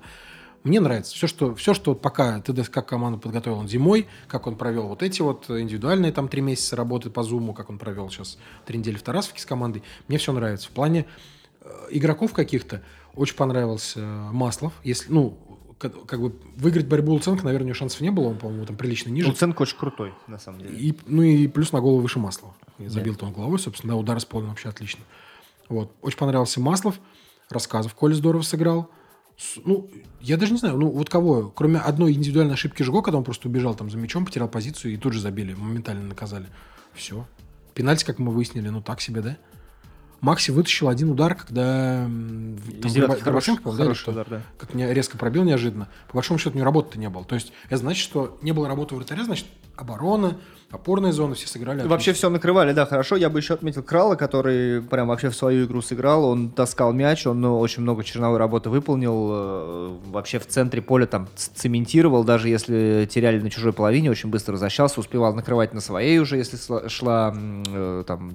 Мне 0.66 0.80
нравится 0.80 1.14
все, 1.14 1.28
что, 1.28 1.54
все, 1.54 1.76
что 1.76 1.94
пока 1.94 2.42
ТДСК 2.42 2.74
как 2.74 2.90
команду 2.90 3.20
подготовил 3.20 3.60
он 3.60 3.68
зимой, 3.68 4.08
как 4.28 4.48
он 4.48 4.58
провел 4.58 4.88
вот 4.88 5.04
эти 5.04 5.22
вот 5.22 5.50
индивидуальные 5.50 6.12
там 6.12 6.28
три 6.28 6.42
месяца 6.42 6.76
работы 6.76 7.12
по 7.12 7.22
Зуму, 7.22 7.54
как 7.54 7.70
он 7.70 7.78
провел 7.78 8.10
сейчас 8.10 8.40
три 8.66 8.80
недели 8.80 8.98
в 8.98 9.04
Тарасовке 9.04 9.40
с 9.40 9.46
командой. 9.46 9.84
Мне 10.08 10.18
все 10.18 10.34
нравится. 10.34 10.68
В 10.68 10.72
плане 10.72 11.06
э, 11.62 11.70
игроков 11.92 12.34
каких-то 12.34 12.82
очень 13.14 13.36
понравился 13.36 14.00
э, 14.00 14.30
Маслов. 14.32 14.74
Если, 14.84 15.14
ну, 15.14 15.38
как, 15.78 16.08
как 16.08 16.20
бы 16.20 16.36
выиграть 16.58 16.88
борьбу 16.88 17.14
Луценко, 17.14 17.46
наверное, 17.46 17.66
у 17.66 17.68
него 17.68 17.76
шансов 17.76 18.02
не 18.02 18.10
было, 18.10 18.30
он, 18.30 18.40
по-моему, 18.40 18.66
там 18.66 18.76
прилично 18.76 19.12
ниже. 19.12 19.28
Луценко 19.28 19.62
очень 19.62 19.78
крутой, 19.78 20.14
на 20.26 20.40
самом 20.40 20.62
деле. 20.62 20.76
И, 20.76 20.98
ну 21.06 21.22
и 21.22 21.48
плюс 21.48 21.74
на 21.74 21.80
голову 21.82 22.02
выше 22.02 22.18
Маслова. 22.18 22.56
И 22.80 22.88
Забил-то 22.88 23.28
он 23.28 23.34
головой, 23.34 23.60
собственно, 23.60 23.94
да, 23.94 23.98
удар 24.00 24.18
исполнил 24.18 24.50
вообще 24.50 24.70
отлично. 24.70 25.04
Вот. 25.70 25.92
Очень 26.02 26.18
понравился 26.18 26.60
Маслов. 26.60 27.00
Рассказов 27.52 27.94
Коля 27.94 28.16
здорово 28.16 28.42
сыграл. 28.42 28.90
Ну, 29.66 29.90
я 30.22 30.38
даже 30.38 30.54
не 30.54 30.60
знаю, 30.60 30.78
ну 30.78 30.90
вот 30.90 31.10
кого, 31.10 31.50
кроме 31.50 31.80
одной 31.80 32.14
индивидуальной 32.14 32.54
ошибки 32.54 32.84
Жго, 32.84 33.02
когда 33.02 33.18
он 33.18 33.24
просто 33.24 33.50
убежал 33.50 33.76
там 33.76 33.90
за 33.90 33.98
мячом, 33.98 34.26
потерял 34.26 34.48
позицию 34.48 34.94
и 34.94 34.98
тут 34.98 35.14
же 35.14 35.20
забили, 35.20 35.54
моментально 35.54 36.04
наказали. 36.04 36.48
Все. 36.94 37.28
Пенальти, 37.74 38.06
как 38.06 38.20
мы 38.20 38.32
выяснили, 38.32 38.70
ну 38.70 38.82
так 38.82 39.02
себе, 39.02 39.22
да? 39.22 39.38
Макси 40.26 40.50
вытащил 40.50 40.90
один 40.90 41.12
удар, 41.12 41.36
когда 41.36 42.04
там 42.06 42.56
Горба- 42.82 43.08
хороший, 43.08 43.24
Горбаченко, 43.24 43.62
по-моему, 43.62 43.78
да, 43.78 43.84
хороший 43.84 44.10
удар, 44.10 44.28
да. 44.28 44.42
как 44.58 44.74
меня 44.74 44.92
резко 44.92 45.18
пробил 45.20 45.44
неожиданно. 45.44 45.88
По 46.08 46.16
большому 46.16 46.40
счету, 46.40 46.52
у 46.52 46.56
него 46.56 46.66
работы 46.66 46.98
не 46.98 47.10
было. 47.10 47.24
То 47.24 47.36
есть, 47.36 47.54
это 47.68 47.78
значит, 47.78 48.04
что 48.04 48.38
не 48.42 48.52
было 48.52 48.68
работы 48.68 48.96
вратаря, 48.96 49.24
значит, 49.24 49.46
оборона, 49.76 50.38
опорная 50.72 51.12
зона, 51.12 51.36
все 51.36 51.48
сыграли. 51.48 51.82
Вообще 51.82 52.12
отлично. 52.12 52.14
все 52.14 52.30
накрывали, 52.30 52.74
да, 52.74 52.88
хорошо. 52.88 53.18
Я 53.18 53.30
бы 53.30 53.38
еще 53.38 53.54
отметил 53.54 53.84
Крала, 53.84 54.16
который 54.16 54.82
прям 54.82 55.10
вообще 55.10 55.30
в 55.30 55.36
свою 55.36 55.66
игру 55.68 55.84
сыграл. 55.84 56.26
Он 56.26 56.50
таскал 56.50 56.92
мяч, 56.92 57.28
он 57.28 57.42
ну, 57.42 57.60
очень 57.60 57.84
много 57.84 58.04
черновой 58.04 58.40
работы 58.40 58.72
выполнил. 58.72 59.30
э, 59.32 59.98
Вообще 60.08 60.40
в 60.40 60.48
центре 60.48 60.82
поля 60.82 61.06
там 61.06 61.28
цементировал, 61.36 62.24
даже 62.24 62.50
если 62.50 63.08
теряли 63.12 63.40
на 63.40 63.52
чужой 63.52 63.74
половине, 63.74 64.10
очень 64.10 64.30
быстро 64.30 64.54
возвращался, 64.54 65.00
успевал 65.00 65.36
накрывать 65.36 65.74
на 65.74 65.82
своей 65.82 66.18
уже, 66.18 66.38
если 66.38 66.58
шла 66.88 67.36
э, 67.36 68.04
там 68.08 68.34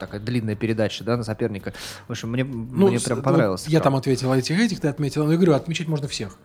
такая 0.00 0.20
длинная 0.20 0.56
передача, 0.56 1.04
да, 1.04 1.16
на 1.16 1.22
соперника. 1.22 1.72
В 2.08 2.10
общем, 2.10 2.30
мне, 2.30 2.44
мне 2.44 2.98
с- 2.98 3.04
прям 3.04 3.18
ну, 3.18 3.24
понравилось. 3.24 3.66
Я 3.66 3.80
Крал. 3.80 3.92
там 3.92 3.96
ответил 3.96 4.32
этих, 4.32 4.58
этих, 4.58 4.80
ты 4.80 4.88
отметил. 4.88 5.24
Но 5.24 5.32
я 5.32 5.36
говорю, 5.36 5.54
отмечать 5.54 5.86
можно 5.88 6.08
всех. 6.08 6.36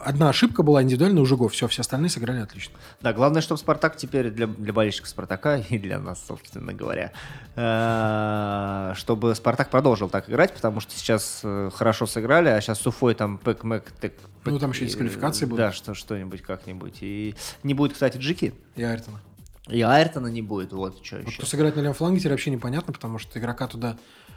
Одна 0.00 0.28
ошибка 0.28 0.62
была 0.62 0.82
индивидуально 0.82 1.20
у 1.20 1.26
Жигов. 1.26 1.52
Все, 1.52 1.66
все 1.66 1.80
остальные 1.80 2.10
сыграли 2.10 2.40
отлично. 2.40 2.78
Да, 3.00 3.12
главное, 3.12 3.42
чтобы 3.42 3.58
Спартак 3.58 3.96
теперь 3.96 4.30
для, 4.30 4.46
для 4.46 4.72
болельщиков 4.72 5.08
Спартака 5.08 5.56
и 5.68 5.78
для 5.78 5.98
нас, 5.98 6.24
собственно 6.26 6.72
говоря, 6.72 7.12
э, 7.56 8.92
чтобы 8.96 9.34
Спартак 9.34 9.70
продолжил 9.70 10.08
так 10.08 10.30
играть, 10.30 10.54
потому 10.54 10.80
что 10.80 10.92
сейчас 10.94 11.40
э, 11.42 11.70
хорошо 11.74 12.06
сыграли, 12.06 12.48
а 12.48 12.60
сейчас 12.60 12.80
с 12.80 12.86
Уфой 12.86 13.14
там 13.14 13.38
пэк 13.38 13.64
мэк 13.64 13.90
тэк 14.00 14.14
Ну, 14.44 14.58
там 14.58 14.70
еще 14.70 14.86
дисквалификации 14.86 15.46
будут. 15.46 15.58
Да, 15.58 15.72
что, 15.72 15.94
что-нибудь 15.94 16.42
как-нибудь. 16.42 16.98
И 17.00 17.34
не 17.64 17.74
будет, 17.74 17.94
кстати, 17.94 18.18
Джики. 18.18 18.54
И 18.76 18.82
Айртона. 18.84 19.20
И 19.68 19.82
Айртона 19.82 20.28
не 20.28 20.42
будет, 20.42 20.72
вот 20.72 21.04
что 21.04 21.16
Вот 21.16 21.26
еще. 21.26 21.38
кто 21.38 21.46
сыграет 21.46 21.76
на 21.76 21.80
левом 21.80 21.94
фланге, 21.94 22.20
теперь 22.20 22.32
вообще 22.32 22.50
непонятно, 22.50 22.92
потому 22.92 23.18
что 23.18 23.38
игрока 23.38 23.66
туда... 23.66 23.96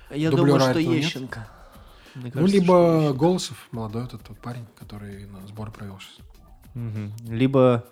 Я 0.10 0.30
думаю, 0.30 0.60
что 0.60 0.70
Айртона 0.70 0.94
нет? 0.94 1.04
Ещенко. 1.04 1.48
Мне 2.15 2.26
ну, 2.26 2.32
кажется, 2.32 2.58
что 2.58 2.62
либо 2.62 3.13
Голосов, 3.13 3.67
молодой 3.72 4.04
этот 4.04 4.22
тот 4.22 4.38
парень, 4.38 4.65
который 4.78 5.26
на 5.28 5.48
сборы 5.48 5.72
провел 5.72 5.98
сейчас. 6.00 6.26
Мгм. 6.73 7.13
Либо, 7.27 7.86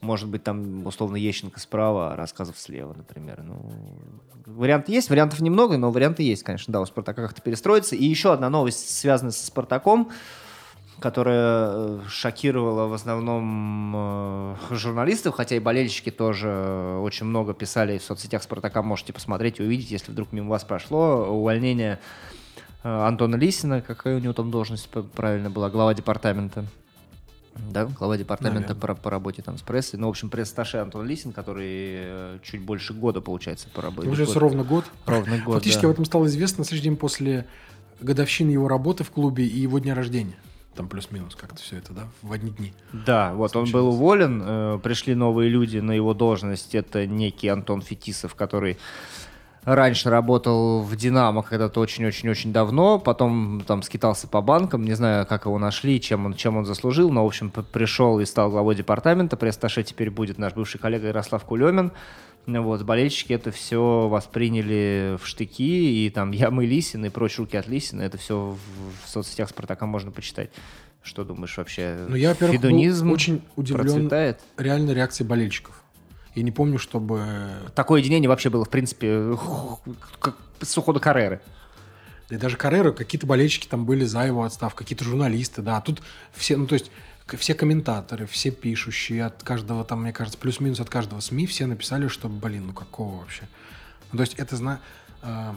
может 0.00 0.28
быть, 0.28 0.44
там, 0.44 0.86
условно, 0.86 1.16
Ещенко 1.16 1.58
справа, 1.58 2.12
а 2.12 2.16
рассказов 2.16 2.58
слева, 2.58 2.94
например. 2.94 3.42
Ну, 3.42 3.72
вариант 4.46 4.88
есть, 4.88 5.10
вариантов 5.10 5.40
немного, 5.40 5.76
но 5.78 5.90
варианты 5.90 6.22
есть, 6.22 6.44
конечно, 6.44 6.72
да, 6.72 6.80
у 6.80 6.86
Спартака 6.86 7.22
как-то 7.22 7.42
перестроиться. 7.42 7.96
И 7.96 8.04
еще 8.04 8.32
одна 8.32 8.48
новость, 8.50 8.96
связанная 8.96 9.32
со 9.32 9.46
Спартаком. 9.46 10.10
Которая 11.00 11.68
э, 11.68 12.00
шокировала 12.08 12.86
в 12.86 12.94
основном 12.94 13.92
э, 13.94 14.54
журналистов, 14.70 15.34
хотя 15.34 15.56
и 15.56 15.58
болельщики 15.58 16.10
тоже 16.10 16.98
очень 17.02 17.26
много 17.26 17.52
писали 17.52 17.98
в 17.98 18.02
соцсетях 18.02 18.42
Спартака. 18.42 18.82
Можете 18.82 19.12
посмотреть 19.12 19.60
и 19.60 19.62
увидеть, 19.62 19.90
если 19.90 20.12
вдруг 20.12 20.32
мимо 20.32 20.50
вас 20.50 20.64
прошло. 20.64 21.26
Увольнение 21.28 21.98
э, 22.82 22.88
Антона 22.88 23.36
Лисина, 23.36 23.82
какая 23.82 24.16
у 24.16 24.20
него 24.20 24.32
там 24.32 24.50
должность 24.50 24.88
правильно 24.88 25.50
была, 25.50 25.68
глава 25.68 25.92
департамента. 25.92 26.64
Да, 27.70 27.86
глава 27.86 28.18
департамента 28.18 28.74
по, 28.74 28.94
по 28.94 29.10
работе 29.10 29.42
там 29.42 29.56
с 29.56 29.62
прессой. 29.62 29.98
Ну, 29.98 30.08
в 30.08 30.10
общем, 30.10 30.28
пресс-сташе 30.28 30.76
Антон 30.76 31.06
Лисин, 31.06 31.32
который 31.32 32.38
чуть 32.42 32.60
больше 32.60 32.92
года, 32.92 33.22
получается, 33.22 33.68
по 33.72 33.80
работе. 33.80 34.10
Уже 34.10 34.26
ровно 34.38 34.62
год. 34.62 34.84
Ровно 35.06 35.38
год, 35.38 35.54
Фактически 35.54 35.82
да. 35.82 35.88
об 35.88 35.94
этом 35.94 36.04
стало 36.04 36.26
известно 36.26 36.58
на 36.58 36.64
следующий 36.64 36.90
день 36.90 36.98
после 36.98 37.46
годовщины 38.00 38.50
его 38.50 38.68
работы 38.68 39.04
в 39.04 39.10
клубе 39.10 39.46
и 39.46 39.58
его 39.58 39.78
дня 39.78 39.94
рождения 39.94 40.36
там 40.76 40.88
плюс-минус 40.88 41.34
как-то 41.34 41.56
все 41.56 41.78
это, 41.78 41.92
да, 41.92 42.08
в 42.22 42.32
одни 42.32 42.50
дни. 42.50 42.72
Да, 42.92 43.32
вот 43.32 43.52
случилось. 43.52 43.74
он 43.74 43.80
был 43.80 43.88
уволен, 43.88 44.42
э, 44.44 44.78
пришли 44.82 45.14
новые 45.14 45.48
люди 45.48 45.78
на 45.78 45.92
его 45.92 46.14
должность. 46.14 46.74
Это 46.74 47.06
некий 47.06 47.48
Антон 47.48 47.82
Фетисов, 47.82 48.34
который 48.34 48.78
раньше 49.66 50.10
работал 50.10 50.82
в 50.82 50.94
«Динамо» 50.94 51.42
когда-то 51.42 51.80
очень-очень-очень 51.80 52.52
давно, 52.52 53.00
потом 53.00 53.62
там 53.66 53.82
скитался 53.82 54.28
по 54.28 54.40
банкам, 54.40 54.84
не 54.84 54.94
знаю, 54.94 55.26
как 55.26 55.46
его 55.46 55.58
нашли, 55.58 56.00
чем 56.00 56.24
он, 56.24 56.34
чем 56.34 56.56
он 56.56 56.64
заслужил, 56.64 57.10
но, 57.10 57.24
в 57.24 57.26
общем, 57.26 57.50
пришел 57.50 58.20
и 58.20 58.24
стал 58.24 58.50
главой 58.50 58.76
департамента, 58.76 59.36
пресс-таше 59.36 59.82
теперь 59.82 60.10
будет 60.10 60.38
наш 60.38 60.54
бывший 60.54 60.78
коллега 60.78 61.08
Ярослав 61.08 61.44
Кулемин, 61.44 61.90
вот, 62.46 62.82
болельщики 62.82 63.32
это 63.32 63.50
все 63.50 64.08
восприняли 64.08 65.18
в 65.20 65.26
штыки, 65.26 66.06
и 66.06 66.10
там 66.10 66.30
я, 66.30 66.50
мы, 66.50 66.66
Лисин 66.66 67.04
и 67.04 67.08
прочь 67.08 67.38
руки 67.38 67.56
от 67.56 67.66
Лисина, 67.66 68.02
это 68.02 68.18
все 68.18 68.50
в, 68.50 68.58
в 69.04 69.08
соцсетях 69.08 69.48
Спартака 69.50 69.86
можно 69.86 70.10
почитать. 70.10 70.50
Что 71.02 71.24
думаешь 71.24 71.56
вообще? 71.56 72.06
Ну, 72.08 72.16
я, 72.16 72.30
во-первых, 72.30 72.56
Федунизм 72.56 73.06
был 73.06 73.14
очень 73.14 73.42
удивлен 73.54 73.86
процветает? 73.86 74.40
реально 74.56 74.92
реакцией 74.92 75.28
болельщиков. 75.28 75.82
Я 76.34 76.42
не 76.42 76.52
помню, 76.52 76.78
чтобы... 76.78 77.24
Такое 77.74 78.00
единение 78.00 78.28
вообще 78.28 78.50
было, 78.50 78.64
в 78.64 78.70
принципе, 78.70 79.36
как 80.20 80.36
с 80.60 80.76
ухода 80.76 81.00
Карреры. 81.00 81.40
Да 82.28 82.36
и 82.36 82.38
даже 82.38 82.56
Каррера, 82.56 82.92
какие-то 82.92 83.26
болельщики 83.26 83.66
там 83.66 83.86
были 83.86 84.04
за 84.04 84.26
его 84.26 84.44
отставку, 84.44 84.78
какие-то 84.78 85.04
журналисты, 85.04 85.62
да. 85.62 85.80
Тут 85.80 86.02
все, 86.32 86.56
ну 86.56 86.66
то 86.66 86.74
есть 86.74 86.90
все 87.36 87.54
комментаторы, 87.54 88.26
все 88.26 88.50
пишущие 88.50 89.24
от 89.24 89.42
каждого, 89.42 89.84
там, 89.84 90.02
мне 90.02 90.12
кажется, 90.12 90.38
плюс-минус 90.38 90.80
от 90.80 90.90
каждого 90.90 91.20
СМИ, 91.20 91.46
все 91.46 91.66
написали, 91.66 92.08
что, 92.08 92.28
блин, 92.28 92.68
ну 92.68 92.72
какого 92.72 93.20
вообще? 93.20 93.48
Ну, 94.12 94.18
то 94.18 94.22
есть 94.22 94.34
это, 94.34 94.56
зна... 94.56 94.80
Э, 95.22 95.54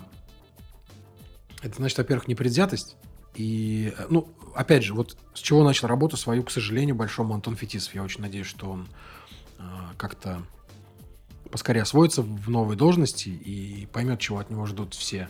это 1.62 1.76
значит, 1.76 1.98
во-первых, 1.98 2.28
непредвзятость, 2.28 2.96
и, 3.36 3.94
э, 3.98 4.06
ну, 4.10 4.28
опять 4.56 4.84
же, 4.84 4.94
вот 4.94 5.18
с 5.34 5.40
чего 5.40 5.64
начал 5.64 5.88
работу 5.88 6.18
свою, 6.18 6.44
к 6.44 6.52
сожалению, 6.52 6.96
большому 6.96 7.34
Антон 7.34 7.56
Фетисов. 7.56 7.94
Я 7.94 8.04
очень 8.04 8.22
надеюсь, 8.22 8.48
что 8.48 8.70
он 8.70 8.88
э, 9.60 9.64
как-то 9.98 10.42
поскорее 11.52 11.82
освоится 11.82 12.22
в 12.22 12.50
новой 12.50 12.76
должности 12.76 13.30
и 13.30 13.88
поймет, 13.88 14.20
чего 14.20 14.40
от 14.40 14.50
него 14.50 14.66
ждут 14.66 14.94
все. 14.94 15.30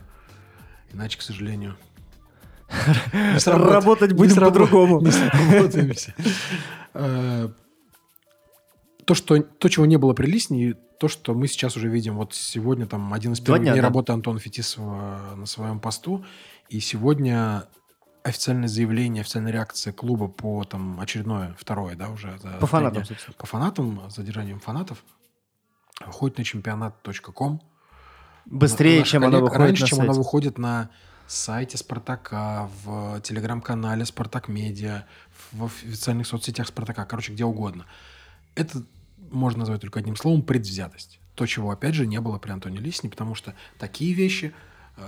Иначе, 0.93 1.17
к 1.17 1.21
сожалению, 1.21 1.77
Работать 3.45 4.13
будем 4.13 4.35
по-другому. 4.35 5.01
Не 5.01 5.11
сработаемся. 5.11 6.13
Э, 6.95 7.47
то, 9.05 9.13
что, 9.13 9.39
то, 9.43 9.69
чего 9.69 9.85
не 9.85 9.97
было 9.97 10.13
при 10.13 10.25
Лисне, 10.25 10.73
то, 10.99 11.07
что 11.07 11.35
мы 11.35 11.47
сейчас 11.47 11.77
уже 11.77 11.87
видим. 11.87 12.15
Вот 12.15 12.33
сегодня 12.33 12.87
там 12.87 13.13
один 13.13 13.33
из 13.33 13.39
первых 13.39 13.61
дней 13.61 13.79
работы 13.79 14.11
Антона 14.11 14.39
Фетисова 14.39 15.35
на 15.35 15.45
своем 15.45 15.79
посту. 15.79 16.25
И 16.67 16.79
сегодня 16.79 17.65
официальное 18.23 18.67
заявление, 18.67 19.21
официальная 19.21 19.51
реакция 19.51 19.93
клуба 19.93 20.27
по 20.27 20.63
там 20.63 20.99
очередное, 20.99 21.55
второе, 21.59 21.95
да, 21.95 22.09
уже. 22.09 22.39
За 22.39 22.57
по 22.59 22.65
фанатам, 22.65 23.03
По 23.37 23.45
фанатам, 23.45 24.09
задержанием 24.09 24.59
фанатов. 24.59 25.03
Выходит 26.05 26.39
на 26.39 26.43
чемпионат.ком. 26.43 27.61
Быстрее, 28.45 29.03
чем 29.03 29.21
коллег, 29.21 29.35
оно 29.35 29.45
выходит 29.45 29.59
Раньше, 29.59 29.85
чем 29.87 30.01
оно 30.01 30.13
выходит 30.13 30.57
на 30.57 30.89
сайте 31.27 31.77
Спартака, 31.77 32.69
в 32.83 33.21
телеграм-канале 33.21 34.05
Спартак 34.05 34.47
Медиа, 34.47 35.05
в 35.51 35.65
официальных 35.65 36.27
соцсетях 36.27 36.67
Спартака, 36.67 37.05
короче, 37.05 37.33
где 37.33 37.45
угодно. 37.45 37.85
Это 38.55 38.83
можно 39.31 39.59
назвать 39.59 39.81
только 39.81 39.99
одним 39.99 40.15
словом 40.15 40.41
предвзятость. 40.41 41.19
То, 41.35 41.45
чего, 41.45 41.71
опять 41.71 41.93
же, 41.93 42.07
не 42.07 42.19
было 42.19 42.39
при 42.39 42.51
Антоне 42.51 42.79
Лисине, 42.79 43.09
потому 43.09 43.35
что 43.35 43.53
такие 43.77 44.13
вещи, 44.13 44.53
э, 44.97 45.01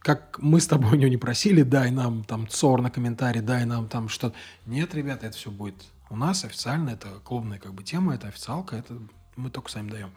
как 0.00 0.38
мы 0.40 0.60
с 0.60 0.66
тобой 0.66 0.92
у 0.92 0.96
него 0.96 1.10
не 1.10 1.16
просили, 1.16 1.62
дай 1.62 1.90
нам 1.90 2.24
там 2.24 2.46
ЦОР 2.46 2.82
на 2.82 2.90
комментарий, 2.90 3.40
дай 3.40 3.64
нам 3.64 3.88
там 3.88 4.08
что-то. 4.08 4.36
Нет, 4.66 4.94
ребята, 4.94 5.26
это 5.26 5.36
все 5.36 5.50
будет 5.50 5.76
у 6.10 6.16
нас 6.16 6.44
официально, 6.44 6.90
это 6.90 7.08
клубная 7.24 7.58
как 7.58 7.74
бы 7.74 7.82
тема, 7.82 8.14
это 8.14 8.28
официалка, 8.28 8.76
это 8.76 8.96
мы 9.36 9.50
только 9.50 9.70
сами 9.70 9.90
даем. 9.90 10.12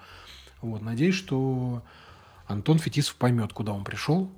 Вот, 0.61 0.81
надеюсь, 0.81 1.15
что 1.15 1.83
Антон 2.47 2.79
Фетисов 2.79 3.15
поймет, 3.15 3.53
куда 3.53 3.73
он 3.73 3.83
пришел, 3.83 4.31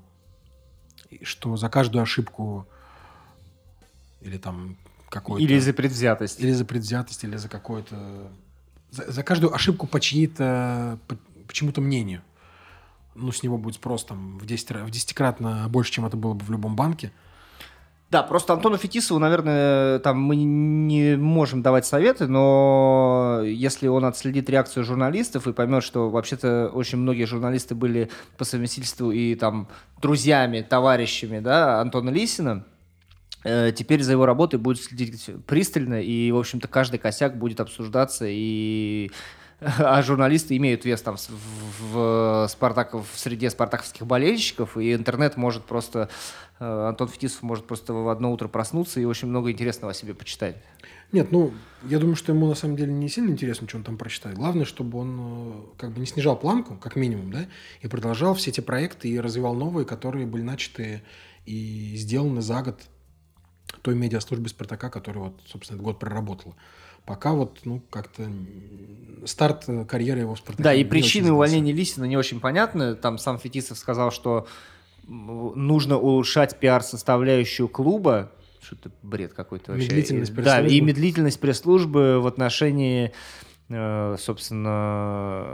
что 1.21 1.55
за 1.57 1.69
каждую 1.69 2.01
ошибку 2.01 2.67
или 4.21 4.37
там 4.37 4.77
какой-то... 5.09 5.43
Или 5.43 5.59
за 5.59 5.73
предвзятость. 5.73 6.39
Или 6.39 6.51
за 6.51 6.65
предвзятость, 6.65 7.23
или 7.23 7.35
за 7.35 7.49
какое-то... 7.49 8.31
За, 8.91 9.11
за 9.11 9.23
каждую 9.23 9.53
ошибку 9.53 9.87
по 9.87 9.99
чьи-то... 9.99 10.99
По, 11.07 11.15
по 11.47 11.53
чему-то 11.53 11.81
мнению. 11.81 12.21
Ну, 13.15 13.31
с 13.31 13.43
него 13.43 13.57
будет 13.57 13.75
спрос 13.75 14.05
там 14.05 14.37
в, 14.37 14.45
10, 14.45 14.71
в 14.71 14.89
десятикратно 14.89 15.67
больше, 15.69 15.91
чем 15.91 16.05
это 16.05 16.17
было 16.17 16.33
бы 16.33 16.45
в 16.45 16.51
любом 16.51 16.75
банке. 16.75 17.11
Да, 18.11 18.23
просто 18.23 18.53
Антону 18.53 18.77
Фетисову, 18.77 19.19
наверное, 19.19 19.99
там 19.99 20.19
мы 20.19 20.35
не 20.35 21.15
можем 21.15 21.61
давать 21.61 21.85
советы, 21.85 22.25
но 22.25 23.41
если 23.45 23.87
он 23.87 24.03
отследит 24.05 24.49
реакцию 24.49 24.83
журналистов 24.83 25.47
и 25.47 25.53
поймет, 25.53 25.83
что 25.83 26.09
вообще-то 26.09 26.71
очень 26.73 26.97
многие 26.97 27.25
журналисты 27.25 27.75
были 27.75 28.09
по 28.35 28.45
совместительству 28.45 29.11
и 29.11 29.35
там 29.35 29.67
друзьями, 30.01 30.65
товарищами, 30.67 31.39
да, 31.39 31.81
Антона 31.81 32.09
Лисина, 32.09 32.65
э, 33.43 33.71
теперь 33.75 34.01
за 34.01 34.13
его 34.13 34.25
работой 34.25 34.57
будет 34.57 34.81
следить 34.81 35.29
пристально, 35.45 36.01
и, 36.01 36.31
в 36.31 36.37
общем-то, 36.37 36.67
каждый 36.67 36.97
косяк 36.97 37.37
будет 37.37 37.59
обсуждаться, 37.59 38.25
и 38.27 39.11
а 39.61 40.01
журналисты 40.01 40.55
имеют 40.57 40.85
вес 40.85 41.01
там 41.01 41.17
в, 41.17 41.29
в, 41.91 42.47
Спартак, 42.49 42.93
в 42.93 43.07
среде 43.15 43.49
спартаковских 43.49 44.05
болельщиков, 44.05 44.77
и 44.77 44.93
интернет 44.93 45.37
может 45.37 45.63
просто 45.65 46.09
Э, 46.59 46.87
Антон 46.89 47.07
Фетисов 47.07 47.41
может 47.41 47.65
просто 47.65 47.93
в 47.93 48.09
одно 48.09 48.31
утро 48.31 48.47
проснуться 48.47 48.99
и 48.99 49.05
очень 49.05 49.27
много 49.27 49.51
интересного 49.51 49.91
о 49.91 49.93
себе 49.93 50.13
почитать. 50.13 50.57
Нет, 51.11 51.31
ну, 51.31 51.53
я 51.83 51.99
думаю, 51.99 52.15
что 52.15 52.33
ему 52.33 52.47
на 52.47 52.55
самом 52.55 52.75
деле 52.75 52.91
не 52.91 53.09
сильно 53.09 53.31
интересно, 53.31 53.67
что 53.67 53.77
он 53.77 53.83
там 53.83 53.97
прочитает. 53.97 54.37
Главное, 54.37 54.65
чтобы 54.65 54.99
он 54.99 55.17
э, 55.19 55.53
как 55.77 55.91
бы 55.91 55.99
не 55.99 56.05
снижал 56.05 56.37
планку, 56.37 56.75
как 56.75 56.95
минимум, 56.95 57.31
да, 57.31 57.47
и 57.81 57.87
продолжал 57.87 58.35
все 58.35 58.51
эти 58.51 58.59
проекты 58.59 59.09
и 59.09 59.19
развивал 59.19 59.55
новые, 59.55 59.85
которые 59.85 60.25
были 60.25 60.43
начаты 60.43 61.01
и 61.45 61.95
сделаны 61.95 62.41
за 62.41 62.61
год 62.61 62.81
той 63.81 63.95
медиаслужбы 63.95 64.49
Спартака, 64.49 64.89
которая 64.89 65.25
вот, 65.25 65.41
собственно, 65.45 65.77
этот 65.77 65.85
год 65.85 65.99
проработала. 65.99 66.55
Пока 67.09 67.33
вот, 67.33 67.61
ну, 67.63 67.81
как-то 67.89 68.29
старт 69.25 69.65
карьеры 69.87 70.19
его 70.19 70.35
в 70.35 70.37
Спартаке. 70.37 70.61
Да, 70.61 70.75
и 70.75 70.83
причины 70.83 71.31
увольнения 71.31 71.73
Лисина 71.73 72.05
не 72.05 72.15
очень 72.15 72.39
понятны. 72.39 72.93
Там 72.93 73.17
сам 73.17 73.39
Фетисов 73.39 73.79
сказал, 73.79 74.11
что 74.11 74.45
нужно 75.07 75.97
улучшать 75.97 76.59
пиар-составляющую 76.59 77.67
клуба, 77.67 78.31
что-то 78.61 78.91
бред 79.01 79.33
какой-то 79.33 79.71
вообще. 79.71 79.87
Медлительность 79.87 80.35
Да, 80.35 80.61
и 80.61 80.79
медлительность 80.81 81.39
пресс-службы 81.39 82.21
в 82.21 82.27
отношении 82.27 83.07
э, 83.07 83.11
собственно, 83.69 85.45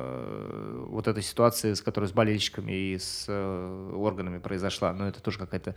вот 0.87 1.07
этой 1.09 1.21
ситуации, 1.21 1.73
с 1.73 1.81
которой 1.81 2.05
с 2.05 2.13
болельщиками 2.13 2.71
и 2.71 2.97
с 2.97 3.25
э, 3.27 3.91
органами 3.93 4.37
произошла. 4.37 4.93
Но 4.93 5.09
это 5.09 5.21
тоже 5.21 5.37
какая-то 5.37 5.75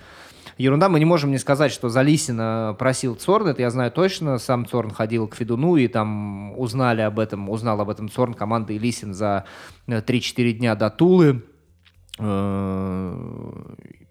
ерунда. 0.57 0.89
Мы 0.89 1.01
не 1.01 1.05
можем 1.05 1.33
не 1.33 1.39
сказать, 1.39 1.73
что 1.73 1.89
Залисина 1.89 2.77
просил 2.79 3.17
Цорн, 3.17 3.49
это 3.49 3.63
я 3.63 3.71
знаю 3.71 3.91
точно. 3.91 4.39
Сам 4.39 4.67
Цорн 4.67 4.93
ходил 4.93 5.27
к 5.27 5.35
Федуну, 5.35 5.75
и 5.75 5.89
там 5.89 6.57
узнали 6.57 7.01
об 7.01 7.19
этом, 7.19 7.51
узнал 7.51 7.81
об 7.81 7.91
этом 7.91 8.09
Цорн 8.09 8.35
команды 8.35 8.77
и 8.77 8.79
Лисин 8.79 9.15
за 9.15 9.45
3-4 9.89 10.53
дня 10.53 10.77
до 10.77 10.91
Тулы. 10.91 11.43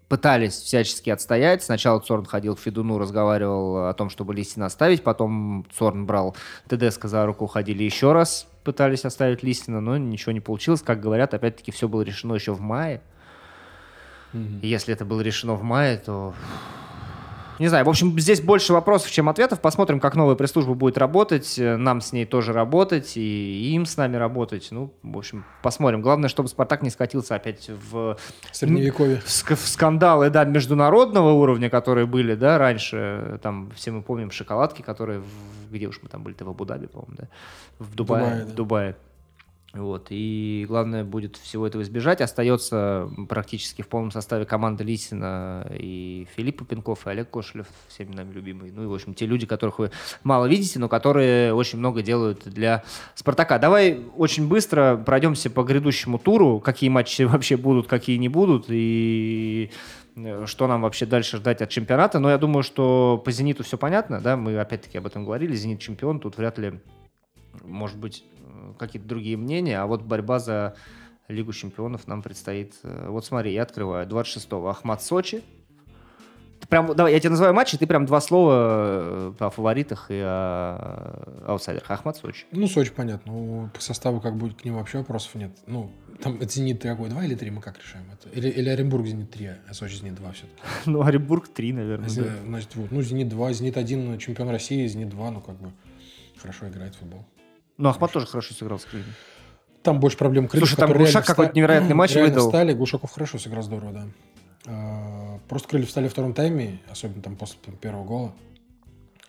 Пытались 0.08 0.54
всячески 0.54 1.10
отстоять. 1.10 1.62
Сначала 1.62 2.00
Цорн 2.00 2.24
ходил 2.24 2.56
к 2.56 2.60
Федуну, 2.60 2.98
разговаривал 2.98 3.88
о 3.88 3.94
том, 3.94 4.08
чтобы 4.08 4.34
Лисина 4.34 4.66
оставить. 4.66 5.02
Потом 5.02 5.66
Цорн 5.76 6.06
брал 6.06 6.34
Тедеско 6.66 7.08
за 7.08 7.26
руку, 7.26 7.46
ходили 7.46 7.82
еще 7.82 8.12
раз, 8.12 8.48
пытались 8.64 9.04
оставить 9.04 9.42
Лисина, 9.42 9.80
но 9.80 9.98
ничего 9.98 10.32
не 10.32 10.40
получилось. 10.40 10.80
Как 10.80 11.00
говорят, 11.00 11.34
опять-таки 11.34 11.72
все 11.72 11.88
было 11.88 12.00
решено 12.00 12.34
еще 12.34 12.52
в 12.52 12.60
мае. 12.60 13.02
Mm-hmm. 14.32 14.60
Если 14.62 14.94
это 14.94 15.04
было 15.04 15.20
решено 15.20 15.54
в 15.54 15.62
мае, 15.62 15.98
то 15.98 16.34
Не 17.58 17.68
знаю, 17.68 17.84
в 17.84 17.88
общем, 17.88 18.18
здесь 18.18 18.40
больше 18.40 18.72
вопросов, 18.72 19.10
чем 19.10 19.28
ответов. 19.28 19.60
Посмотрим, 19.60 20.00
как 20.00 20.14
новая 20.14 20.36
пресс-служба 20.36 20.74
будет 20.74 20.96
работать. 20.96 21.54
Нам 21.58 22.00
с 22.00 22.12
ней 22.12 22.24
тоже 22.24 22.52
работать, 22.52 23.16
и 23.16 23.74
им 23.74 23.84
с 23.84 23.96
нами 23.96 24.16
работать. 24.16 24.68
Ну, 24.70 24.94
в 25.02 25.18
общем, 25.18 25.44
посмотрим. 25.62 26.00
Главное, 26.00 26.28
чтобы 26.28 26.48
«Спартак» 26.48 26.82
не 26.82 26.90
скатился 26.90 27.34
опять 27.34 27.68
в... 27.90 28.16
Средневековье. 28.52 29.20
В, 29.24 29.26
в 29.26 29.68
скандалы, 29.68 30.30
да, 30.30 30.44
международного 30.44 31.32
уровня, 31.32 31.68
которые 31.68 32.06
были, 32.06 32.34
да, 32.34 32.58
раньше. 32.58 33.40
Там 33.42 33.70
все 33.74 33.90
мы 33.90 34.02
помним 34.02 34.30
шоколадки, 34.30 34.82
которые... 34.82 35.20
В, 35.20 35.72
где 35.72 35.86
уж 35.86 36.00
мы 36.02 36.08
там 36.08 36.22
были-то, 36.22 36.44
в 36.44 36.50
Абу-Даби, 36.50 36.86
по-моему, 36.86 37.16
да? 37.16 37.28
В 37.78 37.94
Дубае. 37.94 38.24
Дубае 38.24 38.44
да. 38.44 38.52
В 38.52 38.54
Дубае. 38.54 38.96
Вот. 39.74 40.06
И 40.08 40.64
главное 40.66 41.04
будет 41.04 41.36
всего 41.36 41.66
этого 41.66 41.82
избежать. 41.82 42.22
Остается 42.22 43.10
практически 43.28 43.82
в 43.82 43.88
полном 43.88 44.10
составе 44.10 44.46
команда 44.46 44.82
Лисина 44.82 45.70
и 45.78 46.26
Филипп 46.34 46.66
Пинков, 46.66 47.06
и 47.06 47.10
Олег 47.10 47.30
Кошелев, 47.30 47.66
всеми 47.88 48.14
нами 48.14 48.32
любимый. 48.32 48.70
Ну 48.70 48.84
и, 48.84 48.86
в 48.86 48.94
общем, 48.94 49.12
те 49.12 49.26
люди, 49.26 49.46
которых 49.46 49.78
вы 49.78 49.90
мало 50.24 50.46
видите, 50.46 50.78
но 50.78 50.88
которые 50.88 51.52
очень 51.52 51.78
много 51.78 52.00
делают 52.00 52.44
для 52.46 52.82
«Спартака». 53.14 53.58
Давай 53.58 54.00
очень 54.16 54.48
быстро 54.48 54.96
пройдемся 54.96 55.50
по 55.50 55.62
грядущему 55.62 56.18
туру, 56.18 56.60
какие 56.60 56.88
матчи 56.88 57.22
вообще 57.24 57.58
будут, 57.58 57.88
какие 57.88 58.16
не 58.16 58.30
будут, 58.30 58.66
и 58.68 59.70
э, 60.16 60.46
что 60.46 60.66
нам 60.66 60.80
вообще 60.80 61.04
дальше 61.04 61.36
ждать 61.36 61.60
от 61.60 61.68
чемпионата. 61.68 62.20
Но 62.20 62.30
я 62.30 62.38
думаю, 62.38 62.62
что 62.62 63.20
по 63.22 63.30
«Зениту» 63.30 63.64
все 63.64 63.76
понятно, 63.76 64.22
да, 64.22 64.38
мы 64.38 64.58
опять-таки 64.58 64.96
об 64.96 65.06
этом 65.06 65.26
говорили. 65.26 65.54
«Зенит» 65.54 65.80
чемпион, 65.80 66.20
тут 66.20 66.38
вряд 66.38 66.56
ли 66.56 66.80
может 67.64 67.98
быть 67.98 68.24
какие-то 68.78 69.08
другие 69.08 69.36
мнения, 69.36 69.80
а 69.80 69.86
вот 69.86 70.02
борьба 70.02 70.38
за 70.38 70.74
Лигу 71.28 71.52
чемпионов 71.52 72.06
нам 72.06 72.22
предстоит. 72.22 72.74
Э, 72.82 73.08
вот 73.08 73.24
смотри, 73.24 73.52
я 73.52 73.62
открываю. 73.62 74.06
26-го 74.06 74.68
Ахмат 74.68 75.02
Сочи. 75.02 75.42
Ты 76.60 76.66
прям, 76.66 76.94
давай, 76.96 77.12
я 77.12 77.20
тебе 77.20 77.30
называю 77.30 77.54
матчи, 77.54 77.76
ты 77.76 77.86
прям 77.86 78.04
два 78.06 78.20
слова 78.20 78.52
э, 78.54 79.32
о 79.38 79.50
фаворитах 79.50 80.06
и 80.10 80.20
о 80.20 81.44
аутсайдерах. 81.46 81.90
Ахмат 81.90 82.16
Сочи. 82.16 82.46
Ну, 82.50 82.66
Сочи, 82.66 82.92
понятно. 82.92 83.32
Ну, 83.32 83.70
по 83.72 83.80
составу 83.80 84.20
как 84.20 84.36
будет 84.36 84.60
к 84.60 84.64
ним 84.64 84.74
вообще 84.74 84.98
вопросов 84.98 85.34
нет. 85.34 85.52
Ну, 85.66 85.90
там 86.22 86.40
Зенит 86.48 86.82
какой, 86.82 87.10
два 87.10 87.24
или 87.24 87.34
три, 87.34 87.50
мы 87.50 87.60
как 87.60 87.78
решаем 87.78 88.06
это? 88.12 88.28
Или, 88.30 88.48
или 88.48 88.68
Оренбург 88.68 89.06
Зенит 89.06 89.30
3, 89.30 89.50
а 89.68 89.74
Сочи 89.74 89.96
Зенит 89.96 90.16
2 90.16 90.32
все-таки? 90.32 90.62
Ну, 90.86 91.02
Оренбург 91.02 91.48
3, 91.48 91.72
наверное. 91.74 92.08
Значит, 92.08 92.32
да. 92.32 92.46
значит 92.46 92.76
вот, 92.76 92.90
ну, 92.90 93.02
Зенит 93.02 93.28
2, 93.28 93.52
Зенит 93.52 93.76
1, 93.76 94.18
чемпион 94.18 94.48
России, 94.48 94.86
Зенит 94.86 95.10
2, 95.10 95.30
ну, 95.30 95.40
как 95.40 95.60
бы 95.60 95.70
хорошо 96.38 96.68
играет 96.68 96.94
в 96.94 96.98
футбол. 96.98 97.24
Ну, 97.78 97.88
Ахмат 97.88 98.12
тоже 98.12 98.26
хорошо 98.26 98.54
сыграл 98.54 98.78
с 98.78 98.84
крыльями. 98.84 99.12
Там 99.82 100.00
больше 100.00 100.18
проблем 100.18 100.48
крыльев. 100.48 100.68
Слушай, 100.68 100.80
там 100.80 100.92
Глушак 100.92 101.24
какой-то 101.24 101.54
невероятный 101.54 101.94
матч 101.94 102.14
выдал. 102.14 102.48
стали, 102.48 102.72
Глушаков 102.72 103.12
хорошо 103.12 103.38
сыграл 103.38 103.62
здорово, 103.62 103.92
да. 103.92 104.06
А, 104.66 105.38
просто 105.48 105.68
крылья 105.68 105.86
встали 105.86 106.08
в 106.08 106.10
втором 106.10 106.34
тайме, 106.34 106.80
особенно 106.90 107.22
там 107.22 107.36
после 107.36 107.56
первого 107.80 108.04
гола 108.04 108.32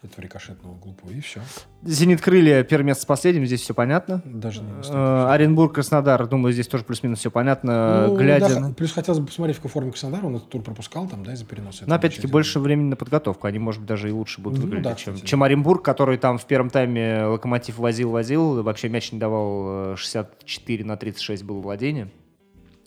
этого 0.03 0.21
рикошетного 0.21 0.75
глупого, 0.75 1.11
и 1.11 1.19
все. 1.19 1.41
Зенит 1.83 2.21
крылья 2.21 2.63
первое 2.63 2.87
место 2.87 3.03
с 3.03 3.05
последним, 3.05 3.45
здесь 3.45 3.61
все 3.61 3.73
понятно. 3.73 4.21
Даже 4.25 4.61
не 4.61 4.69
э, 4.69 5.27
Оренбург, 5.29 5.75
Краснодар, 5.75 6.25
думаю, 6.27 6.53
здесь 6.53 6.67
тоже 6.67 6.83
плюс-минус 6.83 7.19
все 7.19 7.31
понятно, 7.31 8.07
ну, 8.07 8.15
глядя... 8.15 8.59
Да, 8.59 8.73
плюс 8.75 8.93
хотелось 8.93 9.19
бы 9.19 9.27
посмотреть, 9.27 9.57
в 9.57 9.59
какой 9.59 9.71
форме 9.71 9.91
Краснодар, 9.91 10.25
он 10.25 10.37
этот 10.37 10.49
тур 10.49 10.61
пропускал 10.61 11.07
там, 11.07 11.23
да, 11.23 11.33
из-за 11.33 11.45
переноса. 11.45 11.83
Но 11.85 11.95
опять-таки 11.95 12.27
больше 12.27 12.59
времени 12.59 12.89
на 12.89 12.95
подготовку, 12.95 13.47
они, 13.47 13.59
может 13.59 13.81
быть, 13.81 13.89
даже 13.89 14.09
и 14.09 14.11
лучше 14.11 14.41
будут 14.41 14.59
ну, 14.59 14.65
выглядеть, 14.65 14.83
да, 14.83 14.95
чем, 14.95 15.15
чем 15.17 15.43
Оренбург, 15.43 15.83
который 15.83 16.17
там 16.17 16.37
в 16.37 16.45
первом 16.45 16.69
тайме 16.69 17.23
Локомотив 17.25 17.77
возил-возил, 17.77 18.63
вообще 18.63 18.89
мяч 18.89 19.11
не 19.11 19.19
давал 19.19 19.95
64 19.97 20.83
э, 20.83 20.87
на 20.87 20.97
36 20.97 21.43
было 21.43 21.59
владение. 21.59 22.09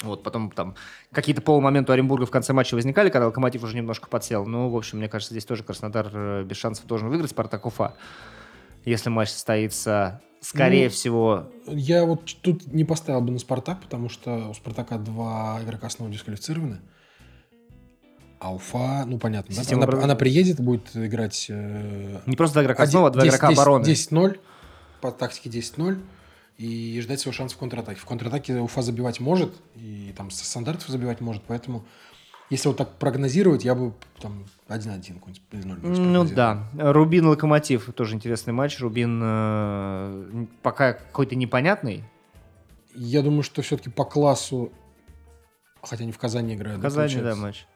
Вот, 0.03 0.23
потом 0.23 0.51
там 0.51 0.75
какие-то 1.13 1.43
полумоменты 1.43 1.93
у 1.93 1.95
Оренбурга 1.95 2.27
в 2.27 2.31
конце 2.31 2.53
матча 2.53 2.75
возникали, 2.75 3.09
когда 3.09 3.27
Локомотив 3.27 3.63
уже 3.63 3.77
немножко 3.77 4.09
подсел. 4.09 4.47
Ну, 4.47 4.69
в 4.69 4.77
общем, 4.77 4.99
мне 4.99 5.09
кажется, 5.09 5.33
здесь 5.33 5.45
тоже 5.45 5.63
Краснодар 5.63 6.11
э, 6.13 6.45
без 6.45 6.57
шансов 6.57 6.87
должен 6.87 7.09
выиграть 7.09 7.31
Спартак 7.31 7.67
Уфа. 7.67 7.95
Если 8.85 9.11
матч 9.11 9.29
состоится, 9.31 10.21
скорее 10.41 10.85
ну, 10.85 10.91
всего... 10.91 11.51
Я 11.67 12.05
вот 12.05 12.25
тут 12.43 12.67
не 12.73 12.85
поставил 12.85 13.21
бы 13.21 13.31
на 13.33 13.39
Спартак, 13.39 13.81
потому 13.81 14.09
что 14.09 14.49
у 14.49 14.55
Спартака 14.55 14.99
два 14.99 15.61
игрока 15.63 15.89
снова 15.89 16.11
дисквалифицированы. 16.11 16.81
А 18.41 18.53
Уфа, 18.53 19.05
ну 19.07 19.19
понятно, 19.19 19.55
да? 19.55 19.77
Она, 19.77 20.03
она 20.03 20.17
приедет, 20.17 20.59
будет 20.59 20.97
играть... 20.97 21.47
Э, 21.49 22.21
не 22.27 22.35
просто 22.35 22.55
два 22.55 22.65
игрока 22.65 22.83
основы, 22.83 23.09
а 23.09 23.11
два 23.11 23.27
игрока 23.27 23.49
обороны. 23.49 23.85
10-0, 23.85 24.41
по 25.01 25.13
тактике 25.13 25.61
10-0 25.61 26.01
и 26.59 27.01
ждать 27.01 27.21
своего 27.21 27.37
шанса 27.37 27.57
в 27.57 27.59
контратаке. 27.59 27.99
В 27.99 28.05
контратаке 28.05 28.55
Уфа 28.61 28.83
забивать 28.83 29.21
может, 29.21 29.53
и 29.75 30.13
там 30.17 30.31
со 30.31 30.45
стандартов 30.45 30.89
забивать 30.89 31.21
может, 31.21 31.43
поэтому 31.47 31.85
если 32.51 32.69
вот 32.69 32.77
так 32.77 32.99
прогнозировать, 32.99 33.65
я 33.65 33.75
бы 33.75 33.95
там 34.21 34.45
1-1 34.69 35.15
какой-нибудь 35.15 35.43
или 35.53 35.65
0 35.65 35.79
Ну 35.83 36.25
да. 36.25 36.69
Рубин 36.75 37.27
Локомотив 37.27 37.91
тоже 37.95 38.15
интересный 38.15 38.53
матч. 38.53 38.79
Рубин 38.79 39.21
э, 39.25 40.47
пока 40.61 40.93
какой-то 40.93 41.35
непонятный. 41.35 42.05
Я 42.95 43.23
думаю, 43.23 43.43
что 43.43 43.63
все-таки 43.63 43.89
по 43.89 44.05
классу, 44.05 44.71
хотя 45.83 46.03
они 46.03 46.13
в 46.13 46.19
Казани 46.19 46.55
играют. 46.55 46.79
В 46.79 46.83
Казани, 46.83 47.17
да, 47.17 47.31
да, 47.31 47.37
матч. 47.37 47.67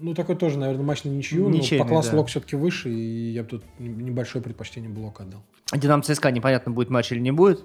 Ну, 0.00 0.14
такой 0.14 0.36
тоже, 0.36 0.58
наверное, 0.58 0.84
матч 0.84 1.04
на 1.04 1.10
ничью, 1.10 1.50
Ничейный, 1.50 1.80
но 1.80 1.84
по 1.84 1.90
классу 1.90 2.12
да. 2.12 2.16
Лок 2.16 2.28
все-таки 2.28 2.56
выше, 2.56 2.90
и 2.90 3.32
я 3.32 3.42
бы 3.42 3.48
тут 3.50 3.64
небольшое 3.78 4.42
предпочтение 4.42 4.88
Блока 4.88 5.24
отдал. 5.24 5.42
Динамо 5.72 6.02
ЦСКА 6.02 6.30
непонятно, 6.30 6.72
будет 6.72 6.88
матч 6.88 7.12
или 7.12 7.20
не 7.20 7.30
будет. 7.30 7.62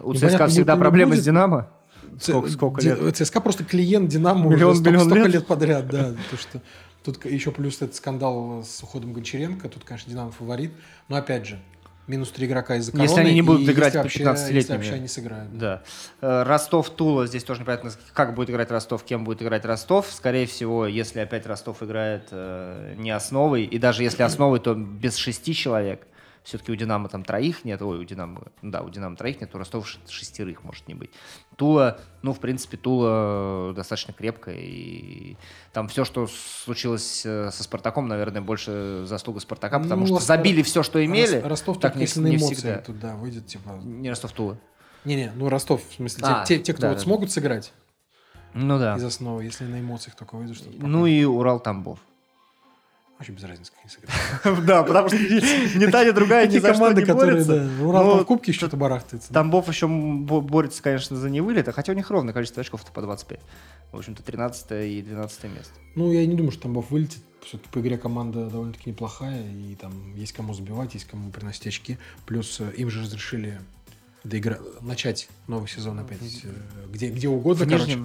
У 0.00 0.14
ЦСКА 0.14 0.46
всегда 0.48 0.76
проблемы 0.76 1.16
с 1.16 1.24
Динамо. 1.24 1.68
Сколько, 2.20 2.48
сколько 2.50 2.80
лет? 2.80 3.16
ЦСКА 3.16 3.40
просто 3.40 3.64
клиент 3.64 4.08
Динамо 4.08 4.48
миллион, 4.48 4.72
уже 4.72 4.82
миллион 4.82 5.06
столько 5.06 5.26
лет? 5.26 5.34
лет 5.34 5.46
подряд, 5.46 5.88
да. 5.88 6.14
То, 6.30 6.36
что 6.36 6.60
тут 7.04 7.24
еще 7.24 7.50
плюс 7.50 7.76
этот 7.76 7.94
скандал 7.94 8.64
с 8.64 8.82
уходом 8.82 9.12
Гончаренко, 9.12 9.68
тут, 9.68 9.84
конечно, 9.84 10.10
Динамо 10.10 10.30
фаворит. 10.30 10.72
Но 11.08 11.16
опять 11.16 11.46
же, 11.46 11.60
минус 12.06 12.30
три 12.30 12.46
игрока 12.46 12.76
из-за 12.76 12.92
короны. 12.92 13.08
Если 13.08 13.20
они 13.20 13.34
не 13.34 13.42
будут 13.42 13.68
играть 13.68 13.92
по 13.92 14.06
15-летними. 14.06 14.54
Если 14.54 14.72
вообще 14.72 14.92
они 14.94 15.08
сыграют. 15.08 15.58
Да. 15.58 15.82
да. 16.20 16.40
Э, 16.40 16.42
Ростов-Тула, 16.44 17.26
здесь 17.26 17.44
тоже 17.44 17.60
непонятно, 17.60 17.92
как 18.14 18.34
будет 18.34 18.50
играть 18.50 18.70
Ростов, 18.70 19.04
кем 19.04 19.24
будет 19.24 19.42
играть 19.42 19.64
Ростов. 19.64 20.06
Скорее 20.10 20.46
всего, 20.46 20.86
если 20.86 21.20
опять 21.20 21.46
Ростов 21.46 21.82
играет 21.82 22.28
э, 22.30 22.94
не 22.96 23.10
основой, 23.10 23.64
и 23.64 23.78
даже 23.78 24.02
если 24.02 24.22
основой, 24.22 24.60
то 24.60 24.74
без 24.74 25.16
шести 25.16 25.54
человек– 25.54 26.06
все-таки 26.48 26.72
у 26.72 26.74
Динамо 26.76 27.10
там 27.10 27.24
троих 27.24 27.66
нет, 27.66 27.82
ой, 27.82 27.98
у 27.98 28.04
Динамо, 28.04 28.42
да, 28.62 28.80
у 28.80 28.88
Динамо 28.88 29.16
троих 29.16 29.38
нет, 29.42 29.54
у 29.54 29.58
Ростова 29.58 29.84
шестерых 29.84 30.64
может 30.64 30.88
не 30.88 30.94
быть. 30.94 31.10
Тула, 31.56 32.00
ну, 32.22 32.32
в 32.32 32.40
принципе, 32.40 32.78
Тула 32.78 33.74
достаточно 33.76 34.14
крепкая, 34.14 34.56
и 34.58 35.36
там 35.74 35.88
все, 35.88 36.06
что 36.06 36.26
случилось 36.26 37.22
э, 37.26 37.50
со 37.52 37.62
Спартаком, 37.62 38.08
наверное, 38.08 38.40
больше 38.40 39.02
заслуга 39.04 39.40
Спартака, 39.40 39.78
потому 39.78 40.06
ну, 40.06 40.06
что 40.06 40.24
забили 40.24 40.62
все, 40.62 40.82
что 40.82 41.04
имели. 41.04 41.40
Ростов 41.40 41.80
так 41.80 41.96
не, 41.96 42.02
если 42.02 42.20
не 42.20 42.36
на 42.36 42.40
эмоции 42.40 42.54
всегда. 42.54 42.78
туда 42.78 43.14
выйдет, 43.14 43.46
типа... 43.46 43.78
Не 43.84 44.08
Ростов-Тула. 44.08 44.58
Не-не, 45.04 45.30
ну 45.36 45.50
Ростов, 45.50 45.82
в 45.86 45.94
смысле, 45.94 46.24
а, 46.26 46.44
те, 46.46 46.58
те, 46.58 46.72
кто 46.72 46.82
да, 46.82 46.88
вот 46.88 46.96
да. 46.96 47.02
смогут 47.02 47.30
сыграть, 47.30 47.72
ну 48.54 48.78
да. 48.78 48.96
Из 48.96 49.04
основы, 49.04 49.44
если 49.44 49.64
на 49.64 49.80
эмоциях 49.80 50.16
только 50.16 50.36
выйдут, 50.36 50.56
что 50.56 50.70
Ну 50.70 51.06
и 51.06 51.22
Урал-Тамбов. 51.24 51.98
Вообще 53.18 53.32
без 53.32 53.42
разницы, 53.42 53.72
как 53.72 53.80
они 53.82 53.90
сыграют. 53.90 54.66
Да, 54.66 54.84
потому 54.84 55.08
что 55.08 55.18
ни 55.18 55.90
та, 55.90 56.04
ни 56.04 56.10
другая 56.12 56.46
ни 56.46 56.58
за 56.58 56.72
что 56.72 56.92
не 56.92 57.04
борется. 57.04 57.68
Урал 57.82 58.20
в 58.20 58.24
кубке 58.24 58.52
что-то 58.52 58.76
барахтается. 58.76 59.32
Тамбов 59.32 59.68
еще 59.68 59.88
борется, 59.88 60.82
конечно, 60.82 61.16
за 61.16 61.28
невылет, 61.28 61.66
а 61.68 61.72
хотя 61.72 61.92
у 61.92 61.96
них 61.96 62.08
ровное 62.10 62.32
количество 62.32 62.60
очков-то 62.60 62.92
по 62.92 63.02
25. 63.02 63.40
В 63.90 63.98
общем-то, 63.98 64.22
13 64.22 64.66
и 64.86 65.02
12 65.02 65.44
место. 65.44 65.72
Ну, 65.96 66.12
я 66.12 66.24
не 66.26 66.36
думаю, 66.36 66.52
что 66.52 66.62
Тамбов 66.62 66.90
вылетит. 66.90 67.22
Все-таки 67.44 67.68
по 67.70 67.80
игре 67.80 67.96
команда 67.98 68.48
довольно-таки 68.50 68.90
неплохая, 68.90 69.42
и 69.50 69.74
там 69.74 70.14
есть 70.14 70.32
кому 70.32 70.54
забивать, 70.54 70.94
есть 70.94 71.06
кому 71.06 71.30
приносить 71.30 71.66
очки. 71.66 71.96
Плюс 72.26 72.60
э, 72.60 72.70
им 72.76 72.90
же 72.90 73.00
разрешили 73.02 73.58
доигра... 74.22 74.60
начать 74.80 75.28
новый 75.46 75.68
сезон 75.68 75.98
опять 75.98 76.20
э, 76.44 76.48
где, 76.92 77.08
где 77.08 77.28
угодно, 77.28 77.66
короче. 77.66 77.98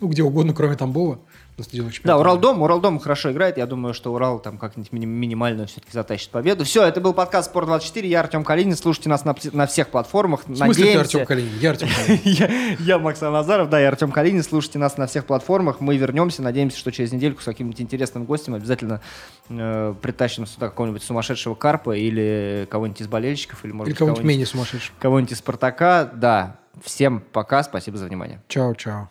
Ну, 0.00 0.08
где 0.08 0.22
угодно, 0.22 0.52
кроме 0.52 0.76
Тамбова 0.76 1.20
на 1.60 1.64
стадионах 1.64 1.94
Да, 2.02 2.18
Уралдом, 2.18 2.62
Уралдом 2.62 2.98
хорошо 2.98 3.30
играет. 3.30 3.56
Я 3.56 3.66
думаю, 3.66 3.94
что 3.94 4.12
Урал 4.12 4.40
там 4.40 4.58
как-нибудь 4.58 4.92
минимально 4.92 5.66
все-таки 5.66 5.92
затащит 5.92 6.30
победу. 6.30 6.64
Все, 6.64 6.84
это 6.84 7.00
был 7.00 7.14
подкаст 7.14 7.54
Спорт24. 7.54 8.06
Я 8.06 8.20
Артем 8.20 8.44
Калинин. 8.44 8.76
Слушайте 8.76 9.08
нас 9.08 9.24
на, 9.24 9.36
на 9.52 9.66
всех 9.66 9.88
платформах. 9.88 10.40
В 10.40 10.44
смысле 10.44 10.66
Надеемся... 10.66 10.92
ты 10.92 10.98
Артем 10.98 11.26
Калинин? 11.26 11.58
Я 11.60 11.70
Артем 11.70 11.88
Калинин. 11.88 12.76
я, 12.80 12.98
Максим 12.98 13.32
Назаров, 13.32 13.70
да, 13.70 13.78
я 13.80 13.88
Артем 13.88 14.10
Калинин. 14.10 14.42
Слушайте 14.42 14.78
нас 14.78 14.96
на 14.96 15.06
всех 15.06 15.26
платформах. 15.26 15.80
Мы 15.80 15.96
вернемся. 15.96 16.42
Надеемся, 16.42 16.78
что 16.78 16.90
через 16.90 17.12
недельку 17.12 17.42
с 17.42 17.44
каким-нибудь 17.44 17.80
интересным 17.80 18.24
гостем 18.24 18.54
обязательно 18.54 19.00
э, 19.48 19.94
притащим 20.00 20.46
сюда 20.46 20.68
какого-нибудь 20.68 21.02
сумасшедшего 21.02 21.54
Карпа 21.54 21.96
или 21.96 22.66
кого-нибудь 22.70 23.02
из 23.02 23.08
болельщиков. 23.08 23.64
Или, 23.64 23.72
может 23.72 23.96
кого-нибудь 23.96 24.24
менее 24.24 24.46
сумасшедшего. 24.46 24.96
Кого-нибудь 24.98 25.32
из 25.32 25.38
Спартака. 25.38 26.10
Да. 26.12 26.56
Всем 26.82 27.22
пока. 27.32 27.62
Спасибо 27.62 27.98
за 27.98 28.06
внимание. 28.06 28.42
Чао-чао. 28.48 29.08